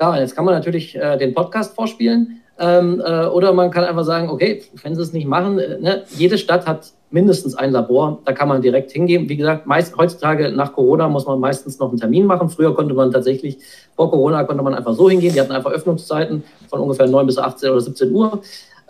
Ja, 0.00 0.18
jetzt 0.18 0.34
kann 0.34 0.44
man 0.44 0.54
natürlich 0.54 0.96
äh, 0.96 1.16
den 1.18 1.34
Podcast 1.34 1.74
vorspielen. 1.74 2.40
Ähm, 2.58 3.00
oder 3.00 3.54
man 3.54 3.70
kann 3.70 3.84
einfach 3.84 4.04
sagen, 4.04 4.28
okay, 4.28 4.62
wenn 4.82 4.94
Sie 4.94 5.00
es 5.00 5.14
nicht 5.14 5.26
machen, 5.26 5.56
ne, 5.56 6.04
jede 6.18 6.36
Stadt 6.36 6.66
hat 6.66 6.92
mindestens 7.10 7.54
ein 7.54 7.72
Labor, 7.72 8.20
da 8.26 8.32
kann 8.32 8.48
man 8.48 8.60
direkt 8.60 8.92
hingehen. 8.92 9.30
Wie 9.30 9.38
gesagt, 9.38 9.66
meist, 9.66 9.96
heutzutage 9.96 10.52
nach 10.52 10.74
Corona 10.74 11.08
muss 11.08 11.26
man 11.26 11.40
meistens 11.40 11.78
noch 11.78 11.88
einen 11.88 11.98
Termin 11.98 12.26
machen. 12.26 12.50
Früher 12.50 12.74
konnte 12.74 12.92
man 12.92 13.10
tatsächlich, 13.10 13.56
vor 13.96 14.10
Corona 14.10 14.44
konnte 14.44 14.62
man 14.62 14.74
einfach 14.74 14.92
so 14.92 15.08
hingehen. 15.08 15.32
Die 15.32 15.40
hatten 15.40 15.52
einfach 15.52 15.70
Öffnungszeiten 15.70 16.44
von 16.68 16.80
ungefähr 16.80 17.08
9 17.08 17.24
bis 17.26 17.38
18 17.38 17.70
oder 17.70 17.80
17 17.80 18.12
Uhr. 18.12 18.42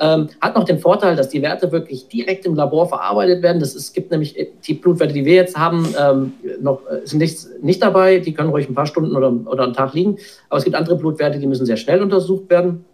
Ähm, 0.03 0.29
hat 0.41 0.57
noch 0.57 0.65
den 0.65 0.79
Vorteil, 0.79 1.15
dass 1.15 1.29
die 1.29 1.43
Werte 1.43 1.71
wirklich 1.73 2.09
direkt 2.09 2.47
im 2.47 2.55
Labor 2.55 2.89
verarbeitet 2.89 3.43
werden. 3.43 3.61
Das 3.61 3.75
ist, 3.75 3.83
es 3.83 3.93
gibt 3.93 4.11
nämlich 4.11 4.35
die 4.67 4.75
Blutwerte, 4.75 5.13
die 5.13 5.27
wir 5.27 5.35
jetzt 5.35 5.59
haben, 5.59 5.95
ähm, 6.01 6.33
noch, 6.63 6.81
äh, 6.87 7.07
sind 7.07 7.19
nicht, 7.19 7.39
nicht 7.63 7.83
dabei. 7.83 8.19
Die 8.19 8.33
können 8.33 8.49
ruhig 8.49 8.67
ein 8.67 8.75
paar 8.75 8.87
Stunden 8.87 9.15
oder, 9.15 9.31
oder 9.47 9.65
einen 9.65 9.75
Tag 9.75 9.93
liegen. 9.93 10.17
Aber 10.49 10.57
es 10.57 10.65
gibt 10.65 10.75
andere 10.75 10.97
Blutwerte, 10.97 11.39
die 11.39 11.47
müssen 11.47 11.67
sehr 11.67 11.77
schnell 11.77 12.03
untersucht 12.03 12.49
werden. 12.49 12.87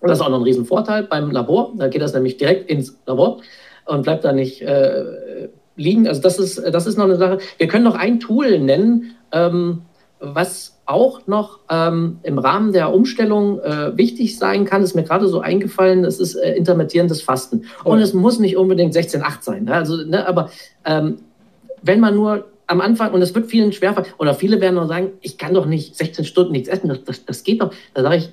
Und 0.00 0.08
das 0.08 0.18
ist 0.18 0.24
auch 0.24 0.30
noch 0.30 0.38
ein 0.38 0.44
Riesenvorteil 0.44 1.02
beim 1.04 1.32
Labor. 1.32 1.72
Da 1.76 1.88
geht 1.88 2.02
das 2.02 2.14
nämlich 2.14 2.36
direkt 2.36 2.70
ins 2.70 2.96
Labor 3.06 3.40
und 3.86 4.02
bleibt 4.02 4.24
da 4.24 4.32
nicht 4.32 4.62
äh, 4.62 5.48
liegen. 5.74 6.06
Also 6.06 6.20
das 6.20 6.38
ist, 6.38 6.62
das 6.72 6.86
ist 6.86 6.96
noch 6.96 7.06
eine 7.06 7.16
Sache. 7.16 7.38
Wir 7.56 7.66
können 7.66 7.84
noch 7.84 7.96
ein 7.96 8.20
Tool 8.20 8.60
nennen, 8.60 9.16
ähm, 9.32 9.82
was 10.20 10.77
auch 10.88 11.26
noch 11.26 11.60
ähm, 11.68 12.18
im 12.22 12.38
Rahmen 12.38 12.72
der 12.72 12.92
Umstellung 12.92 13.60
äh, 13.60 13.96
wichtig 13.96 14.38
sein 14.38 14.64
kann, 14.64 14.82
ist 14.82 14.94
mir 14.94 15.04
gerade 15.04 15.28
so 15.28 15.40
eingefallen, 15.40 16.02
das 16.02 16.18
ist 16.18 16.34
äh, 16.34 16.54
intermittierendes 16.54 17.20
Fasten. 17.20 17.64
Und 17.84 18.00
es 18.00 18.14
muss 18.14 18.38
nicht 18.38 18.56
unbedingt 18.56 18.94
16,8 18.94 19.42
sein. 19.42 19.64
Ne? 19.64 19.74
Also, 19.74 19.96
ne, 20.04 20.26
aber 20.26 20.50
ähm, 20.84 21.16
wenn 21.82 22.00
man 22.00 22.14
nur 22.14 22.46
am 22.66 22.80
Anfang, 22.80 23.12
und 23.12 23.20
es 23.20 23.34
wird 23.34 23.46
vielen 23.46 23.72
schwerfallen, 23.72 24.08
oder 24.18 24.34
viele 24.34 24.60
werden 24.60 24.76
nur 24.76 24.86
sagen, 24.86 25.12
ich 25.20 25.36
kann 25.36 25.54
doch 25.54 25.66
nicht 25.66 25.96
16 25.96 26.24
Stunden 26.24 26.52
nichts 26.52 26.68
essen, 26.68 26.88
das, 26.88 27.04
das, 27.04 27.24
das 27.24 27.44
geht 27.44 27.60
doch. 27.60 27.72
Da 27.92 28.02
sage 28.02 28.16
ich, 28.16 28.30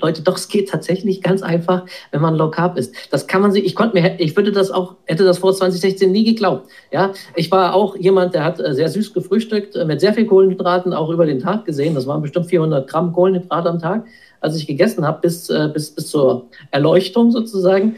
Leute, 0.00 0.22
doch, 0.22 0.36
es 0.36 0.48
geht 0.48 0.68
tatsächlich 0.68 1.22
ganz 1.22 1.42
einfach, 1.42 1.84
wenn 2.10 2.20
man 2.20 2.34
Low 2.34 2.50
Carb 2.50 2.76
ist. 2.76 2.94
Das 3.10 3.26
kann 3.26 3.42
man 3.42 3.52
sich, 3.52 3.64
ich 3.64 3.74
konnte 3.74 3.98
mir, 3.98 4.18
ich 4.18 4.36
würde 4.36 4.52
das 4.52 4.70
auch, 4.70 4.96
hätte 5.06 5.24
das 5.24 5.38
vor 5.38 5.54
2016 5.54 6.10
nie 6.10 6.24
geglaubt. 6.24 6.68
Ja, 6.92 7.12
ich 7.34 7.50
war 7.50 7.74
auch 7.74 7.96
jemand, 7.96 8.34
der 8.34 8.44
hat 8.44 8.60
äh, 8.60 8.74
sehr 8.74 8.88
süß 8.88 9.14
gefrühstückt, 9.14 9.76
äh, 9.76 9.84
mit 9.84 10.00
sehr 10.00 10.12
viel 10.12 10.26
Kohlenhydraten 10.26 10.92
auch 10.92 11.10
über 11.10 11.26
den 11.26 11.40
Tag 11.40 11.64
gesehen. 11.64 11.94
Das 11.94 12.06
waren 12.06 12.22
bestimmt 12.22 12.46
400 12.46 12.88
Gramm 12.88 13.12
Kohlenhydrate 13.12 13.70
am 13.70 13.78
Tag, 13.78 14.04
als 14.40 14.56
ich 14.56 14.66
gegessen 14.66 15.06
habe, 15.06 15.20
bis, 15.22 15.48
äh, 15.48 15.68
bis, 15.72 15.90
bis 15.90 16.08
zur 16.08 16.46
Erleuchtung 16.70 17.30
sozusagen, 17.30 17.96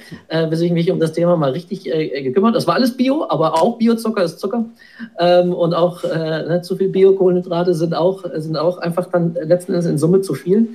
bis 0.49 0.61
ich 0.61 0.73
mich 0.73 0.91
um 0.91 1.01
das 1.01 1.13
Thema 1.13 1.37
mal 1.37 1.51
richtig 1.51 1.85
gekümmert. 1.85 2.55
Das 2.55 2.67
war 2.67 2.75
alles 2.75 2.97
Bio, 2.97 3.27
aber 3.29 3.63
auch 3.63 3.77
Biozucker 3.77 4.23
ist 4.23 4.41
Zucker. 4.41 4.65
Ähm, 5.19 5.53
und 5.53 5.75
auch 5.75 6.03
ne, 6.03 6.61
zu 6.63 6.77
viel 6.77 6.89
Bio-Kohlenhydrate 6.89 7.75
sind 7.75 7.95
auch, 7.95 8.25
sind 8.37 8.57
auch 8.57 8.79
einfach 8.79 9.11
dann 9.11 9.37
letzten 9.43 9.73
Endes 9.73 9.87
in 9.87 9.99
Summe 9.99 10.23
zu 10.23 10.35
viel. 10.35 10.69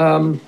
Ähm, 0.00 0.40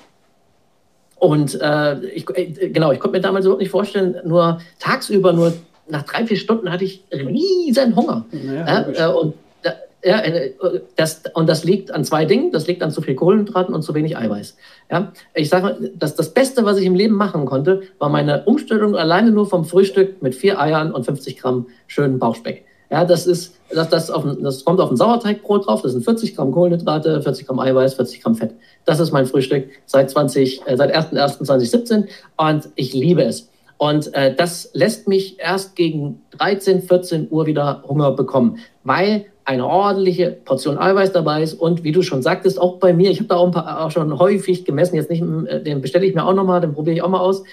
und 1.19 1.61
äh, 1.61 2.05
ich, 2.07 2.29
äh, 2.35 2.69
genau, 2.69 2.91
ich 2.91 2.99
konnte 2.99 3.17
mir 3.17 3.21
damals 3.21 3.45
überhaupt 3.45 3.61
nicht 3.61 3.71
vorstellen, 3.71 4.17
nur 4.25 4.59
tagsüber, 4.79 5.31
nur 5.31 5.53
nach 5.87 6.03
drei, 6.03 6.25
vier 6.25 6.37
Stunden 6.37 6.71
hatte 6.71 6.83
ich 6.83 7.03
riesen 7.11 7.95
Hunger. 7.95 8.25
Ja, 8.31 8.89
ja, 8.91 9.09
äh, 9.09 9.13
und, 9.13 9.35
ja, 10.03 10.19
äh, 10.19 10.51
das, 10.97 11.23
und 11.33 11.47
das 11.47 11.63
liegt 11.63 11.91
an 11.91 12.03
zwei 12.03 12.25
Dingen. 12.25 12.51
Das 12.51 12.67
liegt 12.67 12.83
an 12.83 12.91
zu 12.91 13.01
viel 13.01 13.15
Kohlenhydraten 13.15 13.73
und 13.73 13.83
zu 13.83 13.93
wenig 13.93 14.17
Eiweiß. 14.17 14.57
Ja, 14.91 15.13
ich 15.33 15.49
sage 15.49 15.63
mal, 15.63 15.91
das, 15.95 16.15
das 16.15 16.33
Beste, 16.33 16.65
was 16.65 16.77
ich 16.77 16.85
im 16.85 16.95
Leben 16.95 17.15
machen 17.15 17.45
konnte, 17.45 17.83
war 17.99 18.09
meine 18.09 18.43
Umstellung 18.43 18.95
alleine 18.95 19.31
nur 19.31 19.47
vom 19.47 19.63
Frühstück 19.63 20.21
mit 20.21 20.35
vier 20.35 20.59
Eiern 20.59 20.91
und 20.91 21.05
50 21.05 21.37
Gramm 21.37 21.67
schönen 21.87 22.19
Bauchspeck. 22.19 22.65
Ja, 22.93 23.05
das 23.05 23.25
ist, 23.25 23.55
das, 23.71 23.89
das, 23.89 24.11
auf, 24.11 24.23
das 24.39 24.63
kommt 24.63 24.79
auf 24.79 24.91
ein 24.91 24.97
Sauerteigbrot 24.97 25.65
drauf. 25.65 25.81
Das 25.81 25.93
sind 25.93 26.03
40 26.03 26.35
Gramm 26.35 26.51
Kohlenhydrate, 26.51 27.23
40 27.23 27.47
Gramm 27.47 27.57
Eiweiß, 27.59 27.95
40 27.95 28.21
Gramm 28.21 28.35
Fett. 28.35 28.53
Das 28.85 28.99
ist 28.99 29.11
mein 29.11 29.25
Frühstück 29.25 29.67
seit 29.87 30.11
20, 30.11 30.61
äh, 30.67 30.77
seit 30.77 30.95
1.1.2017 30.95 32.05
und 32.37 32.69
ich 32.75 32.93
liebe 32.93 33.23
es. 33.23 33.49
Und 33.79 34.13
äh, 34.13 34.35
das 34.35 34.69
lässt 34.73 35.07
mich 35.07 35.39
erst 35.39 35.75
gegen 35.75 36.21
13, 36.37 36.83
14 36.83 37.29
Uhr 37.31 37.47
wieder 37.47 37.83
Hunger 37.87 38.11
bekommen, 38.11 38.59
weil 38.83 39.25
eine 39.43 39.65
ordentliche 39.65 40.29
Portion 40.29 40.77
Eiweiß 40.77 41.13
dabei 41.13 41.41
ist 41.41 41.55
und 41.55 41.83
wie 41.83 41.93
du 41.93 42.03
schon 42.03 42.21
sagtest, 42.21 42.61
auch 42.61 42.77
bei 42.77 42.93
mir, 42.93 43.09
ich 43.09 43.17
habe 43.17 43.27
da 43.27 43.37
auch, 43.37 43.49
paar, 43.49 43.85
auch 43.85 43.89
schon 43.89 44.19
häufig 44.19 44.65
gemessen, 44.65 44.97
jetzt 44.97 45.09
nicht, 45.09 45.23
äh, 45.47 45.63
den 45.63 45.81
bestelle 45.81 46.05
ich 46.05 46.13
mir 46.13 46.27
auch 46.27 46.35
nochmal, 46.35 46.61
den 46.61 46.75
probiere 46.75 46.97
ich 46.97 47.01
auch 47.01 47.09
mal 47.09 47.21
aus. 47.21 47.43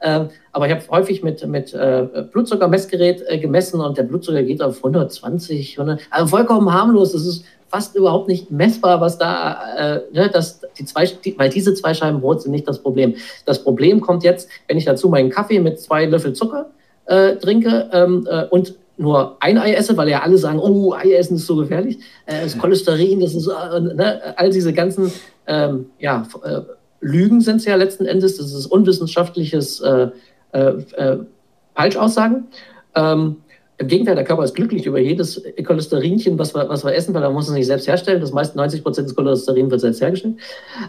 Äh, 0.00 0.26
aber 0.52 0.66
ich 0.66 0.72
habe 0.72 0.82
häufig 0.90 1.22
mit, 1.22 1.46
mit 1.46 1.74
äh, 1.74 2.06
Blutzuckermessgerät 2.32 3.22
äh, 3.26 3.38
gemessen 3.38 3.80
und 3.80 3.98
der 3.98 4.02
Blutzucker 4.04 4.42
geht 4.42 4.62
auf 4.62 4.78
120, 4.78 5.78
100, 5.78 6.00
also 6.10 6.26
vollkommen 6.26 6.72
harmlos. 6.72 7.12
Das 7.12 7.26
ist 7.26 7.44
fast 7.68 7.94
überhaupt 7.94 8.26
nicht 8.26 8.50
messbar, 8.50 9.00
was 9.00 9.18
da, 9.18 9.60
äh, 9.76 10.00
ne, 10.12 10.30
das, 10.32 10.60
die 10.78 10.84
zwei, 10.84 11.06
die, 11.06 11.38
weil 11.38 11.50
diese 11.50 11.74
zwei 11.74 11.94
Scheiben 11.94 12.20
Brot 12.20 12.42
sind 12.42 12.52
nicht 12.52 12.66
das 12.66 12.80
Problem. 12.80 13.14
Das 13.46 13.62
Problem 13.62 14.00
kommt 14.00 14.24
jetzt, 14.24 14.48
wenn 14.66 14.76
ich 14.76 14.84
dazu 14.84 15.08
meinen 15.08 15.30
Kaffee 15.30 15.60
mit 15.60 15.78
zwei 15.78 16.06
Löffel 16.06 16.32
Zucker 16.32 16.70
äh, 17.06 17.36
trinke 17.36 17.88
ähm, 17.92 18.26
äh, 18.28 18.44
und 18.46 18.74
nur 18.96 19.36
ein 19.40 19.56
Ei 19.56 19.72
esse, 19.72 19.96
weil 19.96 20.08
ja 20.08 20.20
alle 20.20 20.36
sagen, 20.36 20.58
oh, 20.58 20.92
Ei 20.92 21.12
essen 21.14 21.36
ist 21.36 21.46
so 21.46 21.56
gefährlich. 21.56 21.98
Äh, 22.26 22.42
das 22.42 22.58
Cholesterin, 22.58 23.20
das 23.20 23.34
ist 23.34 23.46
ne, 23.46 24.34
all 24.36 24.50
diese 24.50 24.72
ganzen 24.72 25.12
ähm, 25.46 25.86
ja, 25.98 26.26
Lügen 27.00 27.40
sind 27.40 27.56
es 27.56 27.64
ja 27.64 27.76
letzten 27.76 28.06
Endes. 28.06 28.36
Das 28.36 28.52
ist 28.52 28.66
unwissenschaftliches 28.66 29.80
äh, 29.80 30.08
äh, 30.52 30.58
äh, 30.58 31.18
Falschaussagen. 31.74 32.48
Ähm, 32.94 33.36
Im 33.78 33.88
Gegenteil, 33.88 34.14
der 34.14 34.24
Körper 34.24 34.44
ist 34.44 34.54
glücklich 34.54 34.84
über 34.84 34.98
jedes 34.98 35.42
Cholesterinchen, 35.64 36.38
was 36.38 36.54
wir, 36.54 36.68
was 36.68 36.84
wir 36.84 36.94
essen, 36.94 37.14
weil 37.14 37.22
er 37.22 37.30
muss 37.30 37.48
es 37.48 37.54
nicht 37.54 37.66
selbst 37.66 37.88
herstellen. 37.88 38.20
Das 38.20 38.32
meiste 38.32 38.58
90 38.58 38.82
Prozent 38.82 39.08
des 39.08 39.16
Cholesterin 39.16 39.70
wird 39.70 39.80
selbst 39.80 40.02
hergestellt 40.02 40.34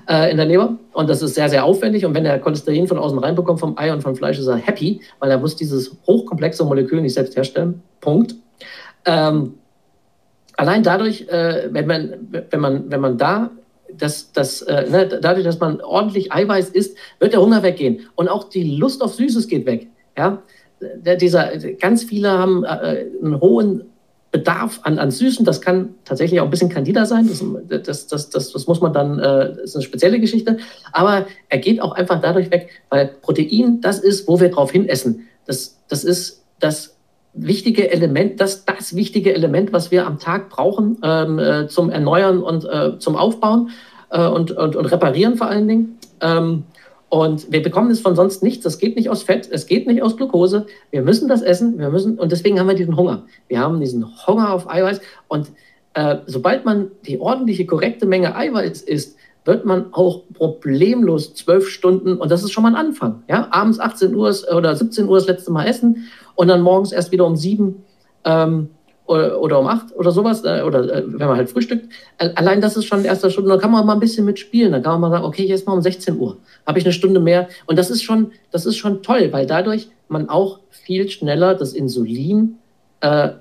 äh, 0.09 0.29
in 0.29 0.37
der 0.37 0.45
Leber. 0.45 0.77
Und 0.91 1.09
das 1.09 1.21
ist 1.21 1.35
sehr, 1.35 1.47
sehr 1.47 1.63
aufwendig. 1.63 2.05
Und 2.05 2.13
wenn 2.13 2.25
er 2.25 2.39
Cholesterin 2.39 2.87
von 2.87 2.97
außen 2.97 3.17
reinbekommt, 3.19 3.59
vom 3.59 3.77
Ei 3.77 3.93
und 3.93 4.01
vom 4.01 4.15
Fleisch, 4.15 4.39
ist 4.39 4.47
er 4.47 4.57
happy, 4.57 5.01
weil 5.19 5.31
er 5.31 5.37
muss 5.37 5.55
dieses 5.55 5.95
hochkomplexe 6.05 6.65
Molekül 6.65 7.01
nicht 7.01 7.13
selbst 7.13 7.37
herstellen. 7.37 7.81
Punkt. 8.01 8.35
Ähm, 9.05 9.53
allein 10.57 10.83
dadurch, 10.83 11.27
äh, 11.29 11.69
wenn, 11.71 11.87
man, 11.87 12.13
wenn, 12.49 12.59
man, 12.59 12.91
wenn 12.91 12.99
man 12.99 13.17
da 13.17 13.51
das, 13.97 14.31
das, 14.31 14.61
äh, 14.63 14.89
ne, 14.89 15.07
dadurch, 15.07 15.45
dass 15.45 15.59
man 15.59 15.81
ordentlich 15.81 16.31
Eiweiß 16.31 16.69
isst, 16.69 16.97
wird 17.19 17.33
der 17.33 17.41
Hunger 17.41 17.63
weggehen. 17.63 18.01
Und 18.15 18.27
auch 18.29 18.45
die 18.45 18.75
Lust 18.75 19.01
auf 19.01 19.13
Süßes 19.15 19.47
geht 19.47 19.65
weg. 19.65 19.87
Ja? 20.17 20.41
Der, 20.79 21.15
dieser, 21.15 21.57
ganz 21.79 22.03
viele 22.03 22.31
haben 22.31 22.63
äh, 22.63 23.05
einen 23.21 23.39
hohen 23.39 23.83
Bedarf 24.31 24.79
an, 24.83 24.97
an 24.97 25.11
Süßen. 25.11 25.45
Das 25.45 25.61
kann 25.61 25.95
tatsächlich 26.05 26.39
auch 26.39 26.45
ein 26.45 26.49
bisschen 26.49 26.69
Candida 26.69 27.05
sein. 27.05 27.27
Das, 27.27 27.43
das, 27.83 28.07
das, 28.07 28.29
das, 28.29 28.51
das 28.51 28.67
muss 28.67 28.81
man 28.81 28.93
dann, 28.93 29.19
äh, 29.19 29.49
das 29.49 29.57
ist 29.57 29.75
eine 29.75 29.83
spezielle 29.83 30.19
Geschichte. 30.19 30.57
Aber 30.93 31.27
er 31.49 31.57
geht 31.59 31.81
auch 31.81 31.91
einfach 31.91 32.21
dadurch 32.21 32.49
weg, 32.49 32.69
weil 32.89 33.07
Protein 33.21 33.81
das 33.81 33.99
ist, 33.99 34.27
wo 34.27 34.39
wir 34.39 34.49
drauf 34.49 34.71
hin 34.71 34.87
essen. 34.87 35.27
Das, 35.45 35.77
das 35.87 36.03
ist 36.03 36.43
das 36.59 36.90
wichtige 37.33 37.91
Element, 37.91 38.41
das, 38.41 38.65
das 38.65 38.95
wichtige 38.95 39.33
Element, 39.33 39.71
was 39.73 39.91
wir 39.91 40.05
am 40.05 40.19
Tag 40.19 40.49
brauchen 40.49 40.97
ähm, 41.03 41.39
äh, 41.39 41.67
zum 41.67 41.89
Erneuern 41.89 42.41
und 42.43 42.65
äh, 42.65 42.97
zum 42.99 43.15
Aufbauen 43.15 43.69
äh, 44.09 44.27
und, 44.27 44.51
und, 44.51 44.75
und, 44.75 44.85
Reparieren 44.91 45.35
vor 45.35 45.47
allen 45.47 45.67
Dingen. 45.67 45.97
Ähm, 46.19 46.63
und 47.09 47.51
wir 47.51 47.61
bekommen 47.61 47.91
es 47.91 47.99
von 47.99 48.15
sonst 48.15 48.41
nichts. 48.41 48.63
Das 48.63 48.77
geht 48.77 48.95
nicht 48.95 49.09
aus 49.09 49.23
Fett, 49.23 49.49
es 49.51 49.65
geht 49.65 49.87
nicht 49.87 50.01
aus 50.01 50.15
Glucose. 50.15 50.65
Wir 50.91 51.01
müssen 51.01 51.27
das 51.27 51.41
essen, 51.41 51.77
wir 51.77 51.89
müssen, 51.89 52.17
und 52.17 52.31
deswegen 52.31 52.59
haben 52.59 52.67
wir 52.67 52.75
diesen 52.75 52.95
Hunger. 52.95 53.23
Wir 53.47 53.59
haben 53.59 53.79
diesen 53.79 54.05
Hunger 54.27 54.53
auf 54.53 54.69
Eiweiß. 54.69 55.01
Und 55.27 55.51
äh, 55.93 56.17
sobald 56.25 56.63
man 56.63 56.91
die 57.05 57.19
ordentliche, 57.19 57.65
korrekte 57.65 58.05
Menge 58.05 58.35
Eiweiß 58.35 58.81
isst, 58.81 59.17
wird 59.45 59.65
man 59.65 59.93
auch 59.93 60.23
problemlos 60.33 61.33
zwölf 61.33 61.67
Stunden, 61.67 62.17
und 62.17 62.29
das 62.29 62.43
ist 62.43 62.51
schon 62.51 62.63
mal 62.63 62.69
ein 62.69 62.87
Anfang, 62.87 63.23
ja, 63.27 63.47
abends 63.51 63.79
18 63.79 64.13
Uhr 64.13 64.33
oder 64.55 64.75
17 64.75 65.07
Uhr 65.07 65.17
das 65.17 65.27
letzte 65.27 65.51
Mal 65.51 65.65
essen 65.67 66.07
und 66.35 66.47
dann 66.47 66.61
morgens 66.61 66.91
erst 66.91 67.11
wieder 67.11 67.25
um 67.25 67.35
sieben 67.35 67.83
ähm, 68.23 68.69
oder, 69.05 69.41
oder, 69.41 69.59
um 69.59 69.67
acht 69.67 69.95
oder 69.95 70.11
sowas, 70.11 70.43
äh, 70.45 70.61
oder 70.61 70.83
äh, 70.83 71.03
wenn 71.05 71.27
man 71.27 71.37
halt 71.37 71.49
frühstückt. 71.49 71.91
Allein 72.17 72.61
das 72.61 72.77
ist 72.77 72.85
schon 72.85 73.03
erster 73.03 73.29
Stunde. 73.29 73.49
Dann 73.49 73.59
kann 73.59 73.71
man 73.71 73.85
mal 73.85 73.93
ein 73.93 73.99
bisschen 73.99 74.25
mitspielen. 74.25 74.71
Dann 74.71 74.83
kann 74.83 74.93
man 74.93 75.01
mal 75.01 75.11
sagen, 75.11 75.25
okay, 75.25 75.43
jetzt 75.43 75.67
mal 75.67 75.73
um 75.73 75.81
16 75.81 76.17
Uhr. 76.17 76.37
Habe 76.65 76.79
ich 76.79 76.85
eine 76.85 76.93
Stunde 76.93 77.19
mehr. 77.19 77.49
Und 77.65 77.77
das 77.77 77.89
ist 77.89 78.03
schon, 78.03 78.31
das 78.51 78.65
ist 78.65 78.77
schon 78.77 79.03
toll, 79.03 79.29
weil 79.33 79.45
dadurch 79.47 79.89
man 80.07 80.29
auch 80.29 80.59
viel 80.69 81.09
schneller 81.09 81.55
das 81.55 81.73
Insulin 81.73 82.57
äh, 83.01 83.31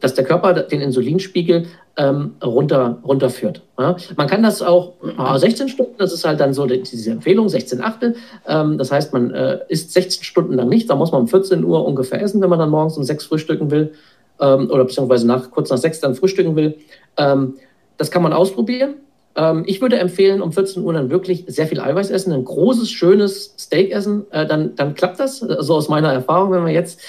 dass 0.00 0.14
der 0.14 0.24
Körper 0.24 0.52
den 0.52 0.82
Insulinspiegel 0.82 1.66
ähm, 1.96 2.34
runter, 2.44 2.98
runterführt. 3.04 3.62
Ja? 3.78 3.96
Man 4.16 4.26
kann 4.26 4.42
das 4.42 4.62
auch 4.62 4.94
äh, 5.02 5.38
16 5.38 5.68
Stunden, 5.68 5.94
das 5.98 6.12
ist 6.12 6.24
halt 6.24 6.40
dann 6.40 6.52
so 6.52 6.66
diese 6.66 7.10
Empfehlung, 7.10 7.48
16 7.48 7.82
Achtel. 7.82 8.16
Ähm, 8.46 8.78
das 8.78 8.92
heißt, 8.92 9.12
man 9.12 9.32
äh, 9.32 9.60
isst 9.68 9.92
16 9.92 10.24
Stunden 10.24 10.54
lang 10.54 10.68
nicht, 10.68 10.90
da 10.90 10.96
muss 10.96 11.12
man 11.12 11.22
um 11.22 11.28
14 11.28 11.64
Uhr 11.64 11.84
ungefähr 11.86 12.20
essen, 12.20 12.40
wenn 12.42 12.50
man 12.50 12.58
dann 12.58 12.70
morgens 12.70 12.96
um 12.96 13.04
6 13.04 13.24
frühstücken 13.24 13.70
will 13.70 13.92
ähm, 14.40 14.70
oder 14.70 14.84
beziehungsweise 14.84 15.26
nach, 15.26 15.50
kurz 15.50 15.70
nach 15.70 15.78
6 15.78 16.00
dann 16.00 16.14
frühstücken 16.14 16.56
will. 16.56 16.76
Ähm, 17.16 17.54
das 17.96 18.10
kann 18.10 18.22
man 18.22 18.34
ausprobieren. 18.34 18.96
Ähm, 19.34 19.64
ich 19.66 19.80
würde 19.80 19.98
empfehlen, 19.98 20.42
um 20.42 20.52
14 20.52 20.82
Uhr 20.82 20.92
dann 20.92 21.10
wirklich 21.10 21.44
sehr 21.46 21.66
viel 21.66 21.80
Eiweiß 21.80 22.10
essen, 22.10 22.32
ein 22.32 22.44
großes, 22.44 22.90
schönes 22.90 23.54
Steak 23.58 23.90
essen, 23.92 24.24
äh, 24.32 24.46
dann, 24.46 24.74
dann 24.76 24.94
klappt 24.94 25.20
das. 25.20 25.38
So 25.38 25.48
also 25.48 25.74
aus 25.76 25.88
meiner 25.88 26.12
Erfahrung, 26.12 26.52
wenn 26.52 26.62
man 26.62 26.72
jetzt 26.72 27.00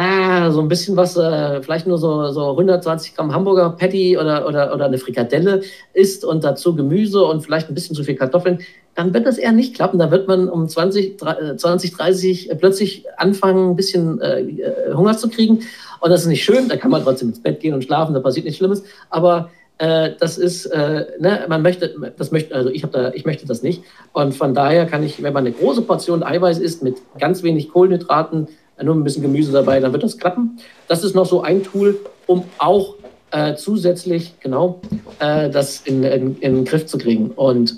ah, 0.00 0.50
so 0.50 0.60
ein 0.60 0.68
bisschen 0.68 0.96
was, 0.96 1.16
äh, 1.16 1.62
vielleicht 1.62 1.86
nur 1.86 1.98
so, 1.98 2.30
so 2.30 2.50
120 2.50 3.14
Gramm 3.14 3.34
Hamburger 3.34 3.70
Patty 3.70 4.16
oder, 4.16 4.46
oder, 4.46 4.74
oder 4.74 4.86
eine 4.86 4.98
Frikadelle 4.98 5.62
isst 5.92 6.24
und 6.24 6.42
dazu 6.42 6.74
Gemüse 6.74 7.22
und 7.22 7.42
vielleicht 7.42 7.68
ein 7.68 7.74
bisschen 7.74 7.94
zu 7.94 8.02
viel 8.02 8.14
Kartoffeln, 8.14 8.60
dann 8.94 9.12
wird 9.12 9.26
das 9.26 9.38
eher 9.38 9.52
nicht 9.52 9.74
klappen. 9.74 9.98
Da 9.98 10.10
wird 10.10 10.26
man 10.26 10.48
um 10.48 10.66
20, 10.66 11.18
20 11.18 11.92
30 11.92 12.50
plötzlich 12.58 13.04
anfangen, 13.18 13.70
ein 13.70 13.76
bisschen 13.76 14.20
äh, 14.20 14.40
äh, 14.40 14.94
Hunger 14.94 15.16
zu 15.16 15.28
kriegen. 15.28 15.60
Und 16.00 16.10
das 16.10 16.22
ist 16.22 16.28
nicht 16.28 16.44
schön, 16.44 16.68
da 16.68 16.76
kann 16.76 16.90
man 16.90 17.02
trotzdem 17.02 17.28
ins 17.28 17.42
Bett 17.42 17.60
gehen 17.60 17.74
und 17.74 17.84
schlafen, 17.84 18.14
da 18.14 18.20
passiert 18.20 18.46
nichts 18.46 18.58
Schlimmes. 18.58 18.82
Aber 19.10 19.50
äh, 19.76 20.12
das 20.18 20.38
ist, 20.38 20.66
äh, 20.66 21.06
ne, 21.18 21.44
man 21.48 21.60
möchte, 21.60 21.94
das 22.16 22.32
möchte, 22.32 22.54
also 22.54 22.70
ich, 22.70 22.82
da, 22.90 23.12
ich 23.12 23.26
möchte 23.26 23.46
das 23.46 23.62
nicht. 23.62 23.82
Und 24.12 24.34
von 24.34 24.54
daher 24.54 24.86
kann 24.86 25.02
ich, 25.02 25.22
wenn 25.22 25.34
man 25.34 25.46
eine 25.46 25.54
große 25.54 25.82
Portion 25.82 26.22
Eiweiß 26.22 26.58
isst 26.58 26.82
mit 26.82 26.96
ganz 27.18 27.42
wenig 27.42 27.70
Kohlenhydraten, 27.70 28.48
nur 28.82 28.94
ein 28.94 29.04
bisschen 29.04 29.22
Gemüse 29.22 29.52
dabei, 29.52 29.80
dann 29.80 29.92
wird 29.92 30.02
das 30.02 30.18
klappen. 30.18 30.58
Das 30.88 31.04
ist 31.04 31.14
noch 31.14 31.26
so 31.26 31.42
ein 31.42 31.62
Tool, 31.62 31.98
um 32.26 32.44
auch 32.58 32.94
äh, 33.30 33.54
zusätzlich 33.54 34.34
genau 34.40 34.80
äh, 35.18 35.50
das 35.50 35.80
in, 35.82 36.02
in, 36.02 36.36
in, 36.40 36.54
den 36.56 36.64
Griff 36.64 36.86
zu 36.86 36.98
kriegen. 36.98 37.30
Und 37.30 37.76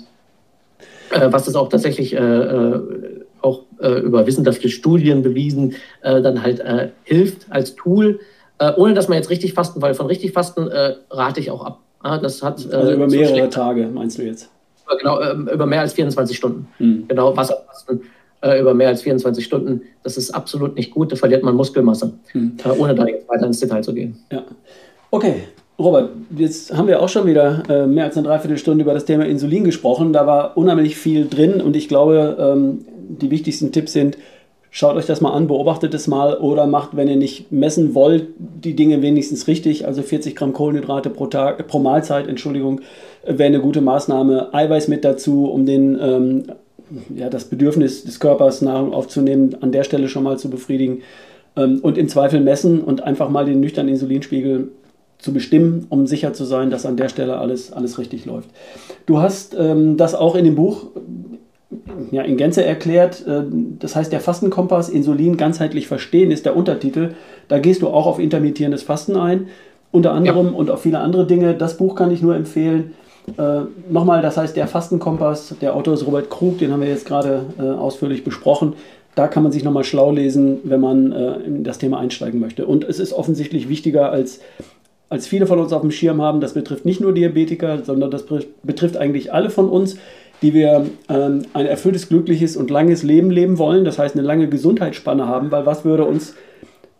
äh, 1.11 1.31
was 1.31 1.45
das 1.45 1.55
auch 1.55 1.69
tatsächlich 1.69 2.13
äh, 2.13 2.17
äh, 2.17 2.81
auch 3.41 3.63
äh, 3.79 3.99
über 3.99 4.25
wissenschaftliche 4.25 4.69
Studien 4.69 5.21
bewiesen, 5.21 5.75
dann 6.01 6.41
halt 6.41 6.63
hilft 7.03 7.45
als 7.49 7.75
Tool, 7.75 8.21
ohne 8.77 8.93
dass 8.93 9.09
man 9.09 9.17
jetzt 9.17 9.29
richtig 9.29 9.53
fasten, 9.53 9.81
weil 9.81 9.95
von 9.95 10.05
richtig 10.05 10.31
fasten 10.31 10.69
rate 11.11 11.41
ich 11.41 11.51
auch 11.51 11.65
ab. 11.65 11.79
das 12.21 12.41
hat, 12.41 12.65
also 12.73 12.93
über 12.93 13.07
mehrere 13.07 13.49
Tage, 13.49 13.87
meinst 13.87 14.17
du 14.17 14.23
jetzt? 14.23 14.49
Genau, 14.99 15.19
über 15.33 15.65
mehr 15.65 15.81
als 15.81 15.91
24 15.91 16.37
Stunden. 16.37 16.69
Hm. 16.77 17.05
Genau, 17.09 17.35
Wasserfasten 17.35 18.03
äh, 18.43 18.59
über 18.59 18.73
mehr 18.73 18.89
als 18.89 19.01
24 19.01 19.43
Stunden, 19.43 19.81
das 20.03 20.17
ist 20.17 20.31
absolut 20.31 20.75
nicht 20.75 20.91
gut, 20.91 21.11
da 21.11 21.15
verliert 21.15 21.43
man 21.43 21.55
Muskelmasse, 21.55 22.13
hm. 22.31 22.57
äh, 22.63 22.69
ohne 22.69 22.93
da 22.93 23.05
jetzt 23.05 23.27
weiter 23.29 23.47
ins 23.47 23.59
Detail 23.59 23.81
zu 23.81 23.93
gehen. 23.93 24.17
Ja. 24.31 24.43
Okay, 25.09 25.35
Robert, 25.79 26.09
jetzt 26.37 26.75
haben 26.75 26.87
wir 26.87 27.01
auch 27.01 27.09
schon 27.09 27.25
wieder 27.25 27.63
äh, 27.69 27.87
mehr 27.87 28.05
als 28.05 28.17
eine 28.17 28.27
Dreiviertelstunde 28.27 28.83
über 28.83 28.93
das 28.93 29.05
Thema 29.05 29.25
Insulin 29.25 29.63
gesprochen. 29.63 30.13
Da 30.13 30.27
war 30.27 30.55
unheimlich 30.55 30.97
viel 30.97 31.27
drin 31.27 31.61
und 31.61 31.75
ich 31.75 31.87
glaube, 31.87 32.37
ähm, 32.39 32.85
die 33.09 33.31
wichtigsten 33.31 33.71
Tipps 33.71 33.93
sind, 33.93 34.17
schaut 34.69 34.95
euch 34.95 35.05
das 35.05 35.21
mal 35.21 35.31
an, 35.31 35.47
beobachtet 35.47 35.93
es 35.93 36.07
mal 36.07 36.37
oder 36.37 36.67
macht, 36.67 36.95
wenn 36.95 37.07
ihr 37.07 37.15
nicht 37.15 37.51
messen 37.51 37.95
wollt, 37.95 38.27
die 38.37 38.75
Dinge 38.75 39.01
wenigstens 39.01 39.47
richtig. 39.47 39.87
Also 39.87 40.03
40 40.03 40.35
Gramm 40.35 40.53
Kohlenhydrate 40.53 41.09
pro 41.09 41.27
Tag, 41.27 41.67
pro 41.67 41.79
Mahlzeit, 41.79 42.27
Entschuldigung, 42.27 42.81
wäre 43.23 43.47
eine 43.47 43.59
gute 43.59 43.81
Maßnahme. 43.81 44.53
Eiweiß 44.53 44.87
mit 44.87 45.03
dazu, 45.03 45.45
um 45.45 45.65
den 45.65 45.97
ähm, 46.01 46.43
ja, 47.15 47.29
das 47.29 47.45
Bedürfnis 47.45 48.03
des 48.03 48.19
Körpers, 48.19 48.61
Nahrung 48.61 48.93
aufzunehmen, 48.93 49.57
an 49.61 49.71
der 49.71 49.83
Stelle 49.83 50.07
schon 50.07 50.23
mal 50.23 50.37
zu 50.37 50.49
befriedigen 50.49 51.01
ähm, 51.55 51.79
und 51.81 51.97
im 51.97 52.07
Zweifel 52.07 52.39
messen 52.39 52.81
und 52.81 53.03
einfach 53.03 53.29
mal 53.29 53.45
den 53.45 53.59
nüchternen 53.59 53.93
Insulinspiegel 53.93 54.71
zu 55.17 55.33
bestimmen, 55.33 55.85
um 55.89 56.05
sicher 56.05 56.33
zu 56.33 56.43
sein, 56.43 56.69
dass 56.69 56.85
an 56.85 56.97
der 56.97 57.09
Stelle 57.09 57.37
alles, 57.37 57.71
alles 57.71 57.97
richtig 57.97 58.25
läuft. 58.25 58.49
Du 59.05 59.19
hast 59.19 59.55
ähm, 59.57 59.97
das 59.97 60.15
auch 60.15 60.35
in 60.35 60.45
dem 60.45 60.55
Buch 60.55 60.87
ja, 62.11 62.21
in 62.23 62.37
Gänze 62.37 62.63
erklärt. 62.63 63.25
Äh, 63.25 63.43
das 63.79 63.95
heißt, 63.95 64.11
der 64.11 64.19
Fastenkompass 64.19 64.89
Insulin 64.89 65.37
ganzheitlich 65.37 65.87
verstehen 65.87 66.31
ist 66.31 66.45
der 66.45 66.55
Untertitel. 66.55 67.11
Da 67.47 67.59
gehst 67.59 67.81
du 67.81 67.87
auch 67.87 68.05
auf 68.05 68.19
intermittierendes 68.19 68.83
Fasten 68.83 69.15
ein, 69.15 69.47
unter 69.91 70.11
anderem 70.11 70.47
ja. 70.47 70.53
und 70.53 70.69
auf 70.69 70.81
viele 70.81 70.99
andere 70.99 71.25
Dinge. 71.25 71.55
Das 71.55 71.77
Buch 71.77 71.95
kann 71.95 72.11
ich 72.11 72.21
nur 72.21 72.35
empfehlen. 72.35 72.93
Äh, 73.37 73.61
Nochmal, 73.89 74.21
das 74.21 74.37
heißt, 74.37 74.55
der 74.55 74.67
Fastenkompass, 74.67 75.55
der 75.61 75.75
Autor 75.75 75.93
ist 75.93 76.05
Robert 76.05 76.29
Krug, 76.29 76.57
den 76.57 76.71
haben 76.71 76.81
wir 76.81 76.89
jetzt 76.89 77.05
gerade 77.05 77.45
äh, 77.57 77.61
ausführlich 77.61 78.23
besprochen. 78.23 78.73
Da 79.15 79.27
kann 79.27 79.43
man 79.43 79.51
sich 79.51 79.63
nochmal 79.63 79.83
schlau 79.83 80.11
lesen, 80.11 80.59
wenn 80.63 80.81
man 80.81 81.11
äh, 81.11 81.33
in 81.45 81.63
das 81.63 81.77
Thema 81.77 81.99
einsteigen 81.99 82.39
möchte. 82.39 82.65
Und 82.65 82.83
es 82.83 82.99
ist 82.99 83.13
offensichtlich 83.13 83.69
wichtiger, 83.69 84.11
als, 84.11 84.39
als 85.09 85.27
viele 85.27 85.45
von 85.45 85.59
uns 85.59 85.71
auf 85.71 85.81
dem 85.81 85.91
Schirm 85.91 86.21
haben. 86.21 86.41
Das 86.41 86.53
betrifft 86.53 86.85
nicht 86.85 86.99
nur 86.99 87.13
Diabetiker, 87.13 87.83
sondern 87.83 88.09
das 88.09 88.25
betrifft 88.63 88.97
eigentlich 88.97 89.31
alle 89.31 89.49
von 89.49 89.69
uns, 89.69 89.97
die 90.43 90.53
wir 90.53 90.87
ähm, 91.09 91.43
ein 91.53 91.65
erfülltes, 91.65 92.09
glückliches 92.09 92.57
und 92.57 92.69
langes 92.69 93.01
Leben 93.01 93.31
leben 93.31 93.57
wollen, 93.57 93.85
das 93.85 93.97
heißt 93.97 94.15
eine 94.15 94.27
lange 94.27 94.49
Gesundheitsspanne 94.49 95.25
haben, 95.25 95.51
weil 95.51 95.65
was 95.65 95.85
würde 95.85 96.03
uns, 96.03 96.35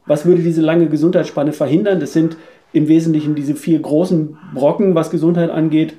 was 0.05 0.26
würde 0.26 0.41
diese 0.41 0.61
lange 0.61 0.88
Gesundheitsspanne 0.88 1.51
verhindern? 1.51 1.99
Das 1.99 2.13
sind 2.13 2.38
im 2.71 2.88
Wesentlichen 2.88 3.36
diese 3.36 3.55
vier 3.55 3.80
großen 3.80 4.38
Brocken, 4.53 4.95
was 4.95 5.11
Gesundheit 5.11 5.49
angeht. 5.49 5.93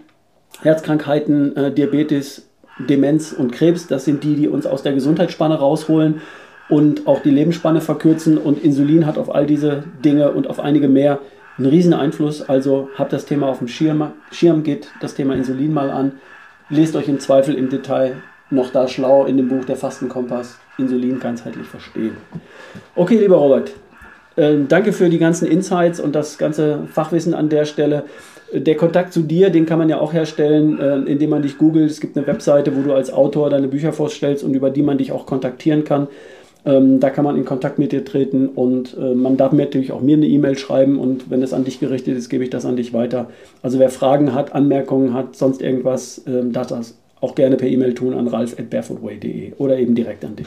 Herzkrankheiten, 0.63 1.57
äh, 1.57 1.73
Diabetes, 1.73 2.49
Demenz 2.79 3.33
und 3.33 3.53
Krebs, 3.53 3.87
das 3.87 4.05
sind 4.05 4.25
die, 4.25 4.35
die 4.35 4.49
uns 4.49 4.67
aus 4.67 4.83
der 4.83 4.93
Gesundheitsspanne 4.93 5.59
rausholen 5.59 6.21
und 6.69 7.07
auch 7.07 7.21
die 7.21 7.31
Lebensspanne 7.31 7.81
verkürzen. 7.81 8.39
Und 8.39 8.63
Insulin 8.63 9.07
hat 9.07 9.19
auf 9.19 9.33
all 9.33 9.47
diese 9.47 9.85
Dinge 10.05 10.33
und 10.33 10.49
auf 10.49 10.61
einige 10.61 10.89
mehr 10.89 11.21
einen 11.57 11.69
riesen 11.69 11.95
Einfluss. 11.95 12.43
Also 12.43 12.89
habt 12.97 13.13
das 13.13 13.27
Thema 13.27 13.49
auf 13.49 13.59
dem 13.59 13.69
Schirm, 13.69 14.13
Schirm 14.31 14.63
geht 14.63 14.89
das 15.01 15.15
Thema 15.15 15.35
Insulin 15.35 15.73
mal 15.73 15.91
an. 15.91 16.13
Lest 16.71 16.97
euch 16.97 17.09
im 17.09 17.21
Zweifel 17.21 17.55
im 17.55 17.69
Detail 17.69 18.17
noch 18.51 18.71
da 18.71 18.89
schlau 18.89 19.25
in 19.25 19.37
dem 19.37 19.49
Buch 19.49 19.65
Der 19.65 19.77
Fastenkompass 19.77 20.59
Insulin 20.79 21.21
ganzheitlich 21.21 21.67
verstehen. 21.67 22.17
Okay, 22.97 23.19
lieber 23.19 23.37
Robert, 23.37 23.73
äh, 24.37 24.57
danke 24.67 24.93
für 24.93 25.09
die 25.09 25.19
ganzen 25.19 25.47
Insights 25.47 26.01
und 26.01 26.15
das 26.15 26.39
ganze 26.39 26.81
Fachwissen 26.93 27.35
an 27.35 27.49
der 27.49 27.65
Stelle. 27.65 28.05
Der 28.55 28.77
Kontakt 28.77 29.13
zu 29.13 29.23
dir, 29.23 29.51
den 29.51 29.67
kann 29.67 29.79
man 29.79 29.89
ja 29.89 30.01
auch 30.01 30.13
herstellen, 30.13 30.79
äh, 30.79 30.97
indem 31.11 31.31
man 31.31 31.43
dich 31.43 31.59
googelt. 31.59 31.91
Es 31.91 32.01
gibt 32.01 32.17
eine 32.17 32.27
Webseite, 32.27 32.77
wo 32.77 32.83
du 32.83 32.93
als 32.93 33.13
Autor 33.13 33.51
deine 33.51 33.67
Bücher 33.67 33.93
vorstellst 33.93 34.45
und 34.45 34.55
über 34.55 34.71
die 34.71 34.83
man 34.83 34.99
dich 34.99 35.11
auch 35.11 35.27
kontaktieren 35.27 35.83
kann. 35.85 36.07
Ähm, 36.65 37.01
da 37.01 37.11
kann 37.11 37.25
man 37.25 37.37
in 37.37 37.45
Kontakt 37.45 37.79
mit 37.79 37.93
dir 37.93 38.05
treten 38.05 38.49
und 38.49 38.97
äh, 38.97 39.15
man 39.15 39.37
darf 39.37 39.53
mir 39.53 39.65
natürlich 39.65 39.93
auch 39.93 40.01
mir 40.01 40.17
eine 40.17 40.27
E-Mail 40.27 40.57
schreiben 40.57 40.99
und 40.99 41.31
wenn 41.31 41.43
es 41.43 41.53
an 41.53 41.65
dich 41.65 41.79
gerichtet 41.79 42.17
ist, 42.17 42.31
gebe 42.31 42.45
ich 42.45 42.51
das 42.51 42.65
an 42.65 42.77
dich 42.77 42.95
weiter. 42.95 43.29
Also 43.63 43.79
wer 43.79 43.91
Fragen 43.91 44.35
hat, 44.35 44.55
Anmerkungen 44.55 45.13
hat, 45.13 45.37
sonst 45.37 45.61
irgendwas, 45.61 46.23
ähm, 46.27 46.53
darf 46.53 46.69
das 46.69 46.97
auch 47.21 47.35
gerne 47.35 47.57
per 47.57 47.69
E-Mail 47.69 47.95
tun 47.95 48.15
an 48.15 48.29
ralf.barefootway.de 48.29 49.55
oder 49.59 49.79
eben 49.79 49.95
direkt 49.95 50.25
an 50.25 50.37
dich. 50.37 50.47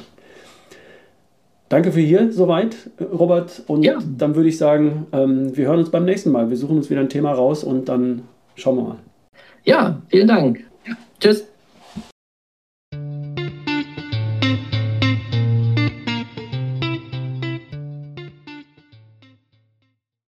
Danke 1.70 1.92
für 1.92 2.00
hier 2.00 2.32
soweit, 2.32 2.76
Robert. 3.02 3.64
Und 3.68 3.84
ja. 3.84 3.98
dann 4.18 4.36
würde 4.36 4.50
ich 4.50 4.58
sagen, 4.58 5.08
ähm, 5.12 5.56
wir 5.56 5.68
hören 5.68 5.80
uns 5.80 5.92
beim 5.92 6.06
nächsten 6.06 6.32
Mal. 6.32 6.50
Wir 6.50 6.58
suchen 6.58 6.78
uns 6.78 6.90
wieder 6.90 7.02
ein 7.02 7.10
Thema 7.10 7.34
raus 7.34 7.64
und 7.64 7.90
dann 7.90 8.24
schauen 8.56 8.78
wir 8.78 8.84
mal. 8.84 8.98
Ja, 9.64 10.02
vielen 10.08 10.28
Dank. 10.28 10.64
Ja. 10.86 10.94
Tschüss. 11.20 11.46